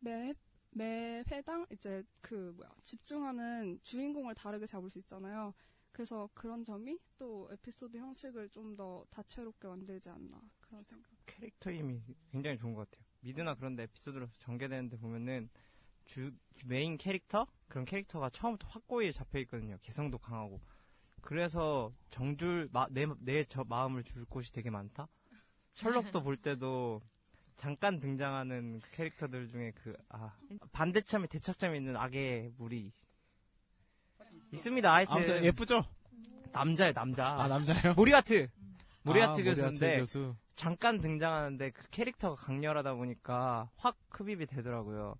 매, 0.00 0.34
매 0.70 1.22
회당 1.30 1.66
이제 1.70 2.02
그 2.20 2.52
뭐야 2.56 2.68
집중하는 2.82 3.78
주인공을 3.82 4.34
다르게 4.34 4.66
잡을 4.66 4.90
수 4.90 4.98
있잖아요. 4.98 5.54
그래서 5.92 6.28
그런 6.34 6.64
점이 6.64 6.98
또 7.18 7.48
에피소드 7.52 7.96
형식을 7.98 8.48
좀 8.50 8.76
더 8.76 9.04
다채롭게 9.10 9.68
만들지 9.68 10.08
않나 10.08 10.40
그런 10.60 10.82
생각. 10.84 11.10
캐릭터 11.26 11.70
힘이 11.70 12.02
굉장히 12.30 12.56
좋은 12.56 12.72
것 12.74 12.90
같아요. 12.90 13.04
미드나 13.20 13.54
그런 13.54 13.76
데 13.76 13.82
에피소드로 13.84 14.26
전개되는데 14.38 14.96
보면은 14.96 15.50
주, 16.06 16.32
주 16.54 16.66
메인 16.66 16.96
캐릭터 16.96 17.46
그런 17.68 17.84
캐릭터가 17.84 18.30
처음부터 18.30 18.66
확고히 18.68 19.12
잡혀 19.12 19.38
있거든요. 19.40 19.76
개성도 19.82 20.18
강하고 20.18 20.60
그래서 21.20 21.92
정줄 22.10 22.70
내내 22.90 23.44
저 23.44 23.62
마음을 23.64 24.02
줄 24.04 24.24
곳이 24.24 24.50
되게 24.52 24.70
많다. 24.70 25.08
셜록도 25.74 26.22
볼 26.22 26.36
때도 26.36 27.00
잠깐 27.56 28.00
등장하는 28.00 28.80
그 28.80 28.90
캐릭터들 28.92 29.48
중에 29.48 29.72
그 29.72 29.94
아 30.08 30.34
반대참에 30.72 31.26
대척점에 31.26 31.76
있는 31.76 31.96
악의 31.96 32.52
무리 32.56 32.92
있습니다. 34.52 34.92
하여튼 34.92 35.14
아무튼 35.16 35.44
예쁘죠? 35.44 35.84
남자예요, 36.52 36.92
남자. 36.92 37.26
아, 37.26 37.48
남자예요? 37.48 37.94
모리아티. 37.94 38.48
모리아티 39.02 39.40
아, 39.40 39.44
교수인데 39.44 39.78
모리아티 39.86 39.98
교수. 40.00 40.36
잠깐 40.54 41.00
등장하는데 41.00 41.70
그 41.70 41.88
캐릭터가 41.90 42.36
강렬하다 42.36 42.94
보니까 42.94 43.70
확 43.76 43.96
흡입이 44.10 44.46
되더라고요. 44.46 45.16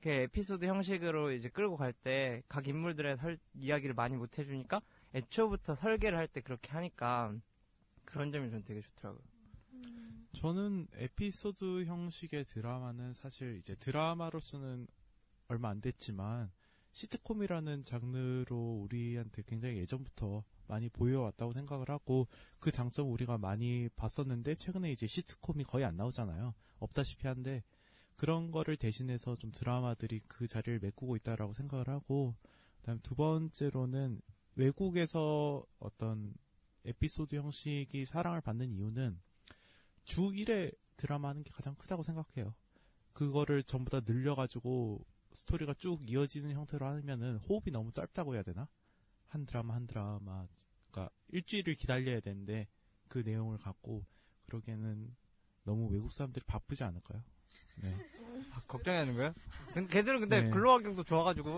그 0.00 0.08
에피소드 0.08 0.64
형식으로 0.64 1.32
이제 1.32 1.50
끌고 1.50 1.76
갈 1.76 1.92
때 1.92 2.42
각 2.48 2.66
인물들의 2.66 3.18
설, 3.18 3.38
이야기를 3.54 3.94
많이 3.94 4.16
못 4.16 4.38
해주니까 4.38 4.80
애초부터 5.14 5.74
설계를 5.74 6.16
할 6.16 6.26
때 6.26 6.40
그렇게 6.40 6.70
하니까 6.72 7.34
그런 8.06 8.32
점이 8.32 8.50
전 8.50 8.64
되게 8.64 8.80
좋더라고요. 8.80 9.22
저는 10.32 10.86
에피소드 10.94 11.84
형식의 11.84 12.46
드라마는 12.46 13.12
사실 13.12 13.56
이제 13.58 13.74
드라마로서는 13.74 14.86
얼마 15.48 15.68
안 15.68 15.80
됐지만 15.82 16.50
시트콤이라는 16.92 17.84
장르로 17.84 18.80
우리한테 18.82 19.42
굉장히 19.46 19.78
예전부터 19.78 20.44
많이 20.66 20.88
보여왔다고 20.88 21.52
생각을 21.52 21.88
하고 21.88 22.28
그 22.58 22.70
장점을 22.70 23.10
우리가 23.10 23.38
많이 23.38 23.88
봤었는데 23.96 24.56
최근에 24.56 24.92
이제 24.92 25.06
시트콤이 25.06 25.64
거의 25.64 25.84
안 25.84 25.96
나오잖아요. 25.96 26.54
없다시피 26.78 27.26
한데 27.26 27.62
그런 28.16 28.50
거를 28.50 28.76
대신해서 28.76 29.34
좀 29.36 29.50
드라마들이 29.50 30.20
그 30.26 30.46
자리를 30.46 30.80
메꾸고 30.80 31.16
있다라고 31.16 31.52
생각을 31.52 31.88
하고 31.88 32.34
그다음 32.76 33.00
두 33.02 33.14
번째로는 33.14 34.20
외국에서 34.56 35.64
어떤 35.78 36.34
에피소드 36.84 37.36
형식이 37.36 38.04
사랑을 38.06 38.40
받는 38.40 38.72
이유는 38.72 39.20
주 40.04 40.30
1회 40.30 40.74
드라마 40.96 41.30
하는 41.30 41.42
게 41.42 41.50
가장 41.50 41.74
크다고 41.76 42.02
생각해요. 42.02 42.54
그거를 43.12 43.62
전부 43.62 43.90
다 43.90 44.00
늘려가지고 44.04 45.04
스토리가 45.32 45.74
쭉 45.74 46.08
이어지는 46.08 46.52
형태로 46.52 46.86
하면은 46.86 47.36
호흡이 47.38 47.70
너무 47.70 47.92
짧다고 47.92 48.34
해야 48.34 48.42
되나? 48.42 48.68
한 49.28 49.46
드라마 49.46 49.74
한 49.74 49.86
드라마, 49.86 50.46
그러니까 50.90 51.14
일주일을 51.28 51.76
기다려야 51.76 52.20
되는데 52.20 52.66
그 53.08 53.18
내용을 53.18 53.58
갖고 53.58 54.04
그러기에는 54.46 55.14
너무 55.64 55.88
외국 55.88 56.10
사람들이 56.10 56.44
바쁘지 56.46 56.84
않을까요? 56.84 57.22
네. 57.82 57.96
아, 58.52 58.60
걱정하는 58.66 59.14
거야? 59.14 59.32
근데 59.72 59.86
걔들은 59.92 60.20
근데 60.20 60.42
네. 60.42 60.50
근로 60.50 60.72
환경도 60.72 61.04
좋아가지고 61.04 61.50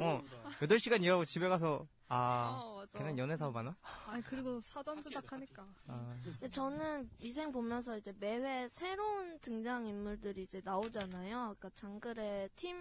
어, 0.00 0.22
8시간 0.60 1.02
일하고 1.02 1.24
집에 1.24 1.48
가서 1.48 1.86
아 2.08 2.60
어, 2.62 2.76
맞아. 2.76 2.98
걔는 2.98 3.18
연애 3.18 3.36
사업 3.36 3.56
하나? 3.56 3.76
아 3.82 4.20
그리고 4.26 4.60
사전 4.60 5.00
제작하니까. 5.00 5.66
아, 5.86 6.14
근데 6.22 6.48
저는 6.48 7.08
미생 7.18 7.52
보면서 7.52 7.96
이제 7.96 8.12
매회 8.18 8.68
새로운 8.68 9.38
등장 9.40 9.86
인물들이 9.86 10.42
이제 10.42 10.60
나오잖아요. 10.64 11.56
그러니까 11.58 11.70
장글의 11.74 12.50
팀 12.56 12.76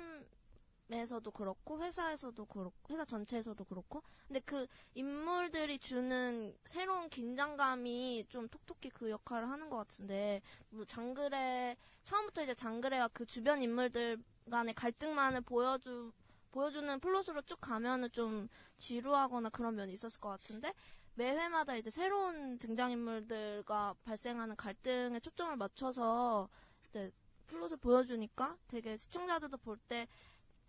에서도 0.94 1.32
그렇고 1.32 1.82
회사에서도 1.82 2.46
그렇고 2.46 2.94
회사 2.94 3.06
전체에서도 3.06 3.64
그렇고. 3.66 4.04
근데 4.28 4.40
그 4.42 4.68
인물들이 4.94 5.80
주는 5.80 6.56
새로운 6.66 7.10
긴장감이 7.10 8.26
좀 8.30 8.48
톡톡히 8.50 8.90
그 8.90 9.10
역할을 9.10 9.50
하는 9.50 9.70
것 9.70 9.78
같은데 9.78 10.42
뭐 10.70 10.86
장그래 10.86 11.78
처음부터 12.04 12.44
이제 12.44 12.54
장그래와 12.54 13.10
그 13.10 13.26
주변 13.26 13.62
인물들 13.62 14.18
간의 14.50 14.74
갈등만을 14.74 15.42
보여주 15.42 16.12
보여주는 16.52 17.00
플롯으로 17.00 17.42
쭉 17.44 17.60
가면은 17.62 18.12
좀 18.12 18.50
지루하거나 18.78 19.50
그런 19.50 19.76
면이 19.76 19.94
있었을 19.94 20.20
것 20.20 20.30
같은데 20.30 20.74
매 21.16 21.32
회마다 21.32 21.76
이제 21.76 21.90
새로운 21.90 22.58
등장인물들과 22.58 23.96
발생하는 24.04 24.56
갈등에 24.56 25.20
초점을 25.20 25.56
맞춰서 25.56 26.50
이제 26.90 27.12
플롯을 27.48 27.78
보여주니까 27.78 28.58
되게 28.68 28.98
시청자들도 28.98 29.58
볼때 29.58 30.08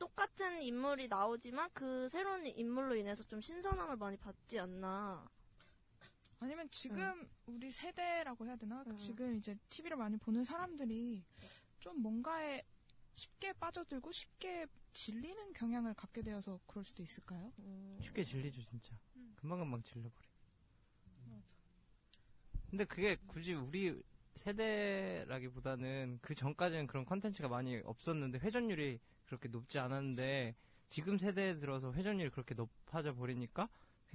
똑같은 0.03 0.61
인물이 0.61 1.07
나오지만 1.07 1.71
그 1.73 2.09
새로운 2.09 2.45
인물로 2.45 2.97
인해서 2.97 3.23
좀 3.23 3.41
신선함을 3.41 3.97
많이 3.97 4.17
받지 4.17 4.59
않나. 4.59 5.31
아니면 6.41 6.69
지금 6.73 7.29
우리 7.47 7.71
세대라고 7.71 8.45
해야 8.45 8.57
되나? 8.57 8.85
지금 8.97 9.37
이제 9.37 9.57
TV를 9.69 9.97
많이 9.97 10.17
보는 10.17 10.43
사람들이 10.43 11.25
좀 11.79 12.03
뭔가에 12.03 12.65
쉽게 13.13 13.53
빠져들고 13.53 14.11
쉽게 14.11 14.67
질리는 14.93 15.53
경향을 15.53 15.95
갖게 15.95 16.21
되어서 16.21 16.59
그럴 16.67 16.85
수도 16.85 17.05
있을까요? 17.05 17.53
쉽게 18.01 18.25
질리죠 18.25 18.61
진짜. 18.65 18.97
금방금방 19.37 19.85
질려버려. 19.85 20.29
근데 22.71 22.85
그게 22.87 23.15
굳이 23.29 23.55
우리 23.55 24.03
세대라기보다는 24.35 26.19
그 26.23 26.35
전까지는 26.35 26.89
그런 26.89 27.05
컨텐츠가 27.05 27.47
많이 27.47 27.77
없었는데 27.85 28.41
회전율이 28.41 28.99
그렇게 29.33 29.49
높지 29.49 29.79
않았는데 29.79 30.55
지금 30.91 31.17
세대에 31.17 31.57
들어서 31.57 31.91
회전율이 31.95 32.29
그렇게 32.31 32.55
높아져 32.55 33.15
버리니까 33.15 33.67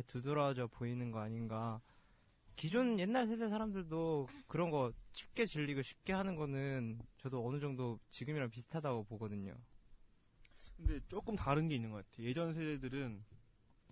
두드러져 0.06 0.68
보이는 0.68 1.10
거 1.10 1.20
아닌가. 1.20 1.82
기존 2.56 3.00
옛날 3.00 3.26
세대 3.26 3.50
사람들도 3.50 4.28
그런 4.48 4.70
거 4.70 4.94
쉽게 5.14 5.48
질리고 5.48 5.82
쉽게 5.82 6.14
하는 6.14 6.36
거는 6.36 7.00
저도 7.18 7.48
어느 7.48 7.60
정도 7.60 8.00
지금이랑 8.12 8.52
비슷하다고 8.52 9.06
보거든요. 9.06 9.56
근데 10.76 11.00
조금 11.08 11.36
다른 11.36 11.68
게 11.68 11.74
있는 11.74 11.90
것 11.90 12.06
같아요. 12.06 12.28
예전 12.28 12.54
세대들은 12.54 13.24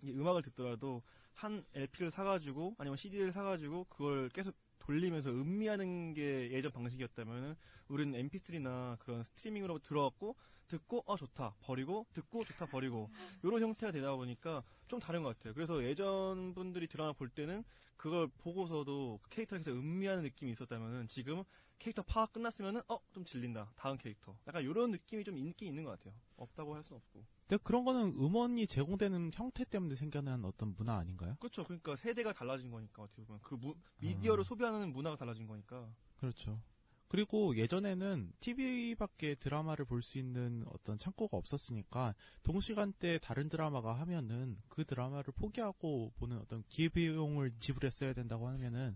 이 0.03 0.11
음악을 0.11 0.43
듣더라도 0.43 1.01
한 1.33 1.65
LP를 1.73 2.11
사가지고 2.11 2.75
아니면 2.77 2.97
CD를 2.97 3.31
사가지고 3.31 3.85
그걸 3.85 4.29
계속 4.29 4.55
돌리면서 4.85 5.31
음미하는 5.31 6.13
게 6.13 6.51
예전 6.51 6.71
방식이었다면은 6.71 7.55
우리는 7.87 8.27
MP3나 8.29 8.99
그런 8.99 9.23
스트리밍으로 9.23 9.79
들어왔고 9.79 10.35
듣고 10.67 11.03
어 11.05 11.17
좋다 11.17 11.55
버리고 11.61 12.05
듣고 12.13 12.43
좋다 12.43 12.67
버리고 12.67 13.09
이런 13.43 13.61
형태가 13.61 13.91
되다 13.91 14.15
보니까 14.15 14.63
좀 14.87 14.99
다른 14.99 15.23
것 15.23 15.35
같아요. 15.37 15.53
그래서 15.53 15.83
예전 15.83 16.53
분들이 16.53 16.87
드라마 16.87 17.13
볼 17.13 17.29
때는 17.29 17.63
그걸 17.97 18.27
보고서도 18.27 19.19
그 19.21 19.29
캐릭터를 19.29 19.63
계속 19.63 19.77
음미하는 19.79 20.23
느낌이 20.23 20.51
있었다면은 20.51 21.07
지금 21.07 21.43
캐릭터 21.79 22.03
파악 22.03 22.33
끝났으면은 22.33 22.81
어 22.87 22.99
좀 23.13 23.23
질린다 23.23 23.71
다음 23.77 23.97
캐릭터 23.97 24.37
약간 24.45 24.61
이런 24.61 24.91
느낌이 24.91 25.23
좀 25.23 25.37
있긴 25.37 25.69
있는 25.69 25.85
것 25.85 25.91
같아요. 25.91 26.13
없다고 26.35 26.75
할 26.75 26.83
수는 26.83 26.97
없고. 26.97 27.25
근데 27.47 27.61
그런 27.63 27.85
거는 27.85 28.15
음원이 28.19 28.67
제공되는 28.67 29.31
형태 29.33 29.63
때문에 29.63 29.95
생겨난 29.95 30.43
어떤 30.43 30.75
문화 30.75 30.97
아닌가요? 30.97 31.37
그렇죠. 31.39 31.63
그러니까 31.63 31.95
세대가 31.95 32.33
달라진 32.33 32.71
거니까 32.71 33.03
어떻게 33.03 33.23
보면 33.23 33.39
그 33.41 33.55
무- 33.55 33.75
미디어를 33.99 34.43
소비하는 34.43 34.91
문화가 34.91 35.15
달라진 35.15 35.47
거니까. 35.47 35.87
그렇죠. 36.17 36.59
그리고 37.07 37.55
예전에는 37.55 38.33
TV밖에 38.39 39.35
드라마를 39.35 39.85
볼 39.85 40.01
수 40.01 40.17
있는 40.17 40.65
어떤 40.73 40.97
창고가 40.97 41.37
없었으니까 41.37 42.13
동시간대 42.43 43.19
다른 43.21 43.47
드라마가 43.49 43.93
하면은 43.99 44.57
그 44.69 44.85
드라마를 44.85 45.33
포기하고 45.35 46.11
보는 46.17 46.37
어떤 46.39 46.63
기회비용을 46.69 47.53
지불했어야 47.59 48.13
된다고 48.13 48.47
하면은 48.47 48.95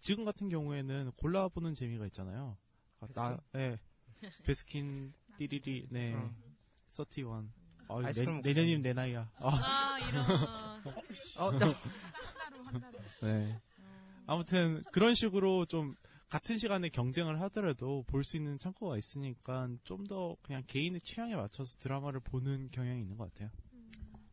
지금 0.00 0.24
같은 0.24 0.48
경우에는 0.48 1.12
골라보는 1.18 1.74
재미가 1.74 2.06
있잖아요. 2.06 2.56
아, 3.00 3.06
나, 3.14 3.38
예. 3.56 3.78
베스킨 4.44 5.12
띠리리, 5.38 5.86
네. 5.90 6.14
어. 6.14 6.34
31. 6.88 7.26
아, 7.88 8.00
아이스크림 8.04 8.42
내, 8.42 8.52
내년이면 8.52 8.82
내 8.82 8.92
나이야. 8.92 9.30
아. 9.36 9.48
아, 9.48 9.98
이런. 9.98 10.24
어, 11.36 11.50
네. 13.22 13.60
아무튼 14.26 14.82
그런 14.92 15.14
식으로 15.14 15.66
좀 15.66 15.94
같은 16.30 16.58
시간에 16.58 16.88
경쟁을 16.88 17.40
하더라도 17.42 18.04
볼 18.06 18.22
수 18.24 18.36
있는 18.36 18.56
창고가 18.58 18.96
있으니까 18.96 19.68
좀 19.84 20.06
더 20.06 20.36
그냥 20.42 20.62
개인의 20.66 21.00
취향에 21.02 21.34
맞춰서 21.36 21.76
드라마를 21.78 22.20
보는 22.20 22.70
경향이 22.70 23.00
있는 23.02 23.16
것 23.16 23.32
같아요. 23.32 23.50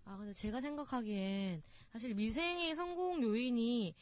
아, 0.05 0.15
근데 0.17 0.33
제가 0.33 0.61
생각하기엔 0.61 1.61
사실 1.91 2.13
미생의 2.15 2.75
성공 2.75 3.21
요인이 3.21 3.93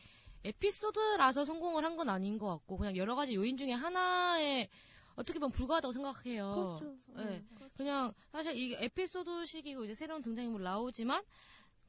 에피소드라서 0.44 1.44
성공을 1.46 1.84
한 1.84 1.96
건 1.98 2.10
아닌 2.10 2.38
것 2.38 2.48
같고 2.48 2.78
그냥 2.78 2.96
여러 2.98 3.16
가지 3.16 3.34
요인 3.36 3.58
중에 3.58 3.72
하나에 3.72 4.70
어떻게 5.16 5.40
보면 5.40 5.52
불과하다고 5.54 5.92
생각해요. 5.94 6.78
그렇죠. 6.80 6.98
네. 7.16 7.44
그냥 7.78 8.14
사실 8.32 8.56
이게 8.58 8.78
에피소드식이고 8.84 9.86
이제 9.86 9.96
새로운 9.96 10.22
등장인물 10.22 10.62
나오지만 10.62 11.24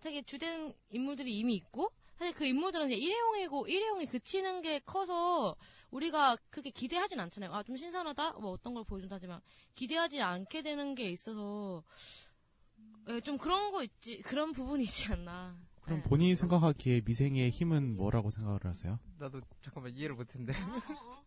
되게 0.01 0.23
주된 0.23 0.73
인물들이 0.91 1.37
이미 1.37 1.55
있고 1.57 1.91
사실 2.15 2.33
그 2.35 2.47
인물들은 2.47 2.87
이제 2.91 2.95
일회용이고 2.95 3.67
일회용이 3.67 4.07
그치는 4.07 4.63
게 4.63 4.79
커서 4.81 5.57
우리가 5.91 6.37
그렇게 6.51 6.71
기대하진 6.71 7.21
않잖아요. 7.21 7.53
아 7.55 7.63
좀 7.63 7.77
신선하다, 7.77 8.33
뭐 8.35 8.53
어떤 8.53 8.75
걸 8.75 8.85
보여준다지만 8.85 9.41
기대하지 9.75 10.21
않게 10.23 10.63
되는 10.63 10.95
게 10.95 11.11
있어서 11.11 11.83
예, 13.09 13.21
좀 13.21 13.39
그런 13.39 13.71
거 13.73 13.83
있지 13.85 14.21
그런 14.23 14.53
부분이 14.53 14.85
있지 14.85 15.13
않나. 15.13 15.57
그럼 15.83 16.03
본인이 16.03 16.35
생각하기에 16.35 17.03
미생의 17.05 17.51
힘은 17.51 17.97
뭐라고 17.97 18.31
생각을 18.31 18.65
하세요? 18.65 18.99
나도 19.19 19.41
잠깐만 19.63 19.95
이해를 19.97 20.17
못했는데. 20.17 20.53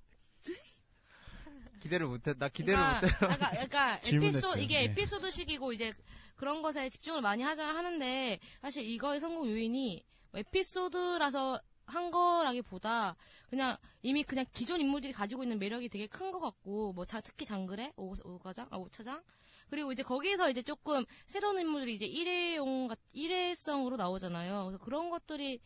기대를 1.81 2.07
못했. 2.07 2.37
나 2.37 2.49
기대를 2.49 2.75
그러니까, 2.75 2.99
못해. 3.01 3.15
그러니까, 3.19 3.49
그러니까 3.51 3.99
질문했어요. 4.01 4.39
에피소 4.51 4.59
이게 4.61 4.79
네. 4.79 4.83
에피소드식이고 4.91 5.71
이제 5.73 5.93
그런 6.35 6.61
것에 6.61 6.89
집중을 6.89 7.21
많이 7.21 7.41
하자 7.43 7.65
하는데 7.73 8.39
사실 8.61 8.83
이거의 8.83 9.19
성공 9.21 9.47
요인이 9.49 10.03
뭐 10.31 10.39
에피소드라서 10.41 11.61
한 11.89 12.11
거라기보다 12.11 13.15
그냥 13.49 13.75
이미 14.01 14.23
그냥 14.23 14.45
기존 14.53 14.79
인물들이 14.79 15.11
가지고 15.13 15.43
있는 15.43 15.59
매력이 15.59 15.89
되게 15.89 16.07
큰 16.07 16.31
것 16.31 16.39
같고 16.39 16.93
뭐 16.93 17.05
자, 17.05 17.19
특히 17.21 17.45
장그래 17.45 17.91
오, 17.97 18.13
오가장 18.23 18.67
아 18.69 18.77
오차장 18.77 19.21
그리고 19.69 19.91
이제 19.91 20.01
거기서 20.03 20.49
이제 20.49 20.61
조금 20.61 21.03
새로운 21.27 21.59
인물들이 21.59 21.95
이제 21.95 22.05
일회용 22.05 22.87
같- 22.87 22.97
일회성으로 23.13 23.97
나오잖아요. 23.97 24.65
그래서 24.65 24.77
그런 24.83 25.09
것들이 25.09 25.59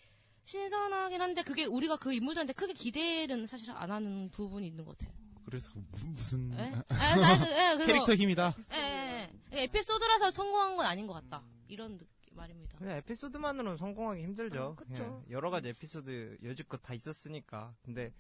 신선하긴 0.46 1.22
한데 1.22 1.42
그게 1.44 1.66
우리가 1.66 1.96
그 1.98 2.14
인물들한테 2.14 2.54
크게 2.54 2.74
기대는 2.74 3.46
사실 3.46 3.72
안 3.72 3.92
하는 3.92 4.30
부분이 4.32 4.68
있는 4.68 4.84
것 4.86 4.98
같아요. 4.98 5.16
그래서 5.46 5.72
무- 5.76 5.84
무슨 6.14 6.52
예? 6.58 6.74
아, 6.90 6.96
아, 6.96 7.16
그, 7.16 7.22
예, 7.46 7.76
그래서- 7.76 7.86
캐릭터 7.86 8.14
힘이다. 8.16 8.56
예, 8.74 8.78
예, 8.78 9.30
예. 9.54 9.64
에피소드라서 9.64 10.32
성공한 10.32 10.76
건 10.78 10.86
아닌 10.86 11.08
것 11.08 11.14
같다. 11.14 11.44
이런 11.68 11.98
느- 11.98 12.06
말입니다. 12.36 12.78
그냥 12.78 12.98
에피소드만으로는 12.98 13.78
성공하기 13.78 14.22
힘들죠. 14.24 14.64
어, 14.64 14.76
그쵸. 14.76 14.94
그냥 14.94 15.24
여러 15.30 15.50
가지 15.50 15.70
에피소드 15.70 16.40
여지껏 16.44 16.82
다 16.82 16.94
있었으니까. 16.94 17.76
근데 17.84 18.12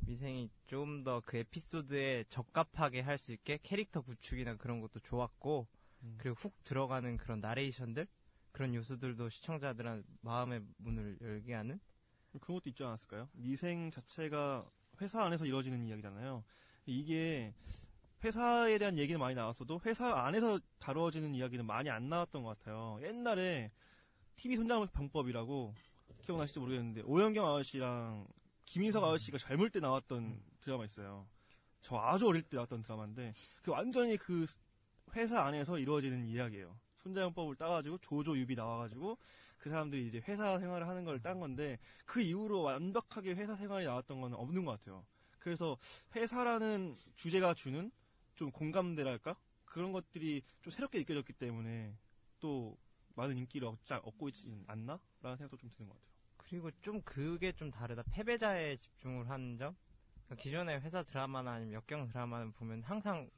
미생이 0.00 0.50
좀 0.66 1.04
더 1.04 1.20
그 1.26 1.36
에피소드에 1.38 2.24
적합하게 2.28 3.00
할 3.00 3.18
수 3.18 3.32
있게 3.32 3.58
캐릭터 3.62 4.00
구축이나 4.00 4.56
그런 4.56 4.80
것도 4.80 5.00
좋았고, 5.00 5.66
그리고 6.18 6.36
훅 6.36 6.62
들어가는 6.64 7.16
그런 7.16 7.40
나레이션들 7.40 8.06
그런 8.52 8.74
요소들도 8.74 9.28
시청자들한 9.28 10.04
마음의 10.22 10.62
문을 10.78 11.18
열게 11.20 11.54
하는 11.54 11.80
그런 12.40 12.58
것도 12.58 12.70
있지 12.70 12.84
않았을까요? 12.84 13.28
미생 13.32 13.90
자체가 13.90 14.68
회사 15.00 15.24
안에서 15.24 15.44
이루어지는 15.46 15.84
이야기잖아요. 15.86 16.44
이게 16.86 17.52
회사에 18.24 18.78
대한 18.78 18.98
얘기는 18.98 19.18
많이 19.18 19.34
나왔어도 19.34 19.80
회사 19.86 20.12
안에서 20.24 20.58
다루어지는 20.80 21.34
이야기는 21.34 21.64
많이 21.64 21.88
안 21.88 22.08
나왔던 22.08 22.42
것 22.42 22.58
같아요. 22.58 22.98
옛날에 23.02 23.70
TV 24.36 24.56
손잡은 24.56 24.88
방법이라고 24.88 25.74
기억나실지 26.22 26.58
모르겠는데 26.58 27.02
오영경 27.02 27.46
아저씨랑 27.54 28.26
김인석 28.64 29.04
아저씨가 29.04 29.38
젊을 29.38 29.70
때 29.70 29.80
나왔던 29.80 30.40
드라마 30.60 30.84
있어요. 30.84 31.26
저 31.80 31.96
아주 31.96 32.26
어릴 32.26 32.42
때 32.42 32.56
나왔던 32.56 32.82
드라마인데 32.82 33.32
그 33.62 33.70
완전히 33.70 34.16
그 34.16 34.46
회사 35.14 35.42
안에서 35.44 35.78
이루어지는 35.78 36.26
이야기예요. 36.26 36.76
손자영법을 36.96 37.54
따가지고 37.56 37.98
조조유비 37.98 38.56
나와가지고 38.56 39.16
그 39.58 39.70
사람들이 39.70 40.08
이제 40.08 40.20
회사 40.26 40.58
생활을 40.58 40.88
하는 40.88 41.04
걸 41.04 41.20
딴 41.20 41.38
건데 41.40 41.78
그 42.04 42.20
이후로 42.20 42.62
완벽하게 42.62 43.34
회사 43.34 43.54
생활이 43.54 43.86
나왔던 43.86 44.20
건 44.20 44.34
없는 44.34 44.64
것 44.64 44.72
같아요. 44.72 45.04
그래서 45.38 45.76
회사라는 46.14 46.96
주제가 47.14 47.54
주는 47.54 47.90
좀 48.38 48.52
공감대랄까 48.52 49.36
그런 49.64 49.90
것들이 49.90 50.42
좀 50.62 50.70
새롭게 50.70 50.98
느껴졌기 51.00 51.32
때문에 51.32 51.92
또 52.38 52.78
많은 53.16 53.36
인기를 53.36 53.66
얻자, 53.66 53.98
얻고 53.98 54.28
있지 54.28 54.62
않나 54.68 55.00
라는 55.20 55.36
생각도 55.36 55.56
좀 55.56 55.70
드는 55.76 55.88
것 55.88 55.94
같아요. 55.96 56.08
그리고 56.36 56.70
좀 56.80 57.02
그게 57.02 57.52
좀 57.52 57.70
다르다. 57.72 58.04
패배자에 58.12 58.76
집중을 58.76 59.28
하는 59.28 59.58
점. 59.58 59.76
그러니까 60.24 60.42
기존의 60.42 60.80
회사 60.80 61.02
드라마나 61.02 61.54
아니면 61.54 61.74
역경 61.74 62.06
드라마는 62.06 62.52
보면 62.52 62.84
항상 62.84 63.28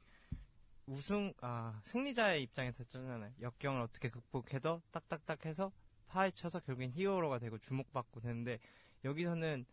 우승, 0.85 1.33
아, 1.41 1.81
승리자의 1.83 2.43
입장에서 2.43 2.83
쩌잖아요. 2.83 3.33
역경을 3.41 3.81
어떻게 3.81 4.09
극복해서 4.09 4.83
딱딱딱 4.91 5.45
해서 5.47 5.71
파헤쳐서 6.05 6.59
결국엔 6.59 6.91
히어로가 6.91 7.39
되고 7.39 7.57
주목받고 7.57 8.19
되는데 8.19 8.59
여기서는 9.03 9.65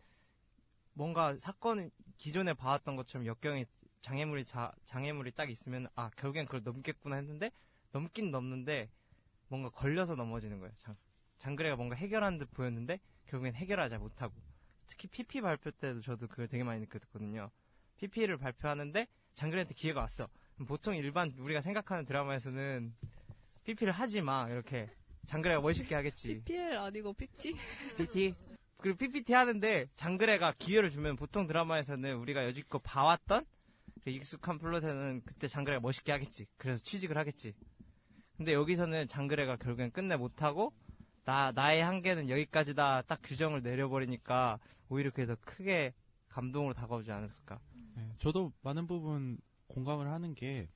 뭔가 0.93 1.35
사건 1.37 1.91
기존에 2.17 2.53
봐왔던 2.53 2.95
것처럼 2.95 3.27
역경이 3.27 3.65
장애물이 4.01 4.45
자, 4.45 4.71
장애물이 4.85 5.31
딱 5.31 5.49
있으면 5.49 5.87
아 5.95 6.09
결국엔 6.15 6.45
그걸 6.45 6.61
넘겠구나 6.63 7.17
했는데 7.17 7.51
넘긴 7.91 8.31
넘는데 8.31 8.89
뭔가 9.47 9.69
걸려서 9.69 10.15
넘어지는 10.15 10.59
거예요. 10.59 10.73
장, 10.77 10.95
장그래가 11.39 11.75
뭔가 11.75 11.95
해결하는 11.95 12.37
듯 12.37 12.51
보였는데 12.51 12.99
결국엔 13.27 13.55
해결하지 13.55 13.97
못하고 13.97 14.33
특히 14.87 15.07
PP 15.07 15.41
발표 15.41 15.71
때도 15.71 16.01
저도 16.01 16.27
그걸 16.27 16.47
되게 16.47 16.63
많이 16.63 16.81
느꼈거든요. 16.81 17.49
PP를 17.97 18.37
발표하는데 18.37 19.07
장그래한테 19.33 19.73
기회가 19.75 20.01
왔어. 20.01 20.27
보통 20.67 20.95
일반 20.95 21.33
우리가 21.37 21.61
생각하는 21.61 22.05
드라마에서는 22.05 22.93
PP를 23.63 23.93
하지 23.93 24.21
마 24.21 24.47
이렇게 24.49 24.89
장그래가 25.25 25.61
멋있게 25.61 25.95
하겠지. 25.95 26.41
PPL 26.43 26.77
아니고 26.77 27.13
PT? 27.13 27.53
PT 27.97 28.35
그리고 28.77 28.97
PPT 28.97 29.33
하는데 29.33 29.87
장그래가 29.95 30.53
기회를 30.57 30.89
주면 30.89 31.15
보통 31.15 31.47
드라마에서는 31.47 32.15
우리가 32.15 32.45
여지껏 32.45 32.81
봐왔던 32.83 33.45
그 34.09 34.15
익숙한 34.15 34.57
플롯에는 34.57 35.21
그때 35.23 35.47
장그래가 35.47 35.79
멋있게 35.79 36.11
하겠지. 36.11 36.47
그래서 36.57 36.81
취직을 36.81 37.15
하겠지. 37.17 37.53
근데 38.35 38.53
여기서는 38.53 39.07
장그래가 39.07 39.57
결국엔 39.57 39.91
끝내 39.91 40.15
못하고 40.15 40.73
나 41.25 41.51
나의 41.51 41.83
한계는 41.83 42.29
여기까지다 42.29 43.03
딱 43.03 43.19
규정을 43.23 43.61
내려버리니까 43.61 44.59
오히려 44.89 45.11
그게 45.11 45.27
더 45.27 45.35
크게 45.35 45.93
감동으로 46.27 46.73
다가오지 46.73 47.11
않았을까. 47.11 47.59
네, 47.95 48.15
저도 48.17 48.51
많은 48.63 48.87
부분 48.87 49.37
공감을 49.67 50.07
하는 50.07 50.33
게 50.33 50.69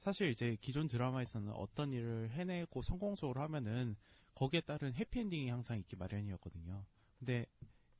사실 0.00 0.30
이제 0.30 0.56
기존 0.60 0.88
드라마에서는 0.88 1.52
어떤 1.52 1.92
일을 1.92 2.30
해내고 2.30 2.82
성공적으로 2.82 3.40
하면은 3.42 3.94
거기에 4.34 4.62
따른 4.62 4.94
해피엔딩이 4.94 5.48
항상 5.48 5.78
있기 5.78 5.94
마련이었거든요. 5.96 6.84
근데 7.18 7.46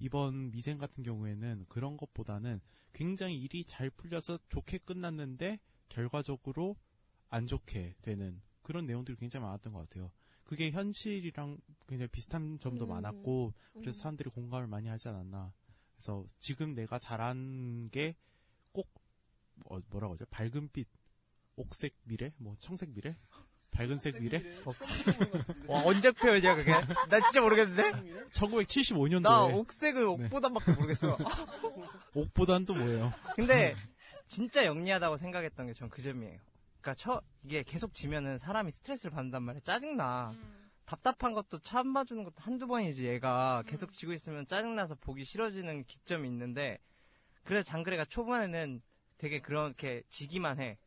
이번 0.01 0.51
미생 0.51 0.79
같은 0.79 1.05
경우에는 1.05 1.67
그런 1.69 1.97
것보다는 1.97 2.61
굉장히 2.93 3.39
일이 3.41 3.65
잘 3.65 3.91
풀려서 3.91 4.39
좋게 4.49 4.79
끝났는데 4.79 5.61
결과적으로 5.89 6.77
안 7.29 7.47
좋게 7.47 7.95
되는 8.03 8.41
그런 8.63 8.87
내용들이 8.87 9.17
굉장히 9.19 9.45
많았던 9.45 9.73
것 9.73 9.81
같아요. 9.81 10.11
그게 10.43 10.71
현실이랑 10.71 11.59
굉장히 11.87 12.09
비슷한 12.09 12.59
점도 12.59 12.87
음. 12.87 12.91
많았고 12.91 13.53
그래서 13.75 13.91
음. 13.91 13.93
사람들이 13.93 14.31
공감을 14.31 14.67
많이 14.67 14.89
하지 14.89 15.09
않았나. 15.09 15.53
그래서 15.95 16.25
지금 16.39 16.75
내가 16.75 16.99
잘한 16.99 17.91
게꼭 17.91 18.89
어, 19.67 19.79
뭐라고 19.91 20.15
하죠? 20.15 20.25
밝은 20.31 20.71
빛, 20.73 20.89
옥색 21.57 21.95
미래, 22.05 22.33
뭐 22.39 22.57
청색 22.59 22.95
미래, 22.95 23.17
밝은색 23.81 24.21
미래. 24.21 24.43
와 25.67 25.83
언제 25.85 26.11
표현이야 26.11 26.55
그게? 26.57 26.71
나 26.73 27.21
진짜 27.21 27.41
모르겠는데. 27.41 28.29
1975년도에 28.33 29.23
나 29.23 29.45
옥색은 29.45 30.07
옥보단밖에 30.07 30.73
모르겠어. 30.73 31.17
옥보단 32.15 32.67
또 32.67 32.75
뭐예요? 32.75 33.13
근데 33.37 33.75
진짜 34.29 34.65
영리하다고 34.65 35.17
생각했던 35.17 35.67
게 35.67 35.73
전 35.73 35.89
그 35.89 36.03
점이에요. 36.03 36.39
그러니까 36.81 36.95
처 36.95 37.21
이게 37.45 37.63
계속 37.63 37.93
지면은 37.95 38.39
사람이 38.39 38.71
스트레스를 38.71 39.13
받는단 39.13 39.43
말이야. 39.43 39.61
짜증나. 39.63 40.35
답답한 40.85 41.33
것도 41.35 41.61
참아주는 41.61 42.25
것도 42.25 42.35
한두 42.39 42.67
번이지 42.67 43.07
얘가 43.07 43.63
계속 43.67 43.93
지고 43.93 44.13
있으면 44.13 44.47
짜증나서 44.49 44.97
보기 44.97 45.25
싫어지는 45.25 45.85
기점이 45.85 46.27
있는데 46.29 46.79
그래서 47.45 47.63
장그래가 47.63 48.05
초반에는 48.07 48.83
되게 49.19 49.41
그렇게 49.41 50.03
지기만 50.11 50.61
해. 50.61 50.79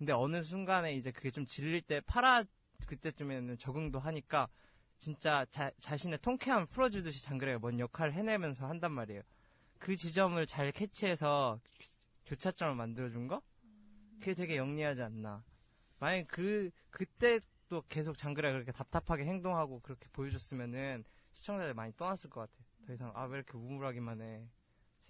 근데 0.00 0.14
어느 0.14 0.42
순간에 0.42 0.94
이제 0.94 1.10
그게 1.10 1.30
좀 1.30 1.44
질릴 1.44 1.82
때 1.82 2.00
파라 2.00 2.42
그때쯤에는 2.86 3.58
적응도 3.58 3.98
하니까 4.00 4.48
진짜 4.96 5.44
자, 5.50 5.70
자신의 5.78 6.20
통쾌함을 6.22 6.64
풀어주듯이 6.68 7.22
장그래가 7.22 7.58
뭔 7.58 7.78
역할을 7.78 8.14
해내면서 8.14 8.66
한단 8.66 8.92
말이에요. 8.92 9.20
그 9.78 9.94
지점을 9.96 10.46
잘 10.46 10.72
캐치해서 10.72 11.60
교차점을 12.24 12.74
만들어준 12.76 13.28
거? 13.28 13.42
그게 14.20 14.32
되게 14.32 14.56
영리하지 14.56 15.02
않나. 15.02 15.44
만약에 15.98 16.24
그, 16.28 16.70
그때 16.88 17.38
또 17.68 17.82
계속 17.90 18.16
장그래가 18.16 18.54
그렇게 18.54 18.72
답답하게 18.72 19.24
행동하고 19.26 19.80
그렇게 19.80 20.08
보여줬으면은 20.14 21.04
시청자들 21.34 21.74
많이 21.74 21.92
떠났을 21.98 22.30
것 22.30 22.40
같아. 22.40 22.64
더 22.86 22.94
이상, 22.94 23.12
아, 23.14 23.24
왜 23.24 23.36
이렇게 23.36 23.58
우물하기만 23.58 24.22
해. 24.22 24.48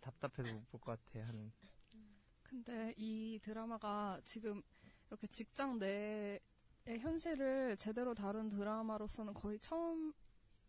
답답해서 0.01 0.53
못 0.53 0.67
볼 0.69 0.81
것 0.81 0.99
같아. 1.05 1.27
하는. 1.29 1.53
근데 2.65 2.93
이 2.99 3.39
드라마가 3.43 4.21
지금 4.25 4.63
이렇게 5.09 5.27
직장 5.29 5.79
내의 5.79 6.41
현실을 6.87 7.77
제대로 7.79 8.15
다룬 8.15 8.51
드라마로서는 8.51 9.33
거의 9.33 9.59
처음 9.61 10.13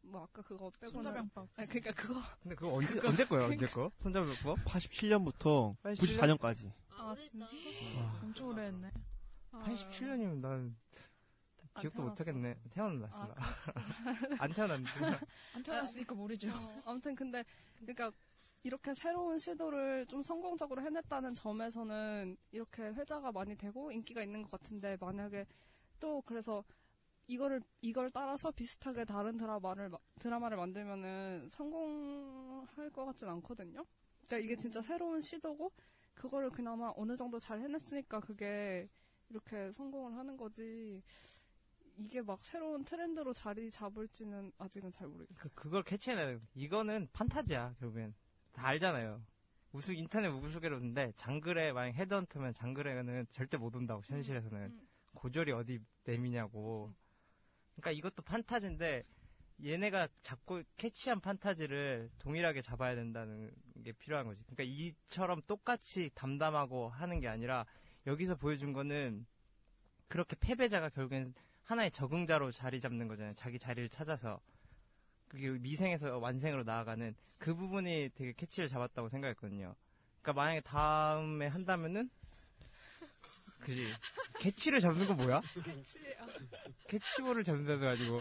뭐 0.01 0.23
아까 0.23 0.41
그거 0.41 0.69
빼고는 0.79 1.03
손자병법. 1.03 1.49
아니, 1.57 1.67
그러니까 1.67 1.91
그거 1.93 2.21
근데 2.41 2.55
그거 2.55 2.73
언제, 2.73 2.99
언제 3.05 3.25
거야, 3.25 3.45
언제 3.45 3.67
거? 3.67 3.91
손잡을거? 4.01 4.55
87년부터 4.65 5.75
94년까지. 5.83 6.71
아, 6.89 7.15
진짜? 7.19 7.47
엄청 8.23 8.47
오래 8.47 8.63
했네. 8.67 8.89
87년이면 9.51 10.39
난안 10.39 10.75
기억도 11.81 12.03
못. 12.03 12.19
하겠네. 12.19 12.57
태어났어. 12.71 13.17
아, 13.17 13.35
안 14.39 14.53
태어났지. 14.53 14.89
안 15.55 15.63
태어났으니까 15.63 16.15
모르죠. 16.15 16.49
어, 16.49 16.81
아무튼 16.85 17.15
근데 17.15 17.43
그러니까 17.79 18.11
이렇게 18.63 18.93
새로운 18.93 19.37
시도를 19.39 20.05
좀 20.05 20.21
성공적으로 20.21 20.81
해냈다는 20.83 21.33
점에서는 21.33 22.37
이렇게 22.51 22.83
회자가 22.83 23.31
많이 23.31 23.55
되고 23.55 23.91
인기가 23.91 24.21
있는 24.21 24.41
것 24.43 24.51
같은데 24.51 24.97
만약에 24.99 25.45
또 25.99 26.21
그래서 26.21 26.63
이거를 27.27 27.61
이걸 27.81 28.11
따라서 28.11 28.51
비슷하게 28.51 29.05
다른 29.05 29.37
드라마를 29.37 29.89
마- 29.89 29.97
드라마를 30.19 30.57
만들면은 30.57 31.49
성공할 31.49 32.89
것 32.91 33.05
같진 33.05 33.29
않거든요. 33.29 33.85
그러니까 34.27 34.37
이게 34.37 34.55
진짜 34.55 34.81
새로운 34.81 35.21
시도고 35.21 35.71
그거를 36.13 36.49
그나마 36.49 36.91
어느 36.95 37.15
정도 37.15 37.39
잘 37.39 37.59
해냈으니까 37.61 38.19
그게 38.19 38.87
이렇게 39.29 39.71
성공을 39.71 40.17
하는 40.17 40.37
거지. 40.37 41.01
이게 41.97 42.21
막 42.21 42.43
새로운 42.43 42.83
트렌드로 42.83 43.33
자리 43.33 43.69
잡을지는 43.69 44.51
아직은 44.57 44.91
잘 44.91 45.07
모르겠어요. 45.07 45.43
그, 45.43 45.49
그걸 45.53 45.83
캐치해내야 45.83 46.27
돼. 46.27 46.39
이거는 46.55 47.07
판타지야, 47.13 47.75
결국엔. 47.79 48.13
다 48.53 48.67
알잖아요. 48.67 49.21
우스, 49.73 49.91
인터넷 49.91 50.27
우스개로인데, 50.27 51.13
장글에, 51.15 51.71
만약 51.71 51.93
헤드헌터면 51.93 52.53
장글에는 52.53 53.27
절대 53.29 53.57
못 53.57 53.75
온다고, 53.75 54.01
현실에서는. 54.03 54.79
고졸이 55.13 55.51
어디 55.51 55.79
내미냐고. 56.03 56.93
그러니까 57.75 57.91
이것도 57.91 58.23
판타지인데, 58.23 59.03
얘네가 59.63 60.07
잡고 60.21 60.63
캐치한 60.77 61.21
판타지를 61.21 62.09
동일하게 62.19 62.61
잡아야 62.61 62.95
된다는 62.95 63.51
게 63.83 63.91
필요한 63.93 64.25
거지. 64.25 64.43
그러니까 64.43 64.63
이처럼 64.63 65.41
똑같이 65.47 66.09
담담하고 66.15 66.89
하는 66.89 67.19
게 67.19 67.27
아니라, 67.27 67.65
여기서 68.07 68.35
보여준 68.35 68.73
거는, 68.73 69.25
그렇게 70.07 70.35
패배자가 70.39 70.89
결국엔 70.89 71.33
하나의 71.63 71.91
적응자로 71.91 72.51
자리 72.51 72.81
잡는 72.81 73.07
거잖아요. 73.07 73.33
자기 73.35 73.57
자리를 73.57 73.87
찾아서. 73.87 74.41
그게 75.31 75.49
미생에서 75.49 76.17
완생으로 76.17 76.63
나아가는 76.63 77.15
그 77.37 77.55
부분이 77.55 78.09
되게 78.15 78.33
캐치를 78.33 78.67
잡았다고 78.67 79.07
생각했거든요. 79.07 79.73
그러니까 80.21 80.41
만약에 80.41 80.59
다음에 80.59 81.47
한다면은 81.47 82.09
그지 83.59 83.93
캐치를 84.41 84.81
잡는 84.81 85.07
건 85.07 85.15
뭐야? 85.15 85.41
캐치볼을 86.89 87.45
잡는다도 87.45 87.79
가지고 87.79 88.19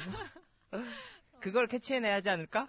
그걸 1.40 1.66
캐치해내야 1.66 2.14
하지 2.14 2.30
않을까? 2.30 2.68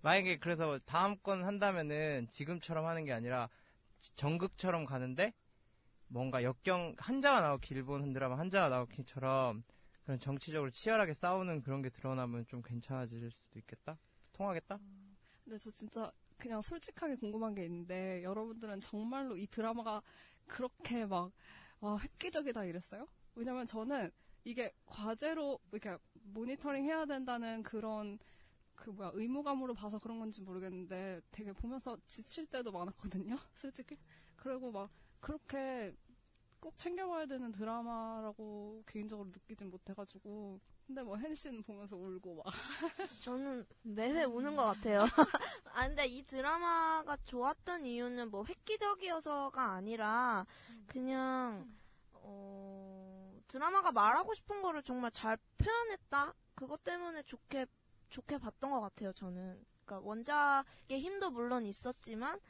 만약에 0.00 0.38
그래서 0.38 0.78
다음 0.86 1.18
건 1.18 1.44
한다면은 1.44 2.26
지금처럼 2.30 2.86
하는 2.86 3.04
게 3.04 3.12
아니라 3.12 3.50
전극처럼 4.14 4.86
가는데 4.86 5.34
뭔가 6.06 6.42
역경 6.42 6.94
한자가 6.96 7.42
나오기 7.42 7.74
일본 7.74 8.14
드라마 8.14 8.38
한자가 8.38 8.70
나오기처럼 8.70 9.62
그런 10.08 10.18
정치적으로 10.18 10.70
치열하게 10.70 11.12
싸우는 11.12 11.60
그런 11.60 11.82
게 11.82 11.90
드러나면 11.90 12.46
좀 12.46 12.62
괜찮아질 12.62 13.30
수도 13.30 13.58
있겠다. 13.58 13.98
통하겠다? 14.32 14.78
근데 15.44 15.58
저 15.58 15.70
진짜 15.70 16.10
그냥 16.38 16.62
솔직하게 16.62 17.16
궁금한 17.16 17.54
게 17.54 17.66
있는데 17.66 18.22
여러분들은 18.22 18.80
정말로 18.80 19.36
이 19.36 19.46
드라마가 19.46 20.00
그렇게 20.46 21.04
막 21.04 21.30
와, 21.80 21.98
획기적이다 21.98 22.64
이랬어요? 22.64 23.06
왜냐면 23.34 23.66
저는 23.66 24.10
이게 24.44 24.72
과제로 24.86 25.60
이렇게 25.72 25.98
모니터링 26.14 26.86
해야 26.86 27.04
된다는 27.04 27.62
그런 27.62 28.18
그 28.76 28.88
뭐야 28.88 29.10
의무감으로 29.12 29.74
봐서 29.74 29.98
그런 29.98 30.18
건지 30.20 30.40
모르겠는데 30.40 31.20
되게 31.30 31.52
보면서 31.52 31.98
지칠 32.06 32.46
때도 32.46 32.72
많았거든요. 32.72 33.36
솔직히. 33.52 33.98
그리고 34.36 34.72
막 34.72 34.90
그렇게 35.20 35.94
꼭 36.60 36.76
챙겨봐야 36.76 37.26
되는 37.26 37.52
드라마라고 37.52 38.82
개인적으로 38.86 39.28
느끼진 39.28 39.70
못해가지고 39.70 40.60
근데 40.88 41.02
뭐 41.02 41.18
씨는 41.34 41.62
보면서 41.62 41.96
울고 41.96 42.36
막 42.36 42.46
저는 43.22 43.66
매회 43.82 44.24
우는 44.24 44.56
것 44.56 44.64
같아요. 44.64 45.02
아, 45.74 45.86
근데 45.86 46.06
이 46.06 46.22
드라마가 46.22 47.18
좋았던 47.26 47.84
이유는 47.84 48.30
뭐 48.30 48.42
획기적이어서가 48.44 49.62
아니라, 49.72 50.46
그냥, 50.86 51.70
어, 52.14 53.38
드라마가 53.48 53.92
말하고 53.92 54.34
싶은 54.34 54.62
거를 54.62 54.82
정말 54.82 55.10
잘 55.12 55.36
표현했다? 55.58 56.32
그것 56.54 56.82
때문에 56.82 57.22
좋게, 57.22 57.66
좋게 58.08 58.38
봤던 58.38 58.70
것 58.70 58.80
같아요, 58.80 59.12
저는. 59.12 59.62
그러니까 59.84 60.08
원작의 60.08 60.98
힘도 60.98 61.30
물론 61.30 61.66
있었지만, 61.66 62.40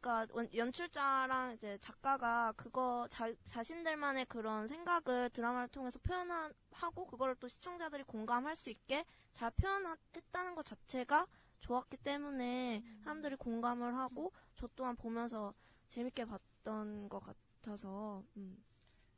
그러니까 0.00 0.32
원- 0.34 0.48
연출자랑 0.54 1.54
이제 1.54 1.78
작가가 1.80 2.52
그거 2.56 3.06
자, 3.10 3.32
자신들만의 3.48 4.26
그런 4.26 4.66
생각을 4.68 5.30
드라마를 5.30 5.68
통해서 5.68 5.98
표현하고 6.00 7.06
그거를 7.06 7.34
또 7.36 7.48
시청자들이 7.48 8.04
공감할 8.04 8.56
수 8.56 8.70
있게 8.70 9.04
잘 9.32 9.50
표현했다는 9.52 10.54
것 10.54 10.64
자체가 10.64 11.26
좋았기 11.60 11.98
때문에 11.98 12.82
사람들이 13.04 13.36
공감을 13.36 13.94
하고 13.96 14.32
저 14.56 14.68
또한 14.76 14.96
보면서 14.96 15.52
재밌게 15.88 16.24
봤던 16.24 17.08
것 17.08 17.20
같아서 17.20 18.24
음. 18.36 18.62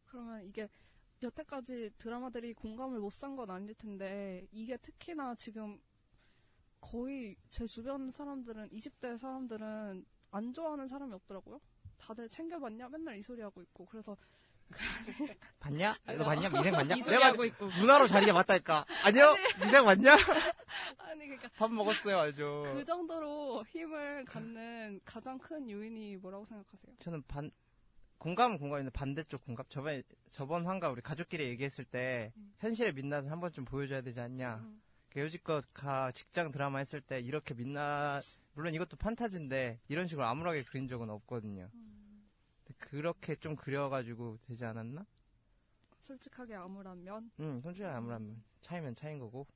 그러면 0.07 0.45
이게 0.45 0.69
여태까지 1.23 1.93
드라마들이 1.99 2.55
공감을 2.55 2.99
못 3.01 3.11
산 3.13 3.37
건 3.37 3.51
아닐 3.51 3.75
텐데 3.75 4.47
이게 4.53 4.77
특히나 4.77 5.35
지금 5.37 5.81
거의 6.81 7.37
제 7.51 7.67
주변 7.67 8.11
사람들은 8.11 8.69
20대 8.73 9.17
사람들은 9.17 10.05
안 10.33 10.53
좋아하는 10.53 10.89
사람이 10.89 11.13
없더라고요. 11.15 11.61
다들 11.99 12.29
챙겨봤냐? 12.29 12.89
맨날 12.89 13.17
이 13.17 13.23
소리 13.23 13.41
하고 13.43 13.63
있고 13.63 13.87
그래서 13.87 14.17
봤냐? 15.61 15.95
아, 16.07 16.13
너 16.15 16.25
봤냐? 16.25 16.49
미생 16.49 16.73
봤냐? 16.73 16.95
이 16.97 17.01
소리 17.03 17.17
내가 17.17 17.29
하고 17.29 17.45
있고. 17.45 17.67
문화로 17.69 18.07
자리가 18.07 18.33
맞다니까. 18.33 18.87
아니요? 19.05 19.35
미생 19.63 19.85
봤냐? 19.85 20.13
아니 20.99 21.27
그러니까 21.27 21.49
밥 21.57 21.71
먹었어요, 21.71 22.17
아주. 22.19 22.65
그 22.75 22.83
정도로 22.83 23.65
힘을 23.69 24.25
갖는 24.25 25.01
가장 25.05 25.39
큰 25.39 25.69
요인이 25.71 26.17
뭐라고 26.17 26.47
생각하세요? 26.47 26.97
저는 27.01 27.23
반, 27.29 27.51
공감은 28.19 28.59
공감인데 28.59 28.91
반대쪽 28.93 29.45
공감? 29.45 29.67
저번에, 29.69 30.03
저번 30.31 30.67
환가 30.67 30.89
우리 30.89 31.03
가족끼리 31.03 31.45
얘기했을 31.49 31.85
때, 31.85 32.33
현실의 32.59 32.95
민낯은 32.95 33.31
한 33.31 33.41
번쯤 33.41 33.67
보여줘야 33.67 34.01
되지 34.01 34.21
않냐. 34.21 34.65
그 35.11 35.21
여지껏 35.21 35.63
가, 35.75 36.11
직장 36.13 36.51
드라마 36.51 36.79
했을 36.79 37.03
때 37.03 37.21
이렇게 37.21 37.53
민낯, 37.53 38.25
물론 38.55 38.75
이것도 38.75 38.97
판타지인데, 38.97 39.81
이런 39.89 40.07
식으로 40.07 40.27
암울하게 40.27 40.65
그린 40.65 40.87
적은 40.89 41.09
없거든요. 41.11 41.71
근데 41.73 42.75
그렇게 42.79 43.35
좀 43.37 43.57
그려가지고 43.57 44.39
되지 44.43 44.65
않았나? 44.65 45.07
솔직하게 46.01 46.55
암울한 46.57 47.03
면. 47.05 47.31
응, 47.41 47.61
솔직히 47.63 47.85
암울하면. 47.87 48.43
차이면 48.61 48.95
차인 48.95 49.19
거고. 49.19 49.47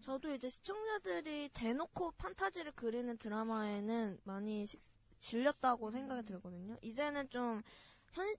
저도 0.00 0.32
이제 0.34 0.48
시청자들이 0.48 1.48
대놓고 1.52 2.12
판타지를 2.12 2.72
그리는 2.72 3.16
드라마에는 3.16 4.20
많이 4.24 4.66
시- 4.66 4.78
질렸다고 5.20 5.90
생각이 5.90 6.26
들거든요. 6.26 6.76
이제는 6.82 7.28
좀 7.30 7.62
현, 8.12 8.36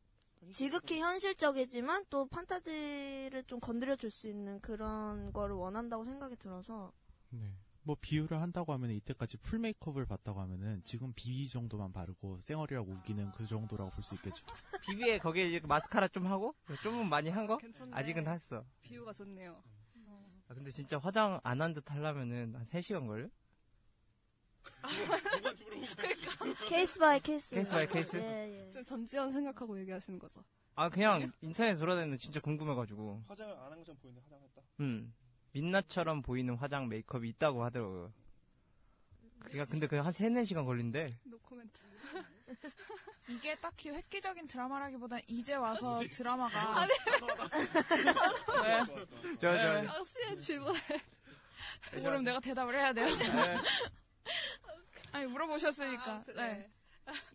지극히 0.54 1.00
현실적이지만 1.00 2.06
또 2.10 2.28
판타지를 2.28 3.44
좀 3.48 3.60
건드려 3.60 3.96
줄 3.96 4.12
수 4.12 4.28
있는 4.28 4.62
그런 4.62 5.34
거를 5.34 5.56
원한다고 5.56 6.06
생각이 6.06 6.36
들어서 6.38 6.94
네. 7.32 7.40
뭐 7.88 7.96
비유를 8.02 8.42
한다고 8.42 8.74
하면 8.74 8.92
이때까지 8.92 9.38
풀 9.38 9.60
메이크업을 9.60 10.06
봤다고 10.06 10.42
하면은 10.42 10.82
지금 10.84 11.14
비비 11.16 11.48
정도만 11.48 11.94
바르고 11.94 12.38
쌩얼이라고 12.42 12.92
우기는 12.92 13.32
그 13.32 13.46
정도라고 13.48 13.92
볼 13.92 14.04
수 14.04 14.14
있겠죠. 14.16 14.46
비비에 14.82 15.18
거기에 15.20 15.48
이제 15.48 15.66
마스카라 15.66 16.10
좀 16.10 16.28
하고, 16.28 16.54
좀은 16.84 17.08
많이 17.08 17.30
한 17.30 17.48
거? 17.48 17.56
괜찮네. 17.58 17.92
아직은 17.94 18.28
했어. 18.28 18.66
비유가 18.82 19.14
좋네요. 19.14 19.64
아, 20.50 20.54
근데 20.54 20.70
진짜 20.72 20.98
화장 20.98 21.40
안 21.44 21.62
한 21.62 21.74
듯 21.74 21.90
하려면은 21.90 22.56
한 22.56 22.66
3시간 22.66 23.08
걸려? 23.08 23.30
case 26.68 27.00
by 27.00 27.20
case. 27.22 27.56
case 27.56 27.72
by 27.72 27.88
case? 27.88 28.18
예, 28.18 28.66
예. 28.66 28.70
지금 28.70 28.84
전지현 28.84 29.32
생각하고 29.32 29.80
얘기하시는 29.80 30.20
거죠? 30.20 30.44
아, 30.76 30.90
그냥 30.90 31.32
인터넷 31.42 31.76
돌아다니는데 31.76 32.18
진짜 32.22 32.42
궁금해가지고. 32.42 33.24
화장을 33.30 33.56
안 33.56 33.72
한 33.72 33.78
것처럼 33.80 33.98
보이는데 34.00 34.22
화장했다. 34.26 34.62
음. 34.82 35.14
민낯처럼 35.58 36.22
보이는 36.22 36.56
화장 36.56 36.88
메이크업이 36.88 37.28
있다고 37.30 37.64
하더라고요. 37.64 38.14
그게 39.40 39.66
근데 39.66 39.88
그게 39.88 40.00
한 40.00 40.14
3, 40.14 40.34
4시간 40.36 40.66
걸린대. 40.66 41.08
노코멘트. 41.24 41.82
이게 43.30 43.56
딱히 43.56 43.90
획기적인 43.90 44.48
드라마라기보다 44.48 45.18
이제 45.28 45.56
와서 45.56 45.96
뭐지? 45.96 46.10
드라마가 46.10 46.82
아니. 46.82 46.92
왜? 48.64 48.86
저, 49.42 49.58
저. 49.58 49.82
네. 49.82 49.88
당신의 49.88 50.40
질문에 50.40 50.80
그럼 51.92 52.24
내가 52.24 52.40
대답을 52.40 52.76
해야 52.76 52.94
돼요. 52.94 53.08
네. 53.08 53.58
아니 55.12 55.26
물어보셨으니까. 55.26 56.12
아, 56.12 56.24
네. 56.28 56.34
네. 56.36 56.72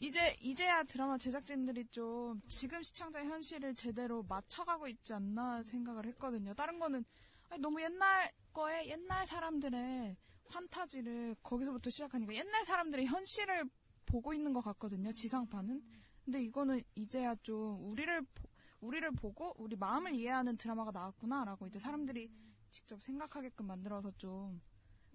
이제 0.00 0.36
이제야 0.40 0.84
드라마 0.84 1.18
제작진들이 1.18 1.86
좀 1.86 2.40
지금 2.46 2.82
시청자 2.82 3.24
현실을 3.24 3.74
제대로 3.74 4.22
맞춰가고 4.22 4.86
있지 4.86 5.12
않나 5.12 5.62
생각을 5.64 6.06
했거든요. 6.06 6.54
다른 6.54 6.78
거는 6.78 7.04
아니, 7.52 7.60
너무 7.60 7.82
옛날 7.82 8.32
거에 8.54 8.86
옛날 8.88 9.26
사람들의 9.26 10.16
판타지를 10.48 11.36
거기서부터 11.42 11.90
시작하니까 11.90 12.34
옛날 12.34 12.64
사람들의 12.64 13.06
현실을 13.06 13.64
보고 14.06 14.32
있는 14.32 14.52
것 14.54 14.62
같거든요. 14.62 15.12
지상파는. 15.12 15.82
근데 16.24 16.42
이거는 16.42 16.80
이제야 16.94 17.34
좀 17.42 17.90
우리를 17.90 18.22
보- 18.22 18.48
우리를 18.80 19.10
보고 19.12 19.52
우리 19.58 19.76
마음을 19.76 20.14
이해하는 20.14 20.56
드라마가 20.56 20.90
나왔구나라고 20.92 21.66
이제 21.66 21.78
사람들이 21.78 22.30
직접 22.70 23.02
생각하게끔 23.02 23.66
만들어서 23.66 24.10
좀 24.16 24.60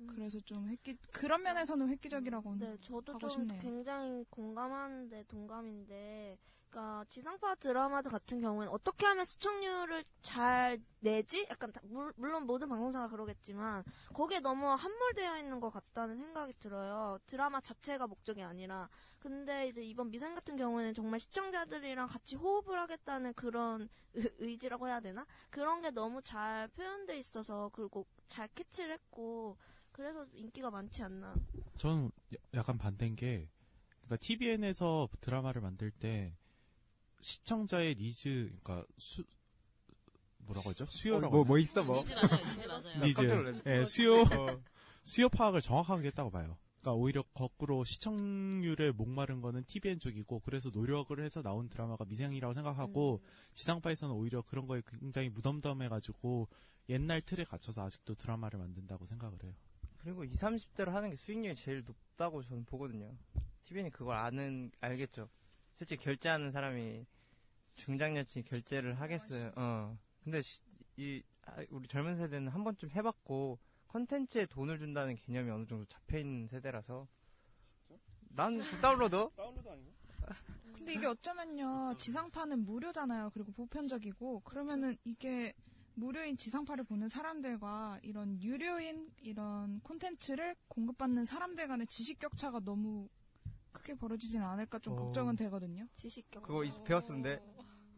그래서 0.07 0.39
좀 0.41 0.67
획기 0.69 0.95
그런 1.11 1.41
면에서는 1.41 1.89
획기적이라고 1.89 2.55
네, 2.57 2.77
저도 2.81 3.13
하고 3.13 3.19
좀 3.19 3.29
싶네요. 3.31 3.59
굉장히 3.59 4.23
공감하는데 4.29 5.23
동감인데, 5.23 6.37
그러니까 6.77 7.05
지상파 7.09 7.55
드라마들 7.55 8.11
같은 8.11 8.39
경우에는 8.39 8.71
어떻게 8.71 9.07
하면 9.07 9.25
시청률을 9.25 10.03
잘 10.21 10.79
내지? 10.99 11.47
약간 11.49 11.71
다- 11.71 11.81
물, 11.83 12.13
물론 12.17 12.45
모든 12.45 12.69
방송사가 12.69 13.07
그러겠지만 13.07 13.83
거기에 14.13 14.39
너무 14.41 14.67
함몰되어 14.67 15.39
있는 15.39 15.59
것 15.59 15.71
같다는 15.71 16.17
생각이 16.17 16.53
들어요. 16.59 17.17
드라마 17.25 17.59
자체가 17.61 18.05
목적이 18.05 18.43
아니라 18.43 18.87
근데 19.17 19.67
이제 19.69 19.81
이번 19.83 20.11
미생 20.11 20.35
같은 20.35 20.55
경우에는 20.55 20.93
정말 20.93 21.19
시청자들이랑 21.19 22.07
같이 22.07 22.35
호흡을 22.35 22.77
하겠다는 22.79 23.33
그런 23.33 23.89
의- 24.13 24.31
의지라고 24.37 24.87
해야 24.87 24.99
되나? 24.99 25.25
그런 25.49 25.81
게 25.81 25.89
너무 25.89 26.21
잘 26.21 26.67
표현돼 26.67 27.17
있어서 27.17 27.71
그리고 27.73 28.05
잘 28.27 28.47
캐치를 28.49 28.91
했고 28.93 29.57
그래서 29.91 30.27
인기가 30.33 30.69
많지 30.69 31.01
않나. 31.01 31.33
저는 31.79 32.11
야- 32.35 32.37
약간 32.53 32.77
반대인 32.77 33.15
게, 33.15 33.49
그러니까 34.03 34.17
TVN에서 34.17 35.09
드라마를 35.21 35.59
만들 35.61 35.89
때 35.89 36.35
시청자의 37.21 37.95
니즈, 37.95 38.51
그러니까 38.63 38.85
수 38.97 39.23
뭐라고 40.39 40.69
하죠? 40.69 40.85
수요라고 40.85 41.31
뭐, 41.31 41.41
하나? 41.41 41.47
뭐 41.47 41.57
있어, 41.57 41.83
뭐. 41.83 42.01
니즈 42.01 42.13
맞아요, 42.13 43.05
니즈 43.05 43.21
맞아요. 43.21 43.51
니즈. 43.51 43.61
예, 43.65 43.85
수요 43.85 44.23
수요 45.03 45.29
파악을 45.29 45.61
정확하게 45.61 46.07
했다고 46.07 46.31
봐요. 46.31 46.57
그러니까 46.81 46.93
오히려 46.93 47.23
거꾸로 47.33 47.83
시청률에 47.83 48.91
목마른 48.91 49.41
거는 49.41 49.65
TVN 49.65 49.99
쪽이고 49.99 50.39
그래서 50.39 50.69
노력을 50.69 51.19
해서 51.21 51.41
나온 51.41 51.67
드라마가 51.67 52.05
미생이라고 52.05 52.53
생각하고 52.53 53.21
지상파에서는 53.55 54.15
오히려 54.15 54.41
그런 54.43 54.67
거에 54.67 54.81
굉장히 54.87 55.29
무덤덤해가지고 55.29 56.47
옛날 56.89 57.21
틀에 57.21 57.43
갇혀서 57.43 57.83
아직도 57.83 58.13
드라마를 58.13 58.59
만든다고 58.59 59.05
생각을 59.05 59.37
해요. 59.43 59.53
그리고 59.97 60.23
20, 60.23 60.39
30대로 60.39 60.91
하는 60.91 61.09
게 61.09 61.17
수익률이 61.17 61.55
제일 61.55 61.83
높다고 61.85 62.41
저는 62.43 62.63
보거든요. 62.63 63.13
TVN이 63.63 63.89
그걸 63.89 64.15
아는, 64.15 64.71
알겠죠. 64.79 65.27
실제 65.77 65.95
결제하는 65.95 66.51
사람이 66.51 67.05
중장년층이 67.75 68.43
결제를 68.45 68.99
하겠어요. 68.99 69.51
어. 69.55 69.97
근데 70.23 70.41
시- 70.41 70.61
이, 70.97 71.21
아, 71.45 71.63
우리 71.69 71.87
젊은 71.87 72.17
세대는 72.17 72.47
한 72.49 72.63
번쯤 72.63 72.89
해봤고, 72.89 73.59
컨텐츠에 73.87 74.47
돈을 74.47 74.79
준다는 74.79 75.15
개념이 75.15 75.49
어느 75.51 75.65
정도 75.67 75.85
잡혀있는 75.85 76.47
세대라서. 76.47 77.07
난 78.29 78.59
다운로드? 78.81 79.29
다운로드 79.37 79.69
아닌가? 79.69 79.91
근데 80.73 80.93
이게 80.93 81.05
어쩌면요 81.07 81.95
지상파는 81.97 82.65
무료잖아요. 82.65 83.29
그리고 83.33 83.51
보편적이고 83.51 84.41
그러면은 84.41 84.97
이게 85.05 85.53
무료인 85.95 86.37
지상파를 86.37 86.83
보는 86.83 87.07
사람들과 87.07 87.99
이런 88.03 88.39
유료인 88.41 89.09
이런 89.21 89.79
콘텐츠를 89.81 90.55
공급받는 90.67 91.25
사람들 91.25 91.67
간의 91.67 91.87
지식 91.87 92.19
격차가 92.19 92.59
너무 92.59 93.09
크게 93.77 93.95
벌어지진 93.95 94.41
않을까 94.41 94.79
좀 94.79 94.93
어. 94.93 94.95
걱정은 94.97 95.35
되거든요. 95.35 95.87
지식 95.95 96.29
격차. 96.31 96.47
그거 96.47 96.63
있- 96.63 96.83
배웠었는데. 96.83 97.41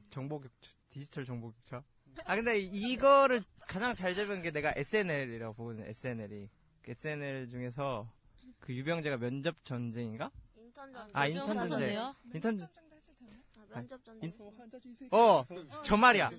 정보 0.09 0.39
격차, 0.39 0.71
디지털 0.89 1.25
정보 1.25 1.51
격차. 1.51 1.83
아, 2.25 2.35
근데 2.35 2.57
이거를 2.59 3.43
가장 3.67 3.93
잘 3.95 4.15
잡은 4.15 4.41
게 4.41 4.51
내가 4.51 4.73
SNL이라고 4.75 5.53
보거든요, 5.53 5.85
SNL이. 5.85 6.49
SNL 6.87 7.49
중에서 7.49 8.11
그 8.59 8.73
유병재가 8.75 9.17
면접 9.17 9.63
전쟁인가? 9.63 10.31
인턴 10.57 10.91
전쟁. 10.91 11.11
아, 11.15 11.27
인턴 11.27 11.45
전쟁. 11.47 11.61
하던데요? 11.61 12.15
인턴, 12.33 12.61
아, 13.71 13.75
면접 13.75 14.03
전쟁. 14.03 14.33
어, 15.11 15.45
저 15.83 15.95
말이야. 15.97 16.31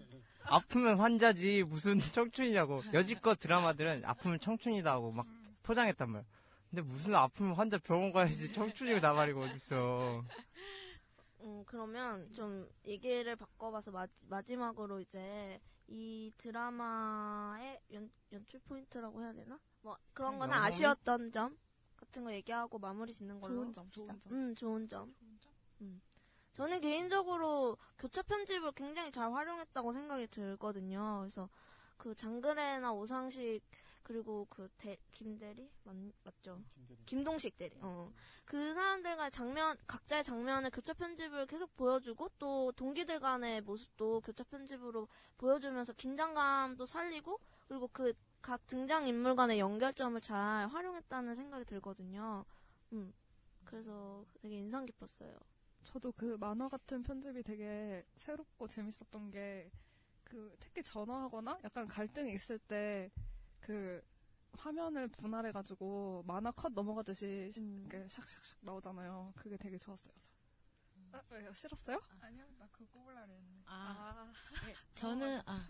아프면 0.45 0.99
환자지, 0.99 1.63
무슨 1.63 2.01
청춘이냐고. 2.13 2.83
여지껏 2.93 3.39
드라마들은 3.39 4.05
아프면 4.05 4.41
청춘이다 4.41 4.91
하고 4.91 5.13
막 5.13 5.27
포장했단 5.63 6.11
말이야. 6.11 6.29
근데 6.71 6.83
무슨 6.83 7.15
아프면 7.17 7.55
환자 7.55 7.79
병원 7.79 8.13
가야지 8.13 8.53
청춘이고 8.53 9.01
나발이고 9.01 9.41
어딨어. 9.41 10.25
음, 11.41 11.65
그러면 11.67 12.33
좀 12.33 12.69
얘기를 12.85 13.35
바꿔봐서 13.35 13.91
마, 13.91 14.07
마지막으로 14.29 15.01
이제 15.01 15.61
이 15.89 16.33
드라마의 16.37 17.81
연, 17.93 18.11
연출 18.33 18.61
포인트라고 18.61 19.23
해야 19.23 19.33
되나? 19.33 19.59
뭐 19.83 19.97
그런 20.13 20.39
거는 20.39 20.55
영상이? 20.55 20.75
아쉬웠던 20.75 21.33
점 21.33 21.59
같은 21.97 22.23
거 22.25 22.33
얘기하고 22.33 22.79
마무리 22.79 23.13
짓는 23.13 23.41
걸로. 23.41 23.55
좋은 23.55 23.73
점, 23.73 23.87
합시다. 23.87 24.07
좋은 24.07 24.21
점. 24.21 24.33
음, 24.33 24.55
좋은 24.55 24.89
점. 24.89 25.15
음. 25.81 26.01
저는 26.53 26.81
개인적으로 26.81 27.79
교차 27.99 28.23
편집을 28.23 28.73
굉장히 28.73 29.11
잘 29.11 29.33
활용했다고 29.33 29.93
생각이 29.93 30.27
들거든요. 30.29 31.19
그래서 31.21 31.49
그 31.97 32.15
장그래나 32.15 32.93
오상식 32.93 33.63
그리고 34.11 34.45
그 34.51 34.69
대, 34.77 34.97
김대리 35.13 35.71
맞, 35.85 35.95
맞죠? 36.25 36.61
김동식 37.07 37.57
대리. 37.57 37.77
어. 37.81 38.13
그 38.45 38.75
사람들과 38.75 39.31
장면 39.31 39.77
각자의 39.87 40.25
장면을 40.25 40.71
교차 40.71 40.95
편집을 40.95 41.47
계속 41.47 41.77
보여주고 41.77 42.29
또 42.41 42.73
동기들 42.73 43.21
간의 43.21 43.61
모습도 43.61 44.21
교차 44.23 44.43
편집으로 44.43 45.07
보여주면서 45.39 45.93
긴장감도 45.93 46.87
살리고 46.87 47.39
그리고 47.69 47.89
그 47.89 48.13
각 48.43 48.67
등장 48.67 49.07
인물 49.07 49.37
간의 49.37 49.59
연결점을 49.59 50.19
잘 50.21 50.67
활용했다는 50.69 51.37
생각이 51.37 51.65
들거든요. 51.65 52.45
음. 52.93 53.13
그래서 53.65 54.25
되게 54.41 54.57
인상 54.57 54.87
깊었어요. 54.87 55.39
저도 55.83 56.13
그 56.13 56.37
만화 56.41 56.69
같은 56.69 57.03
편집이 57.03 57.43
되게 57.43 58.05
새롭고 58.15 58.67
재밌었던 58.69 59.31
게, 59.31 59.71
그, 60.25 60.55
특히 60.59 60.83
전화하거나 60.83 61.61
약간 61.65 61.87
갈등이 61.87 62.33
있을 62.33 62.59
때, 62.59 63.11
그, 63.61 64.03
화면을 64.59 65.09
분할해가지고 65.09 66.25
만화 66.27 66.51
컷 66.51 66.73
넘어가듯이 66.73 67.51
시- 67.53 67.61
이렇게 67.61 68.05
샥샥샥 68.07 68.57
나오잖아요. 68.61 69.33
그게 69.37 69.57
되게 69.57 69.79
좋았어요. 69.79 70.13
저. 71.13 71.19
아, 71.19 71.23
왜요? 71.31 71.53
싫었어요? 71.55 72.01
아 72.21 72.31
니요, 72.31 72.45
나 72.59 72.67
그거 72.73 72.85
꼽으려 72.93 73.15
그랬는데. 73.27 73.63
아, 73.67 74.33
네, 74.67 74.75
저는 74.95 75.41
아, 75.47 75.67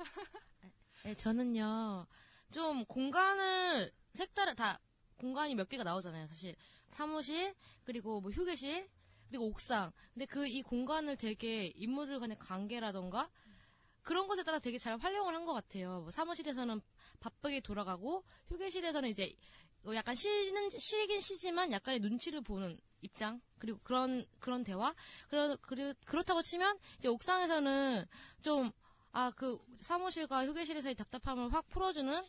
네, 1.04 1.14
저는요 1.14 2.06
좀 2.50 2.84
공간을 2.86 3.92
색다른 4.14 4.54
다 4.56 4.80
공간이 5.18 5.54
몇 5.54 5.68
개가 5.68 5.84
나오잖아요. 5.84 6.26
사실 6.26 6.56
사무실 6.88 7.54
그리고 7.84 8.20
뭐 8.20 8.30
휴게실 8.32 8.88
그리고 9.28 9.46
옥상. 9.46 9.92
근데 10.14 10.26
그 10.26 10.46
이 10.46 10.62
공간을 10.62 11.16
되게 11.16 11.66
인물들 11.76 12.18
간의 12.18 12.38
관계라던가 12.38 13.30
그런 14.02 14.26
것에 14.26 14.42
따라 14.42 14.58
되게 14.58 14.78
잘 14.78 14.96
활용을 14.98 15.34
한 15.34 15.44
것 15.44 15.52
같아요. 15.52 16.00
뭐 16.00 16.10
사무실에서는 16.10 16.80
바쁘게 17.20 17.60
돌아가고 17.60 18.24
휴게실에서는 18.48 19.08
이제 19.08 19.34
어, 19.84 19.94
약간 19.94 20.14
쉬는 20.14 20.70
쉬긴 20.78 21.20
쉬지만 21.20 21.72
약간의 21.72 22.00
눈치를 22.00 22.42
보는 22.42 22.78
입장. 23.02 23.40
그리고 23.58 23.78
그런 23.82 24.26
그런 24.40 24.64
대화. 24.64 24.94
그러, 25.28 25.56
그렇 25.56 25.94
그렇다고 26.04 26.42
치면 26.42 26.78
이제 26.98 27.08
옥상에서는 27.08 28.06
좀 28.42 28.72
아 29.12 29.30
그 29.32 29.58
사무실과 29.80 30.46
휴게실에서의 30.46 30.94
답답함을 30.94 31.52
확 31.52 31.68
풀어주는 31.68 32.22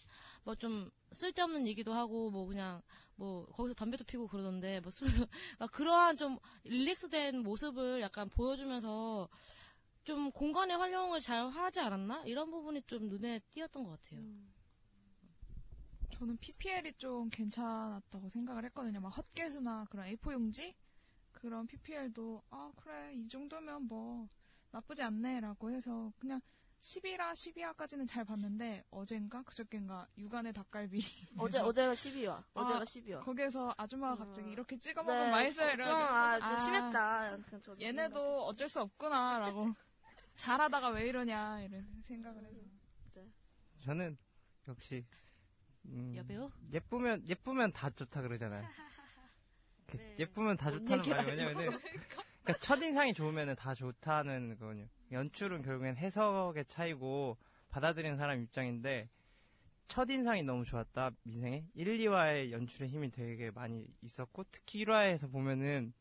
뭐 0.43 0.55
좀 0.55 0.89
쓸데없는 1.11 1.67
얘기도 1.67 1.93
하고 1.93 2.31
뭐 2.31 2.47
그냥 2.47 2.81
뭐 3.15 3.45
거기서 3.47 3.75
담배도 3.75 4.03
피고 4.05 4.27
그러던데 4.27 4.79
뭐 4.79 4.89
술도 4.89 5.27
막 5.59 5.71
그러한 5.71 6.17
좀 6.17 6.39
릴렉스된 6.63 7.43
모습을 7.43 8.01
약간 8.01 8.29
보여주면서 8.29 9.29
좀 10.03 10.31
공간의 10.31 10.77
활용을 10.77 11.19
잘 11.19 11.47
하지 11.49 11.79
않았나? 11.79 12.23
이런 12.25 12.49
부분이 12.49 12.81
좀 12.87 13.07
눈에 13.07 13.39
띄었던 13.53 13.83
것 13.83 14.01
같아요. 14.01 14.21
저는 16.21 16.37
PPL이 16.37 16.93
좀 16.99 17.29
괜찮았다고 17.29 18.29
생각을 18.29 18.65
했거든요. 18.65 18.99
막 19.01 19.09
헛개수나 19.09 19.87
그런 19.89 20.05
A4 20.05 20.33
용지 20.33 20.75
그런 21.31 21.65
PPL도 21.65 22.43
아 22.51 22.71
그래 22.75 23.15
이 23.15 23.27
정도면 23.27 23.87
뭐 23.87 24.29
나쁘지 24.69 25.01
않네라고 25.01 25.71
해서 25.71 26.13
그냥 26.19 26.39
11화 26.79 27.31
12화까지는 27.33 28.07
잘 28.07 28.23
봤는데 28.23 28.83
어젠가 28.91 29.41
그저께인가 29.41 30.07
육안의 30.15 30.53
닭갈비 30.53 31.01
어제 31.39 31.57
어제가 31.57 31.93
12화. 31.93 32.43
어제가 32.53 32.81
아, 32.81 32.83
12화. 32.83 33.19
거기에서 33.21 33.73
아줌마가 33.75 34.23
갑자기 34.23 34.51
이렇게 34.51 34.77
찍어 34.77 35.01
먹으면 35.01 35.25
네, 35.25 35.31
맛있어요 35.31 35.71
좀, 35.75 35.85
아, 35.87 36.39
좀 36.39 36.59
심했다. 36.59 37.37
얘네도 37.81 38.45
어쩔 38.45 38.69
수 38.69 38.79
없구나라고 38.79 39.73
잘하다가 40.37 40.89
왜 40.89 41.07
이러냐 41.07 41.61
이런 41.63 42.03
생각을 42.05 42.45
해서 42.45 42.59
저는 43.83 44.15
역시 44.67 45.03
음, 45.85 46.13
여배우? 46.15 46.49
예쁘면 46.71 47.27
예쁘면 47.27 47.71
다 47.73 47.89
좋다 47.89 48.21
그러잖아요. 48.21 48.65
그 49.87 49.97
네. 49.97 50.15
예쁘면 50.19 50.57
다뭔 50.57 50.85
좋다는 50.85 51.09
말이 51.09 51.29
왜냐면은 51.29 51.77
그러니까 52.43 52.59
첫 52.59 52.81
인상이 52.81 53.13
좋으면은 53.13 53.55
다 53.55 53.73
좋다는 53.75 54.57
거거든요. 54.57 54.87
연출은 55.11 55.61
결국엔 55.63 55.97
해석의 55.97 56.65
차이고 56.65 57.37
받아들이는 57.69 58.17
사람 58.17 58.41
입장인데 58.41 59.09
첫 59.87 60.09
인상이 60.09 60.43
너무 60.43 60.63
좋았다 60.63 61.11
민생에 61.23 61.65
1, 61.73 61.97
2화의 61.99 62.51
연출의 62.51 62.89
힘이 62.89 63.11
되게 63.11 63.51
많이 63.51 63.85
있었고 64.01 64.45
특히 64.51 64.85
1화에서 64.85 65.29
보면은 65.29 65.93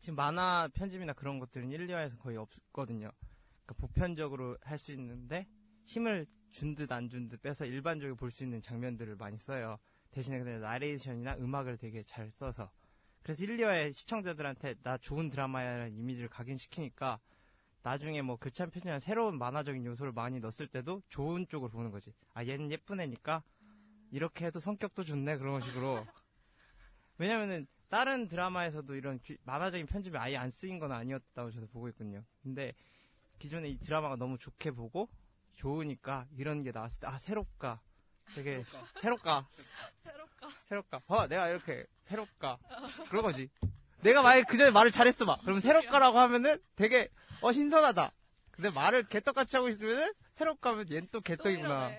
지금 0.00 0.16
만화 0.16 0.68
편집이나 0.72 1.12
그런 1.12 1.38
것들은 1.38 1.70
1, 1.70 1.86
2화에서 1.88 2.18
거의 2.18 2.36
없거든요. 2.38 3.10
그러니까 3.64 3.74
보편적으로 3.86 4.56
할 4.62 4.78
수 4.78 4.92
있는데 4.92 5.46
힘을 5.84 6.26
준 6.52 6.74
듯 6.74 6.90
안 6.92 7.08
준 7.08 7.28
듯 7.28 7.40
빼서 7.42 7.64
일반적으로 7.66 8.16
볼 8.16 8.30
수 8.30 8.44
있는 8.44 8.60
장면들을 8.62 9.16
많이 9.16 9.36
써요. 9.38 9.78
대신에 10.10 10.38
그냥 10.38 10.60
나레이션이나 10.60 11.36
음악을 11.36 11.76
되게 11.76 12.02
잘 12.02 12.30
써서. 12.30 12.70
그래서 13.22 13.44
1, 13.44 13.56
2화에 13.58 13.92
시청자들한테 13.92 14.74
나 14.82 14.96
좋은 14.98 15.28
드라마야라는 15.28 15.96
이미지를 15.96 16.28
각인시키니까 16.28 17.18
나중에 17.82 18.22
뭐 18.22 18.36
교찬 18.36 18.70
편이나 18.70 18.98
새로운 18.98 19.38
만화적인 19.38 19.84
요소를 19.84 20.12
많이 20.12 20.40
넣었을 20.40 20.66
때도 20.68 21.02
좋은 21.08 21.46
쪽으로 21.48 21.70
보는 21.70 21.90
거지. 21.90 22.12
아 22.34 22.44
얘는 22.44 22.70
예쁜 22.70 23.00
애니까 23.00 23.42
이렇게 24.10 24.46
해도 24.46 24.60
성격도 24.60 25.04
좋네 25.04 25.36
그런 25.38 25.60
식으로. 25.60 26.04
왜냐면은 27.18 27.66
다른 27.88 28.28
드라마에서도 28.28 28.94
이런 28.94 29.18
귀- 29.20 29.38
만화적인 29.44 29.86
편집이 29.86 30.16
아예 30.18 30.36
안 30.36 30.50
쓰인 30.50 30.78
건 30.78 30.92
아니었다고 30.92 31.50
저도 31.50 31.66
보고 31.68 31.88
있거든요. 31.88 32.24
근데 32.42 32.72
기존에 33.38 33.68
이 33.68 33.78
드라마가 33.78 34.16
너무 34.16 34.38
좋게 34.38 34.70
보고 34.72 35.08
좋으니까 35.56 36.26
이런 36.36 36.62
게 36.62 36.70
나왔을 36.72 37.00
때 37.00 37.06
아 37.06 37.18
새롭까 37.18 37.80
되게 38.34 38.64
새롭까 39.00 39.46
새롭까. 40.02 40.48
새롭까 40.68 40.98
봐 41.00 41.26
내가 41.26 41.48
이렇게 41.48 41.86
새롭까 42.02 42.58
그런 43.08 43.22
거지. 43.22 43.48
내가 44.02 44.22
만약에 44.22 44.44
그 44.48 44.56
전에 44.56 44.70
말을 44.70 44.90
잘했어 44.90 45.24
봐. 45.24 45.36
그러면 45.42 45.60
새롭까라고 45.60 46.18
하면은 46.18 46.58
되게 46.76 47.08
어 47.40 47.52
신선하다. 47.52 48.12
근데 48.50 48.70
말을 48.70 49.08
개떡같이 49.08 49.56
하고 49.56 49.68
있으면은 49.68 50.12
새롭까 50.32 50.70
하면 50.70 50.90
얘는 50.90 51.08
또 51.12 51.20
개떡이구나. 51.20 51.90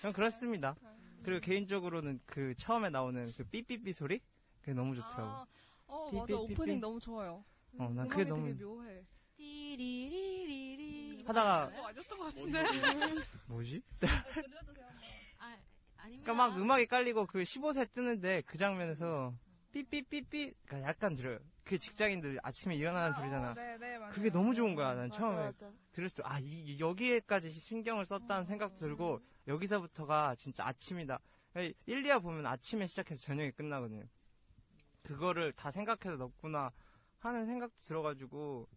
전 0.00 0.12
그렇습니다. 0.12 0.76
그리고 1.24 1.40
개인적으로는 1.40 2.20
그 2.26 2.54
처음에 2.56 2.88
나오는 2.90 3.30
그 3.36 3.44
삐삐삐 3.44 3.92
소리? 3.92 4.20
그게 4.60 4.72
너무 4.72 4.94
좋더라고. 4.94 5.22
아, 5.22 5.46
어, 5.86 6.10
삐, 6.10 6.16
맞아. 6.16 6.26
삐, 6.26 6.32
오프닝 6.32 6.76
삐. 6.76 6.80
너무 6.80 6.98
좋아요. 7.00 7.44
어, 7.78 7.90
난 7.94 8.08
그게 8.08 8.24
너무 8.24 8.46
되게 8.46 8.64
묘해. 8.64 9.04
띠리리리리. 9.36 10.69
하다가 11.26 11.68
그거 11.68 11.86
아니었던 11.88 12.18
것 12.18 12.24
같은데. 12.24 12.64
뭐지? 13.46 13.82
아. 15.38 15.56
그러니까 15.96 16.34
막 16.34 16.56
음악이 16.58 16.86
깔리고 16.86 17.26
그 17.26 17.42
15세 17.42 17.92
뜨는데 17.92 18.42
그 18.46 18.58
장면에서 18.58 19.34
삐삐삐삐 19.72 20.54
그러니까 20.66 20.88
약간 20.88 21.14
들어요. 21.14 21.38
그 21.64 21.78
직장인들 21.78 22.40
아침에 22.42 22.74
일어나는 22.74 23.14
소리잖아. 23.14 23.54
네, 23.54 23.78
네, 23.78 23.98
맞아요. 23.98 24.12
그게 24.12 24.30
너무 24.30 24.54
좋은 24.54 24.74
거야. 24.74 24.94
난 24.94 25.08
맞아, 25.08 25.18
처음에 25.18 25.36
맞아. 25.36 25.70
들었을 25.92 26.16
때 26.16 26.22
아, 26.26 26.38
이, 26.40 26.78
여기에까지 26.80 27.50
신경을 27.50 28.06
썼다는 28.06 28.44
생각 28.44 28.74
들고 28.74 29.20
여기서부터가 29.46 30.34
진짜 30.34 30.66
아침이다. 30.66 31.20
1, 31.54 31.74
2화 31.86 32.22
보면 32.22 32.46
아침에 32.46 32.86
시작해서 32.86 33.22
저녁에 33.22 33.50
끝나거든요. 33.52 34.04
그거를 35.02 35.52
다 35.52 35.70
생각해서 35.70 36.16
넣구나 36.16 36.72
하는 37.18 37.46
생각도 37.46 37.76
들어가지고 37.82 38.68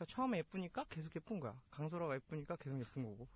그러니까 0.00 0.06
처음에 0.06 0.38
예쁘니까 0.38 0.84
계속 0.84 1.14
예쁜 1.14 1.40
거야. 1.40 1.60
강소라가 1.70 2.14
예쁘니까 2.14 2.56
계속 2.56 2.78
예쁜 2.80 3.02
거고. 3.02 3.28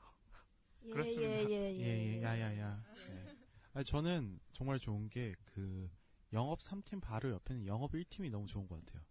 그렇습니다. 0.81 1.23
예 1.23 1.37
예 1.45 1.77
예 1.77 1.81
예, 1.81 2.17
예, 2.19 2.23
야야야. 2.23 2.85
예. 2.97 3.37
아니, 3.75 3.85
저는 3.85 4.41
정말 4.53 4.79
좋은 4.79 5.09
게 5.09 5.35
그 5.45 5.91
영업 6.33 6.61
3팀 6.61 7.01
바로 7.01 7.31
옆에는 7.33 7.67
영업 7.67 7.93
1팀이 7.93 8.31
너무 8.31 8.47
좋은 8.47 8.67
것 8.67 8.85
같아요. 8.85 9.03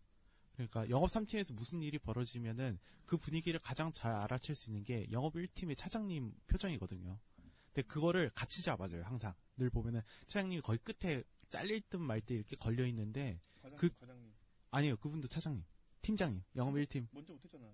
그러니까 0.54 0.90
영업 0.90 1.10
3팀에서 1.10 1.54
무슨 1.54 1.82
일이 1.82 1.98
벌어지면은 2.00 2.80
그 3.06 3.18
분위기를 3.18 3.60
가장 3.60 3.92
잘 3.92 4.12
알아챌 4.14 4.54
수 4.54 4.70
있는 4.70 4.84
게 4.84 5.08
영업 5.12 5.34
1팀의 5.36 5.78
차장님 5.78 6.34
표정이거든요. 6.48 7.20
근데 7.68 7.88
그거를 7.88 8.30
같이 8.36 8.62
잡아줘요, 8.64 9.04
항상. 9.04 9.34
늘 9.58 9.70
보면은 9.70 10.02
차장님이 10.28 10.62
거의 10.62 10.80
끝에 10.80 11.24
잘릴 11.50 11.82
듯말때 11.90 12.34
이렇게 12.36 12.56
걸려 12.56 12.86
있는데 12.88 13.40
그 13.78 13.90
과장님. 13.90 14.34
아니요, 14.72 14.98
그분도 14.98 15.28
차장님, 15.28 15.64
팀장님, 16.04 16.44
영업 16.56 16.76
1팀, 16.76 17.08
먼저 17.12 17.34
못했잖아. 17.34 17.66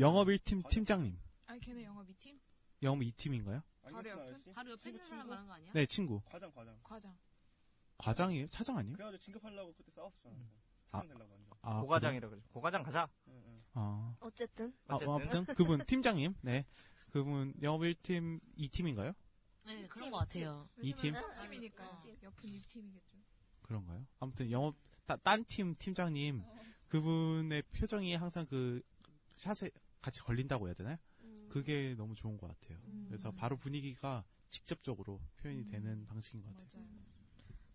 영업 0.00 0.28
1팀 0.28 0.66
팀장님, 0.70 1.18
아니 1.46 1.60
걔네 1.60 1.84
영업 1.84 2.06
2팀? 2.08 2.38
영업 2.82 3.00
2팀인가요? 3.00 3.62
바로 3.82 4.08
옆은? 4.08 4.52
바로 4.54 4.70
옆에 4.70 4.88
있는 4.90 5.04
사람 5.04 5.28
말한 5.28 5.46
거 5.46 5.52
아니야? 5.52 5.72
네, 5.74 5.84
친구. 5.86 6.22
과장 6.24 6.50
과장. 6.52 6.78
과장. 6.82 7.14
과장이에요? 7.98 8.46
차장 8.46 8.78
아니에요? 8.78 8.94
그래가지고 8.96 9.22
진급하려고 9.22 9.72
그때 9.74 9.90
싸웠었잖아. 9.92 10.34
아, 10.92 11.02
되려고 11.02 11.32
완전. 11.32 11.50
아, 11.62 11.80
고과장이라 11.80 12.28
그러죠. 12.28 12.48
고과장 12.48 12.82
가자. 12.82 13.08
아, 13.74 14.16
어쨌든 14.20 14.72
아, 14.86 14.94
어쨌든. 14.94 15.12
아무튼 15.12 15.44
그분 15.54 15.84
팀장님, 15.84 16.34
네, 16.42 16.64
그분 17.10 17.52
영업 17.62 17.80
1팀 17.82 18.40
2팀인가요? 18.56 19.14
네, 19.66 19.86
그런 19.88 20.10
것 20.10 20.18
같아요. 20.18 20.68
이 20.80 20.92
팀? 20.92 21.12
왜냐면 21.14 21.34
3팀이니까요. 21.36 22.22
옆은 22.22 22.48
2팀이겠죠. 22.50 23.14
그런가요? 23.62 24.06
아무튼 24.20 24.50
영업 24.50 24.76
딴 25.06 25.44
팀 25.44 25.74
팀장님 25.76 26.42
그분의 26.94 27.62
표정이 27.72 28.14
항상 28.14 28.46
그 28.46 28.80
샷에 29.34 29.68
같이 30.00 30.20
걸린다고 30.20 30.68
해야 30.68 30.74
되나요? 30.74 30.96
그게 31.48 31.96
너무 31.96 32.14
좋은 32.14 32.36
것 32.36 32.46
같아요. 32.46 32.78
그래서 33.08 33.32
바로 33.32 33.56
분위기가 33.56 34.24
직접적으로 34.48 35.20
표현이 35.38 35.66
되는 35.66 36.06
방식인 36.06 36.40
것 36.44 36.56
같아요. 36.56 36.84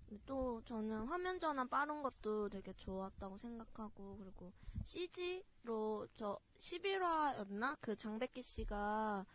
근데 0.08 0.24
또 0.26 0.62
저는 0.64 1.06
화면 1.08 1.38
전환 1.38 1.68
빠른 1.68 2.02
것도 2.02 2.48
되게 2.48 2.72
좋았다고 2.72 3.36
생각하고 3.36 4.16
그리고 4.20 4.54
CG로 4.86 6.08
저 6.16 6.40
11화였나 6.58 7.78
그 7.82 7.98
장백기 7.98 8.42
씨가 8.42 9.26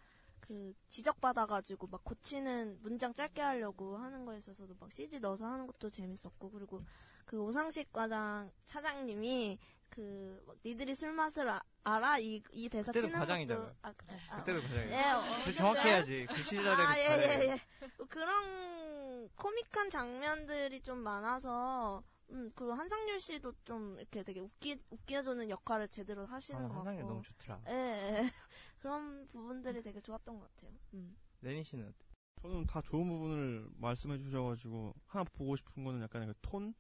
그 0.41 0.73
지적받아가지고 0.89 1.89
막 1.89 2.03
고치는 2.05 2.79
문장 2.81 3.13
짧게 3.13 3.43
하려고 3.43 3.99
하는 3.99 4.25
거에 4.25 4.39
있어서도 4.39 4.77
막 4.81 4.91
CG 4.91 5.21
넣어서 5.21 5.45
하는 5.45 5.67
것도 5.67 5.91
재밌었고 5.91 6.51
그리고 6.53 6.83
그 7.25 7.41
오상식 7.41 7.93
과장 7.93 8.51
차장님이 8.67 9.59
그막 9.89 10.57
니들이 10.65 10.95
술 10.95 11.13
맛을 11.13 11.49
아- 11.49 11.63
알아 11.85 12.19
이, 12.19 12.43
이 12.53 12.69
대사 12.69 12.91
그때도 12.91 13.07
치는 13.09 13.21
과장이잖아요. 13.21 13.77
아, 13.83 13.93
그래. 13.93 14.17
아, 14.31 14.37
그때도 14.39 14.61
과장이에요. 14.63 14.91
예, 14.91 15.03
어, 15.13 15.21
그래, 15.21 15.33
어쨌든. 15.35 15.53
정확히 15.55 15.89
해야지. 15.89 16.27
그 16.29 16.43
시절에는 16.43 16.73
아, 16.87 16.99
예, 16.99 17.03
예. 17.03 17.51
예. 17.53 17.87
뭐 17.99 18.07
그런 18.09 19.29
코믹한 19.37 19.91
장면들이 19.91 20.81
좀 20.81 20.99
많아서 20.99 22.03
음, 22.31 22.51
그리고 22.55 22.73
한상률 22.73 23.21
씨도 23.21 23.53
좀 23.65 23.97
이렇게 23.99 24.23
되게 24.23 24.41
웃기, 24.41 24.81
웃겨주는 24.91 25.49
역할을 25.51 25.89
제대로 25.89 26.25
하시는 26.27 26.59
아, 26.59 26.63
것 26.63 26.69
같고. 26.69 26.79
한상률 26.89 27.07
너무 27.07 27.23
좋더라. 27.23 27.61
예, 27.69 27.73
예. 27.73 28.23
그런 28.81 29.27
부분들이 29.29 29.83
되게 29.83 30.01
좋았던 30.01 30.41
것 30.41 30.51
같아요. 30.57 30.73
음. 30.95 31.17
레니 31.43 31.63
씨는 31.63 31.87
어때? 31.87 32.05
저는 32.43 32.67
다 32.67 32.81
좋은 32.83 33.07
부분을 33.09 33.69
말씀해 33.77 34.19
주셔가지고 34.19 34.95
하나 35.07 35.25
보고 35.25 35.55
싶은 35.57 35.85
거는 35.85 36.03
약간 36.03 36.27
그 36.27 36.35
톤? 36.43 36.75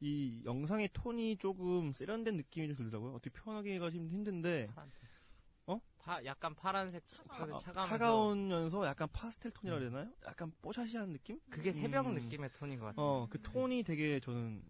이 0.00 0.42
영상의 0.44 0.90
톤이 0.92 1.36
조금 1.38 1.92
세련된 1.92 2.36
느낌이 2.36 2.68
좀 2.68 2.76
들더라고요. 2.76 3.14
어떻게 3.14 3.30
표현하기가 3.30 3.90
좀 3.90 4.08
힘든데 4.08 4.68
어? 5.66 5.80
파, 5.98 6.24
약간 6.24 6.54
파란색 6.54 7.06
차가운 7.06 7.54
아, 7.54 7.58
차가우면서 7.58 7.86
차가우면서 7.86 8.86
약간 8.86 9.08
파스텔 9.12 9.52
톤이라 9.52 9.78
해야 9.78 9.90
되나요? 9.90 10.12
약간 10.26 10.52
뽀샤시한 10.60 11.12
느낌? 11.12 11.40
그게 11.50 11.72
새벽 11.72 12.06
음. 12.06 12.14
느낌의 12.14 12.50
톤인 12.54 12.80
것 12.80 12.86
같아요. 12.86 13.04
어, 13.04 13.26
그 13.30 13.40
톤이 13.40 13.84
되게 13.84 14.18
저는 14.18 14.64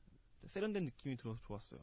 세련된 0.47 0.85
느낌이 0.85 1.17
들어서 1.17 1.41
좋았어요. 1.41 1.81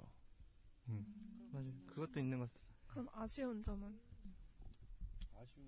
음. 0.90 1.50
맞아요. 1.52 1.74
그것도 1.88 2.20
있는 2.20 2.40
것 2.40 2.52
같아요. 2.54 2.70
그럼 2.88 3.08
아쉬운 3.14 3.64
점은? 3.64 4.00
아쉬운 5.36 5.68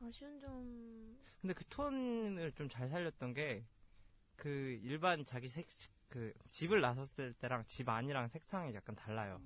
아쉬운 0.00 0.38
점. 0.40 1.18
근데 1.40 1.52
그 1.52 1.64
톤을 1.66 2.52
좀 2.52 2.68
잘 2.68 2.88
살렸던 2.88 3.34
게 3.34 3.66
그 4.36 4.78
일반 4.82 5.24
자기 5.24 5.48
색, 5.48 5.66
그 6.08 6.32
집을 6.50 6.80
나섰을 6.80 7.32
때랑 7.34 7.64
집 7.66 7.88
안이랑 7.88 8.28
색상이 8.28 8.74
약간 8.74 8.94
달라요. 8.94 9.40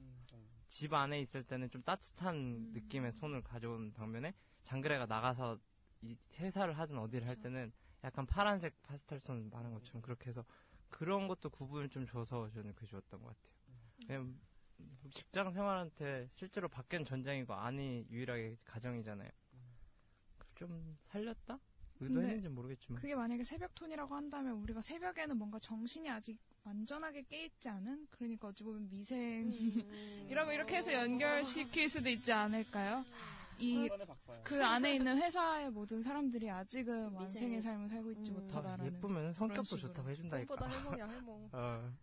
집 0.69 0.93
안에 0.93 1.21
있을 1.21 1.43
때는 1.45 1.71
좀 1.71 1.83
따뜻한 1.83 2.73
느낌의 2.73 3.17
톤을 3.17 3.43
가져온 3.43 3.93
방면에 3.93 4.35
장그래가 4.63 5.07
나가서 5.07 5.59
이 6.03 6.17
회사를 6.39 6.79
하든 6.79 6.99
어디를 6.99 7.27
할 7.27 7.37
때는 7.37 7.73
약간 8.05 8.27
파란색 8.27 8.81
파스텔 8.83 9.21
톤 9.21 9.51
말한 9.51 9.73
것처럼 9.73 10.03
그렇게 10.03 10.29
해서 10.29 10.45
그런 10.89 11.27
것도 11.27 11.51
구분을 11.51 11.89
좀 11.89 12.07
줘서 12.07 12.49
저는 12.51 12.75
그게 12.75 12.87
좋았던 12.87 13.23
것 13.23 13.29
같아요. 13.29 13.59
왜냐면 14.09 14.41
직장 15.11 15.53
생활한테 15.53 16.29
실제로 16.35 16.69
밖엔 16.69 17.05
전장이고 17.05 17.53
안이 17.53 18.07
유일하게 18.11 18.59
가정이잖아요. 18.65 19.31
좀 20.55 20.99
살렸다? 21.05 21.59
의도했는지 22.01 22.49
모르겠지만. 22.49 23.01
그게 23.01 23.15
만약에 23.15 23.43
새벽 23.43 23.75
톤이라고 23.75 24.15
한다면 24.15 24.55
우리가 24.55 24.81
새벽에는 24.81 25.37
뭔가 25.37 25.59
정신이 25.59 26.09
아직 26.09 26.39
완전하게 26.69 27.23
깨있지 27.23 27.69
않은 27.71 28.07
그러니까 28.11 28.49
어찌 28.49 28.63
보면 28.63 28.89
미생 28.91 29.51
이라고 30.29 30.53
이렇게 30.53 30.77
해서 30.77 30.93
연결시킬 30.93 31.89
수도 31.89 32.11
있지 32.11 32.31
않을까요? 32.33 33.05
이 33.59 33.89
그 34.45 34.65
안에 34.65 34.95
있는 34.95 35.19
회사의 35.21 35.71
모든 35.71 36.01
사람들이 36.03 36.49
아직은 36.51 37.13
완생의 37.13 37.61
삶을 37.61 37.89
살고 37.89 38.11
있지 38.13 38.31
못하다라는 38.31 38.85
아, 38.85 38.87
예쁘면 38.87 39.15
그런 39.17 39.33
성격도 39.33 39.63
식으로. 39.77 39.81
좋다고 39.89 40.11
해준다니까. 40.11 40.55
꿈보다 40.55 40.79
해몽이야, 40.79 41.07
해몽. 41.09 41.49
어. 41.53 41.95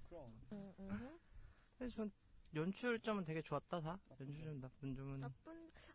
그래서 1.77 1.95
전 1.95 2.11
연출점은 2.53 3.23
되게 3.25 3.41
좋았다 3.41 3.79
다. 3.81 3.99
연출점 4.19 4.59
나쁜 4.61 4.95
점은 4.95 5.23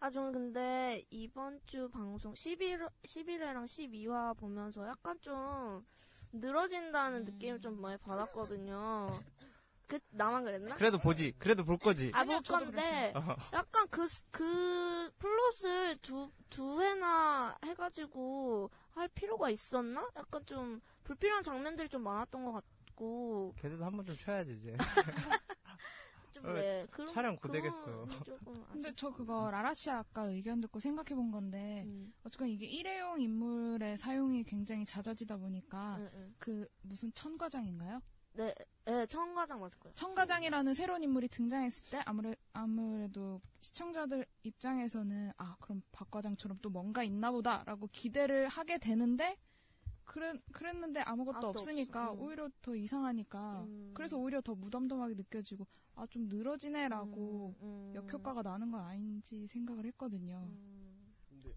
아, 0.00 0.10
저는 0.10 0.32
근데 0.32 1.04
이번 1.10 1.60
주 1.66 1.88
방송 1.90 2.34
11, 2.34 2.78
11회랑 3.04 3.64
12화 3.64 4.36
보면서 4.36 4.86
약간 4.88 5.18
좀 5.20 5.84
늘어진다는 6.32 7.24
느낌을 7.24 7.60
좀 7.60 7.80
많이 7.80 7.96
받았거든요. 7.98 9.22
그, 9.86 9.98
나만 10.10 10.44
그랬나? 10.44 10.76
그래도 10.76 10.98
보지. 10.98 11.34
그래도 11.38 11.64
볼 11.64 11.76
거지. 11.76 12.12
아, 12.14 12.22
볼 12.24 12.40
건데, 12.42 13.12
어. 13.16 13.36
약간 13.52 13.88
그, 13.90 14.06
스- 14.06 14.22
그, 14.30 15.10
플롯을 15.18 15.96
두, 16.00 16.30
두 16.48 16.80
회나 16.80 17.56
해가지고 17.64 18.70
할 18.92 19.08
필요가 19.08 19.50
있었나? 19.50 20.08
약간 20.16 20.46
좀 20.46 20.80
불필요한 21.02 21.42
장면들이 21.42 21.88
좀 21.88 22.02
많았던 22.04 22.44
것 22.44 22.52
같고, 22.52 23.54
걔들도 23.58 23.84
한 23.84 23.96
번 23.96 24.04
좀 24.06 24.14
쳐야지 24.14 24.52
이제. 24.52 24.76
좀, 26.40 26.50
어, 26.50 26.54
네. 26.54 26.86
그런, 26.90 27.12
촬영 27.12 27.36
그건 27.36 27.50
고되겠어요. 27.50 28.06
근데 28.72 28.92
저 28.96 29.10
그거 29.10 29.50
라라 29.50 29.74
씨 29.74 29.90
아까 29.90 30.22
의견 30.22 30.60
듣고 30.60 30.80
생각해 30.80 31.14
본 31.14 31.30
건데 31.30 31.84
음. 31.86 32.12
어쨌건 32.24 32.48
이게 32.48 32.66
일회용 32.66 33.20
인물의 33.20 33.96
사용이 33.98 34.44
굉장히 34.44 34.84
잦아지다 34.84 35.36
보니까 35.36 35.96
응, 35.98 36.10
응. 36.14 36.34
그 36.38 36.66
무슨 36.82 37.12
천과장인가요? 37.14 38.00
네, 38.34 38.54
네, 38.84 39.06
천과장 39.06 39.60
맞을 39.60 39.78
거예요. 39.80 39.94
천과장이라는 39.96 40.74
새로운 40.74 41.02
인물이 41.02 41.28
등장했을 41.28 41.84
때 41.90 42.00
아무래, 42.06 42.34
아무래도 42.52 43.40
시청자들 43.60 44.24
입장에서는 44.44 45.32
아 45.36 45.56
그럼 45.60 45.82
박 45.90 46.10
과장처럼 46.10 46.58
또 46.62 46.70
뭔가 46.70 47.02
있나 47.02 47.30
보다라고 47.32 47.88
기대를 47.92 48.48
하게 48.48 48.78
되는데 48.78 49.36
그랬, 50.10 50.40
그랬는데 50.52 51.00
아무것도 51.00 51.48
없으니까 51.48 52.10
없어. 52.10 52.20
음. 52.22 52.26
오히려 52.26 52.50
더 52.62 52.74
이상하니까 52.74 53.62
음. 53.62 53.90
그래서 53.94 54.16
오히려 54.18 54.40
더 54.40 54.54
무덤덤하게 54.54 55.14
느껴지고 55.14 55.66
아 55.94 56.06
좀 56.06 56.28
늘어지네라고 56.28 57.54
음. 57.62 57.92
역효과가 57.94 58.42
나는 58.42 58.70
건 58.72 58.80
아닌지 58.80 59.46
생각을 59.46 59.84
했거든요. 59.86 60.48
근데 61.28 61.50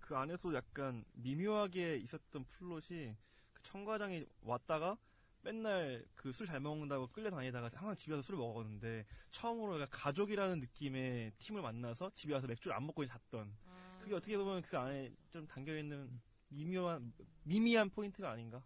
그 0.00 0.16
안에서 0.16 0.52
약간 0.54 1.04
미묘하게 1.12 1.96
있었던 1.98 2.44
플롯이 2.44 3.14
그 3.52 3.62
청과장이 3.62 4.26
왔다가 4.42 4.96
맨날 5.42 6.04
그 6.14 6.30
술 6.30 6.46
잘 6.46 6.60
먹는다고 6.60 7.06
끌려다니다가 7.08 7.70
항상 7.74 7.94
집에 7.96 8.12
와서 8.14 8.22
술을 8.22 8.38
먹었는데 8.38 9.04
처음으로 9.30 9.86
가족이라는 9.90 10.60
느낌의 10.60 11.32
팀을 11.38 11.62
만나서 11.62 12.10
집에 12.14 12.34
와서 12.34 12.46
맥주를 12.46 12.76
안 12.76 12.86
먹고 12.86 13.04
잤던 13.06 13.52
그게 14.00 14.14
어떻게 14.14 14.36
보면 14.36 14.62
그 14.62 14.76
안에 14.78 15.12
좀 15.30 15.46
담겨 15.46 15.76
있는 15.76 16.20
미묘한 16.52 17.12
미미한 17.44 17.90
포인트가 17.90 18.30
아닌가 18.30 18.62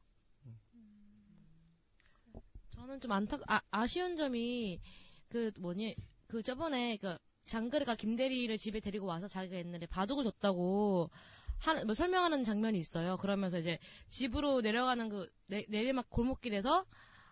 저는 2.70 3.00
좀 3.00 3.12
안타 3.12 3.38
아, 3.48 3.60
아쉬운 3.70 4.16
점이 4.16 4.80
그 5.28 5.50
뭐니 5.58 5.96
그 6.26 6.42
저번에 6.42 6.96
그 6.98 7.16
장그래가 7.46 7.94
김대리를 7.94 8.56
집에 8.58 8.80
데리고 8.80 9.06
와서 9.06 9.28
자기가 9.28 9.56
옛날에 9.56 9.86
바둑을 9.86 10.24
뒀다고 10.24 11.10
한, 11.58 11.86
뭐 11.86 11.94
설명하는 11.94 12.44
장면이 12.44 12.78
있어요. 12.78 13.16
그러면서 13.16 13.58
이제 13.58 13.78
집으로 14.08 14.60
내려가는 14.60 15.08
그 15.08 15.28
내, 15.46 15.64
내리막 15.68 16.10
골목길에서 16.10 16.84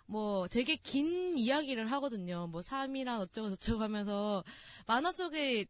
뭐 0.06 0.48
되게 0.48 0.76
긴 0.76 1.36
이야기를 1.36 1.90
하거든요. 1.92 2.46
뭐 2.46 2.62
삶이랑 2.62 3.20
어쩌고 3.20 3.50
저쩌고 3.50 3.82
하면서 3.82 4.44
만화 4.86 5.12
속에 5.12 5.66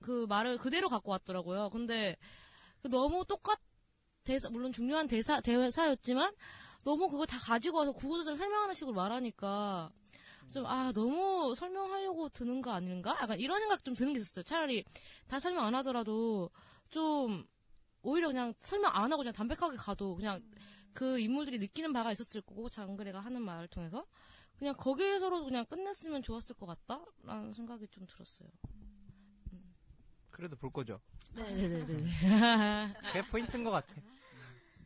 그 0.00 0.26
말을 0.28 0.58
그대로 0.58 0.88
갖고 0.88 1.10
왔더라고요. 1.12 1.70
근데 1.70 2.16
그 2.82 2.88
너무 2.88 3.24
똑같 3.24 3.60
대사 4.26 4.50
물론 4.50 4.72
중요한 4.72 5.06
대사 5.06 5.40
대사였지만 5.40 6.34
너무 6.84 7.08
그걸 7.08 7.26
다 7.26 7.38
가지고 7.38 7.78
와서 7.78 7.92
구구절 7.92 8.36
설명하는 8.36 8.74
식으로 8.74 8.94
말하니까 8.94 9.90
좀 10.52 10.66
아 10.66 10.92
너무 10.92 11.54
설명하려고 11.56 12.28
드는 12.28 12.60
거 12.62 12.70
아닌가? 12.72 13.16
약간 13.20 13.38
이런 13.40 13.58
생각 13.60 13.84
좀 13.84 13.94
드는 13.94 14.12
게 14.12 14.20
있었어요. 14.20 14.42
차라리 14.44 14.84
다 15.26 15.40
설명 15.40 15.64
안 15.64 15.74
하더라도 15.76 16.50
좀 16.90 17.44
오히려 18.02 18.28
그냥 18.28 18.54
설명 18.60 18.92
안 18.94 19.04
하고 19.12 19.18
그냥 19.18 19.32
담백하게 19.32 19.76
가도 19.76 20.14
그냥 20.16 20.40
그 20.92 21.18
인물들이 21.18 21.58
느끼는 21.58 21.92
바가 21.92 22.12
있었을 22.12 22.40
거고 22.42 22.68
장그래가 22.68 23.20
하는 23.20 23.42
말을 23.42 23.68
통해서 23.68 24.06
그냥 24.56 24.74
거기에서로 24.76 25.44
그냥 25.44 25.66
끝냈으면 25.66 26.22
좋았을 26.22 26.54
것 26.54 26.66
같다라는 26.66 27.52
생각이 27.52 27.88
좀 27.88 28.06
들었어요. 28.06 28.48
그래도 30.30 30.56
볼 30.56 30.70
거죠. 30.72 31.00
네네네네. 31.34 32.04
그게 33.08 33.22
포인트인 33.30 33.64
것 33.64 33.70
같아. 33.70 33.94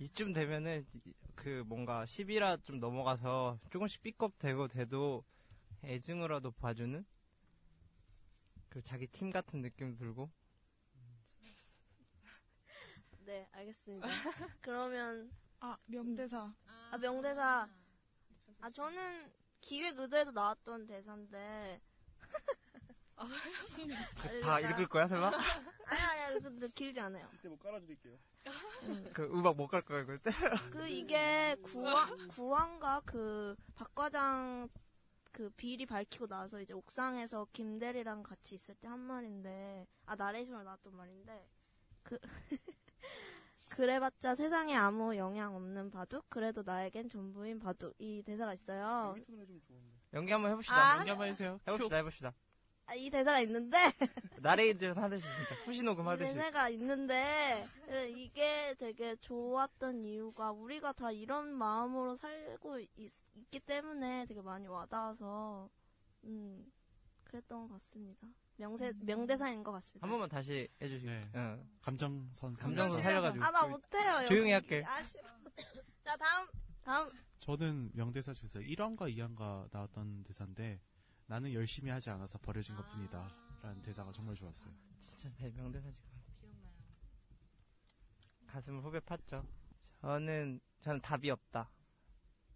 이쯤 0.00 0.32
되면은 0.32 0.84
이- 1.04 1.12
그 1.36 1.62
뭔가 1.66 2.04
10이라 2.06 2.56
좀 2.64 2.80
넘어가서 2.80 3.58
조금씩 3.70 4.02
삐껍 4.02 4.38
되고 4.38 4.66
돼도 4.66 5.24
애증으로도 5.84 6.50
봐주는 6.52 7.04
그 8.68 8.82
자기 8.82 9.06
팀 9.06 9.30
같은 9.30 9.62
느낌 9.62 9.96
들고 9.96 10.30
네, 13.26 13.46
알겠습니다. 13.52 14.08
그러면 14.60 15.30
아 15.60 15.76
명대사. 15.86 16.52
아 16.66 16.98
명대사. 16.98 17.68
아 18.60 18.70
저는 18.70 19.30
기획 19.60 19.98
의도에서 19.98 20.32
나왔던 20.32 20.86
대사인데. 20.86 21.80
그다 24.22 24.60
읽을 24.60 24.86
거야 24.88 25.06
설마? 25.08 25.28
아니 25.28 26.00
아니 26.00 26.40
근데 26.42 26.68
길지 26.68 27.00
않아요. 27.00 27.28
그때 27.30 27.48
뭐 27.48 27.58
깔아드릴게요 27.58 28.16
그 29.12 29.24
음악 29.32 29.56
못 29.56 29.66
갈 29.68 29.82
거야 29.82 30.04
그때? 30.04 30.30
그 30.72 30.88
이게 30.88 31.56
구황 31.62 32.28
구황과 32.28 33.02
그 33.04 33.54
박과장 33.74 34.68
그 35.32 35.50
비리 35.50 35.86
밝히고 35.86 36.26
나서 36.26 36.60
이제 36.60 36.72
옥상에서 36.74 37.46
김대리랑 37.52 38.22
같이 38.22 38.54
있을 38.54 38.74
때 38.76 38.88
한 38.88 38.98
말인데 38.98 39.86
아 40.06 40.16
나레이션으로 40.16 40.64
나왔던 40.64 40.96
말인데 40.96 41.48
그 42.02 42.18
그래봤자 43.68 44.34
세상에 44.34 44.74
아무 44.74 45.16
영향 45.16 45.54
없는 45.54 45.90
바둑 45.90 46.28
그래도 46.28 46.62
나에겐 46.64 47.08
전부인 47.08 47.60
바둑 47.60 47.94
이 47.98 48.22
대사가 48.24 48.52
있어요. 48.52 49.14
연기 50.12 50.32
한번 50.32 50.50
해봅시다. 50.50 50.74
아, 50.74 50.96
연기 50.98 51.10
한번 51.10 51.28
해주세요. 51.28 51.60
해봅시다 51.68 51.96
해봅시다. 51.96 52.34
아, 52.90 52.94
이 52.94 53.08
대사가 53.08 53.38
있는데 53.40 53.76
나레이션 54.42 54.98
하듯이 54.98 55.22
진짜 55.36 55.54
후시 55.64 55.82
녹음 55.82 56.08
하듯이. 56.08 56.34
대사가 56.34 56.68
있는데 56.70 57.68
예, 57.88 58.08
이게 58.10 58.74
되게 58.78 59.14
좋았던 59.16 60.04
이유가 60.04 60.50
우리가 60.50 60.92
다 60.92 61.12
이런 61.12 61.52
마음으로 61.54 62.16
살고 62.16 62.80
있, 62.80 63.12
기 63.50 63.60
때문에 63.60 64.26
되게 64.26 64.42
많이 64.42 64.66
와닿아서 64.66 65.68
음 66.24 66.66
그랬던 67.24 67.68
것 67.68 67.74
같습니다. 67.74 68.26
명세 68.56 68.92
명대사인 69.00 69.62
것 69.62 69.70
같습니다. 69.72 70.04
한 70.04 70.10
번만 70.10 70.28
다시 70.28 70.68
해주시고. 70.82 71.10
네. 71.10 71.30
응. 71.36 71.68
감정선 71.80 72.54
감정선 72.54 73.02
살려가지고. 73.02 73.44
아 73.44 73.50
나 73.52 73.66
못해요. 73.66 74.26
조용히. 74.26 74.50
할게. 74.50 74.82
아쉬워. 74.84 75.22
자 76.04 76.16
다음 76.16 76.48
다음 76.82 77.10
저는 77.38 77.90
명대사 77.94 78.32
중에서 78.32 78.58
1화인가 78.58 79.02
2화인가 79.16 79.68
나왔던 79.72 80.24
대사인데 80.24 80.80
나는 81.30 81.52
열심히 81.52 81.92
하지 81.92 82.10
않아서 82.10 82.38
버려진 82.38 82.74
것 82.74 82.84
뿐이다. 82.88 83.30
라는 83.62 83.80
대사가 83.82 84.10
정말 84.10 84.34
좋았어요. 84.34 84.74
진짜 84.98 85.30
대명대사 85.36 85.88
지금. 85.92 86.10
가슴을 88.48 88.82
후배 88.82 88.98
팠죠. 88.98 89.46
저는 90.00 90.58
저는 90.80 91.00
답이 91.00 91.30
없다. 91.30 91.70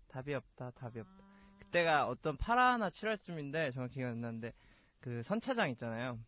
답이 0.09 0.35
없다. 0.35 0.73
답이 0.73 0.99
없다. 0.99 1.25
그때가 1.61 2.09
어떤 2.09 2.37
8화나 2.37 2.91
7화쯤인데 2.91 3.73
정확히 3.73 3.95
기억 3.95 4.09
안 4.09 4.21
나는데 4.21 4.53
그 4.99 5.23
선차장 5.23 5.71
있잖아요. 5.71 6.19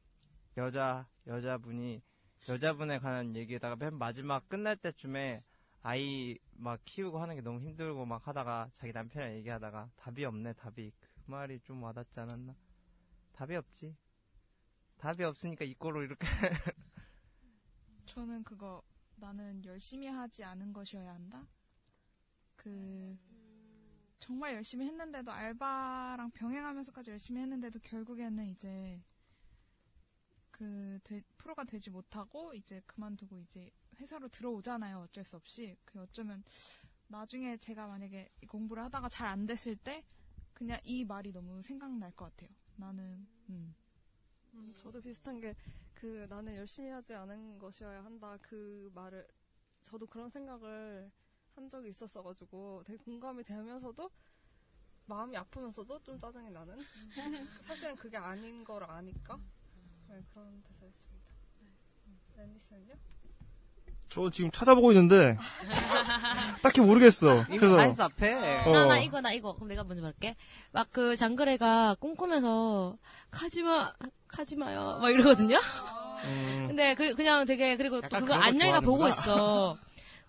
여자 0.57 1.09
여자분이 1.27 2.01
여자분에 2.49 3.01
관한 3.01 3.35
얘기에다가 3.35 3.75
맨 3.75 3.99
마지막 3.99 4.49
끝날 4.49 4.77
때쯤에 4.77 5.43
아이 5.83 6.39
막 6.53 6.79
키우고 6.85 7.19
하는 7.19 7.35
게 7.35 7.41
너무 7.41 7.59
힘들고 7.59 8.07
막 8.07 8.29
하다가 8.29 8.71
자기 8.75 8.93
남편이랑 8.93 9.35
얘기하다가 9.35 9.91
답이 9.97 10.25
없네 10.25 10.53
답이 10.53 10.93
그 11.27 11.31
말이 11.33 11.59
좀 11.61 11.83
와닿지 11.83 12.21
않았나? 12.21 12.55
답이 13.33 13.57
없지. 13.57 13.97
답이 14.97 15.25
없으니까 15.25 15.65
이꼴로 15.65 16.05
이렇게 16.05 16.25
저는 18.07 18.45
그거 18.45 18.81
나는 19.17 19.63
열심히 19.65 20.07
하지 20.07 20.45
않은 20.45 20.73
것이어야 20.73 21.13
한다. 21.13 21.47
그 22.55 23.19
정말 24.21 24.55
열심히 24.55 24.87
했는데도 24.87 25.33
알바랑 25.33 26.31
병행하면서까지 26.31 27.11
열심히 27.11 27.43
했는데도 27.43 27.81
결국에는 27.81 28.47
이제 28.47 29.03
그 30.53 30.99
되- 31.03 31.23
프로가 31.37 31.65
되지 31.65 31.91
못하고 31.91 32.55
이제 32.55 32.81
그만두고 32.87 33.41
이제 33.41 33.71
회사로 33.99 34.29
들어오잖아요. 34.29 35.01
어쩔 35.01 35.25
수 35.25 35.35
없이. 35.37 35.77
그 35.85 36.01
어쩌면 36.01 36.45
나중에 37.09 37.57
제가 37.57 37.89
만약에 37.89 38.31
이 38.43 38.47
공부를 38.47 38.85
하다가 38.85 39.09
잘 39.09 39.27
안 39.29 39.45
됐을 39.47 39.75
때 39.77 40.05
그냥 40.57 40.81
이 40.85 41.05
말이 41.05 41.33
너무 41.33 41.61
생각날 41.63 42.11
것 42.13 42.27
같아요. 42.27 42.51
나는 42.77 43.27
음. 43.51 43.75
음, 44.55 44.73
저도 44.75 45.01
비슷한 45.03 45.39
게 45.41 45.55
그 45.97 46.27
나는 46.29 46.55
열심히 46.57 46.91
하지 46.91 47.15
않은 47.15 47.59
것이어야 47.59 48.05
한다 48.05 48.37
그 48.43 48.91
말을 48.95 49.27
저도 49.83 50.07
그런 50.07 50.29
생각을 50.29 51.11
한 51.55 51.71
적이 51.71 51.89
있었어가지고 51.89 52.83
되게 52.85 52.99
공감이 52.99 53.43
되면서도 53.43 54.11
마음이 55.07 55.37
아프면서도 55.37 56.03
좀 56.03 56.19
짜증이 56.19 56.51
나는 56.51 56.79
사실은 57.63 57.97
그게 57.97 58.19
아닌 58.19 58.63
걸 58.63 58.85
아니까 58.85 59.41
네, 60.09 60.23
그런 60.33 60.63
대사였습니다. 60.65 61.33
네. 61.61 61.73
랜디 62.37 62.59
씨는요? 62.59 62.95
저 64.17 64.31
지금 64.31 64.51
찾아보고 64.51 64.93
있는데 64.93 65.37
딱히 66.63 66.81
모르겠어 66.81 67.45
그래서 67.49 67.77
다 67.77 67.83
했어 67.83 68.05
앞에. 68.05 68.33
어. 68.65 68.71
나, 68.73 68.87
나 68.87 68.99
이거, 68.99 69.21
나 69.21 69.31
이거. 69.33 69.53
그럼 69.55 69.69
내가 69.69 69.85
먼저 69.85 70.01
말할게. 70.01 70.37
막 70.73 70.89
그 70.91 71.15
장그래가 71.17 71.97
꼼꼼해서, 72.01 72.97
가지마, 73.31 73.93
가지마요. 74.29 75.01
막 75.03 75.11
이러거든요? 75.11 75.59
음, 76.25 76.65
근데 76.69 76.95
그, 76.95 77.15
그냥 77.15 77.45
되게, 77.45 77.77
그리고 77.77 78.01
또걸 78.01 78.43
안녕이가 78.43 78.81
보고. 78.81 79.07
있어. 79.09 79.77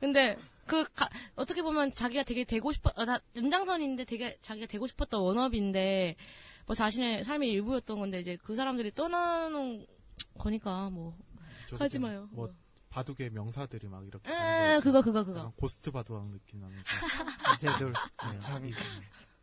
근데, 0.01 0.35
그, 0.65 0.83
가- 0.93 1.07
어떻게 1.37 1.61
보면 1.61 1.93
자기가 1.93 2.23
되게 2.23 2.43
되고 2.43 2.73
싶어, 2.73 2.91
어, 2.97 3.05
나 3.05 3.21
연장선인데 3.37 4.03
되게 4.03 4.37
자기가 4.41 4.67
되고 4.67 4.85
싶었던 4.87 5.21
워너비인데, 5.21 6.17
뭐 6.65 6.75
자신의 6.75 7.23
삶의 7.23 7.49
일부였던 7.53 7.97
건데 7.97 8.19
이제 8.19 8.37
그 8.43 8.53
사람들이 8.57 8.91
떠나는 8.91 9.85
거니까 10.37 10.89
뭐 10.89 11.15
하지 11.79 11.99
마요. 11.99 12.27
뭐 12.31 12.49
바둑의 12.97 13.29
명사들이 13.29 13.87
막 13.87 14.05
이렇게. 14.07 14.27
거 14.29 14.81
그거. 14.81 15.01
그거, 15.03 15.23
그거. 15.23 15.39
약간 15.39 15.51
고스트 15.53 15.91
바둑왕 15.91 16.31
느낌 16.31 16.59
나면서. 16.59 16.81
이세돌. 17.57 17.93
네, 18.31 18.39
참. 18.39 18.65
이- 18.65 18.73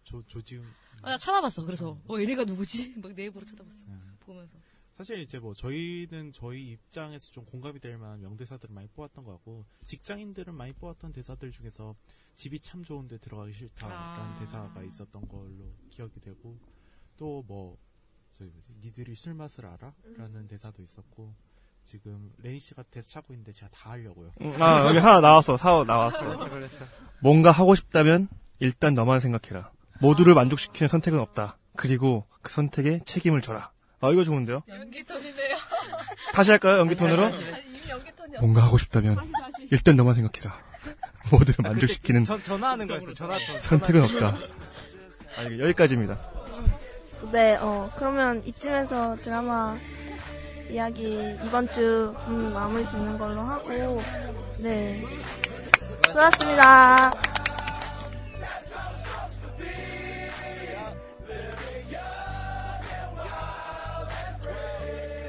조 0.02 0.22
조지훈. 0.26 0.66
아, 1.02 1.10
나 1.10 1.16
찾아봤어. 1.18 1.64
그래서 1.64 1.98
어 2.08 2.18
얘네가 2.20 2.44
누구지? 2.44 2.94
막 3.00 3.12
네이버로 3.14 3.46
찾아봤어. 3.46 3.84
네. 3.86 3.94
보면서. 4.20 4.58
사실 4.92 5.18
이제 5.20 5.38
뭐 5.38 5.54
저희는 5.54 6.32
저희 6.32 6.72
입장에서 6.72 7.30
좀 7.32 7.44
공감이 7.46 7.80
될 7.80 7.96
만한 7.98 8.20
명대사들을 8.20 8.72
많이 8.74 8.86
뽑았던 8.88 9.24
것 9.24 9.32
같고 9.32 9.64
직장인들은 9.86 10.54
많이 10.54 10.72
뽑았던 10.72 11.12
대사들 11.12 11.50
중에서 11.50 11.96
집이 12.36 12.60
참 12.60 12.84
좋은데 12.84 13.18
들어가기 13.18 13.52
싫다라는 13.54 14.34
아. 14.34 14.38
대사가 14.38 14.82
있었던 14.82 15.26
걸로 15.28 15.72
기억이 15.90 16.20
되고 16.20 16.56
또 17.16 17.42
뭐 17.46 17.76
저기 18.30 18.50
뭐지 18.50 18.68
니들이 18.82 19.14
술 19.16 19.34
맛을 19.34 19.64
알아?라는 19.66 20.46
대사도 20.48 20.82
있었고 20.82 21.34
지금 21.84 22.30
레니 22.42 22.58
씨가 22.60 22.82
대사 22.90 23.10
찾고 23.12 23.32
있는데 23.34 23.52
제가 23.52 23.70
다 23.72 23.90
하려고요. 23.90 24.30
음, 24.40 24.60
아, 24.60 24.86
여기 24.88 24.98
하나 24.98 25.20
나왔어. 25.20 25.56
사오 25.56 25.84
나왔어. 25.84 26.18
걸렸어. 26.34 26.84
뭔가 27.20 27.50
하고 27.50 27.74
싶다면 27.74 28.28
일단 28.58 28.94
너만 28.94 29.20
생각해라. 29.20 29.70
모두를 30.00 30.34
만족시키는 30.34 30.88
선택은 30.88 31.18
없다. 31.20 31.58
그리고 31.76 32.26
그 32.42 32.50
선택에 32.52 33.00
책임을 33.04 33.42
져라. 33.42 33.70
아, 34.00 34.10
이거 34.10 34.24
좋은데요? 34.24 34.62
연기톤이네요. 34.68 35.56
다시 36.32 36.50
할까요? 36.50 36.78
연기 36.78 36.94
톤으로? 36.94 37.28
이미 37.28 37.88
연기톤이었어. 37.88 38.40
뭔가 38.40 38.62
하고 38.64 38.78
싶다면. 38.78 39.18
일단 39.70 39.96
너만 39.96 40.14
생각해라. 40.14 40.58
모두를 41.30 41.54
만족시키는 41.62 42.24
전, 42.24 42.42
전화하는 42.42 42.86
거였어, 42.86 43.14
전화톤. 43.14 43.60
선택은 43.60 44.02
없다. 44.04 44.36
아, 45.38 45.44
여기까지입니다. 45.58 46.18
네, 47.32 47.56
어, 47.56 47.90
그러면 47.96 48.42
이쯤에서 48.44 49.16
드라마 49.16 49.78
이야기 50.70 51.36
이번 51.44 51.66
주 51.68 52.14
음, 52.26 52.52
마무리 52.52 52.84
짓는 52.86 53.18
걸로 53.18 53.40
하고, 53.40 54.00
네. 54.62 55.02
수고하셨습니다. 56.06 57.12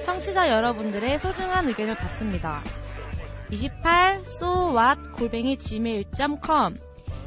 청취자 0.03 0.49
여러분들의 0.49 1.19
소중한 1.19 1.67
의견을 1.67 1.95
받습니다. 1.95 2.63
28 3.51 4.21
so 4.21 4.75
what 4.75 5.01
골뱅이 5.17 5.57
gmail.com 5.57 6.75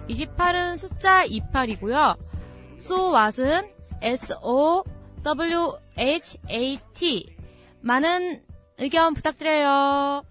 28은 0.09 0.77
숫자 0.77 1.25
28이고요. 1.27 2.17
so 2.81 3.13
what은 3.13 3.71
s 4.01 4.35
o 4.43 4.83
w 5.23 5.79
h 5.99 6.39
a 6.49 6.79
t 6.95 7.38
많은 7.81 8.45
의견 8.79 9.15
부탁드려요. 9.15 10.23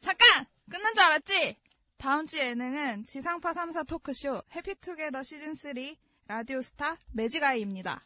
잠깐! 0.00 0.46
끝난 0.70 0.94
줄 0.94 1.02
알았지? 1.04 1.56
다음 1.98 2.26
주 2.26 2.38
예능은 2.38 3.06
지상파 3.06 3.52
3사 3.52 3.86
토크쇼 3.86 4.42
해피투게더 4.54 5.20
시즌3 5.20 5.96
라디오스타 6.28 6.96
매직아이입니다. 7.12 8.04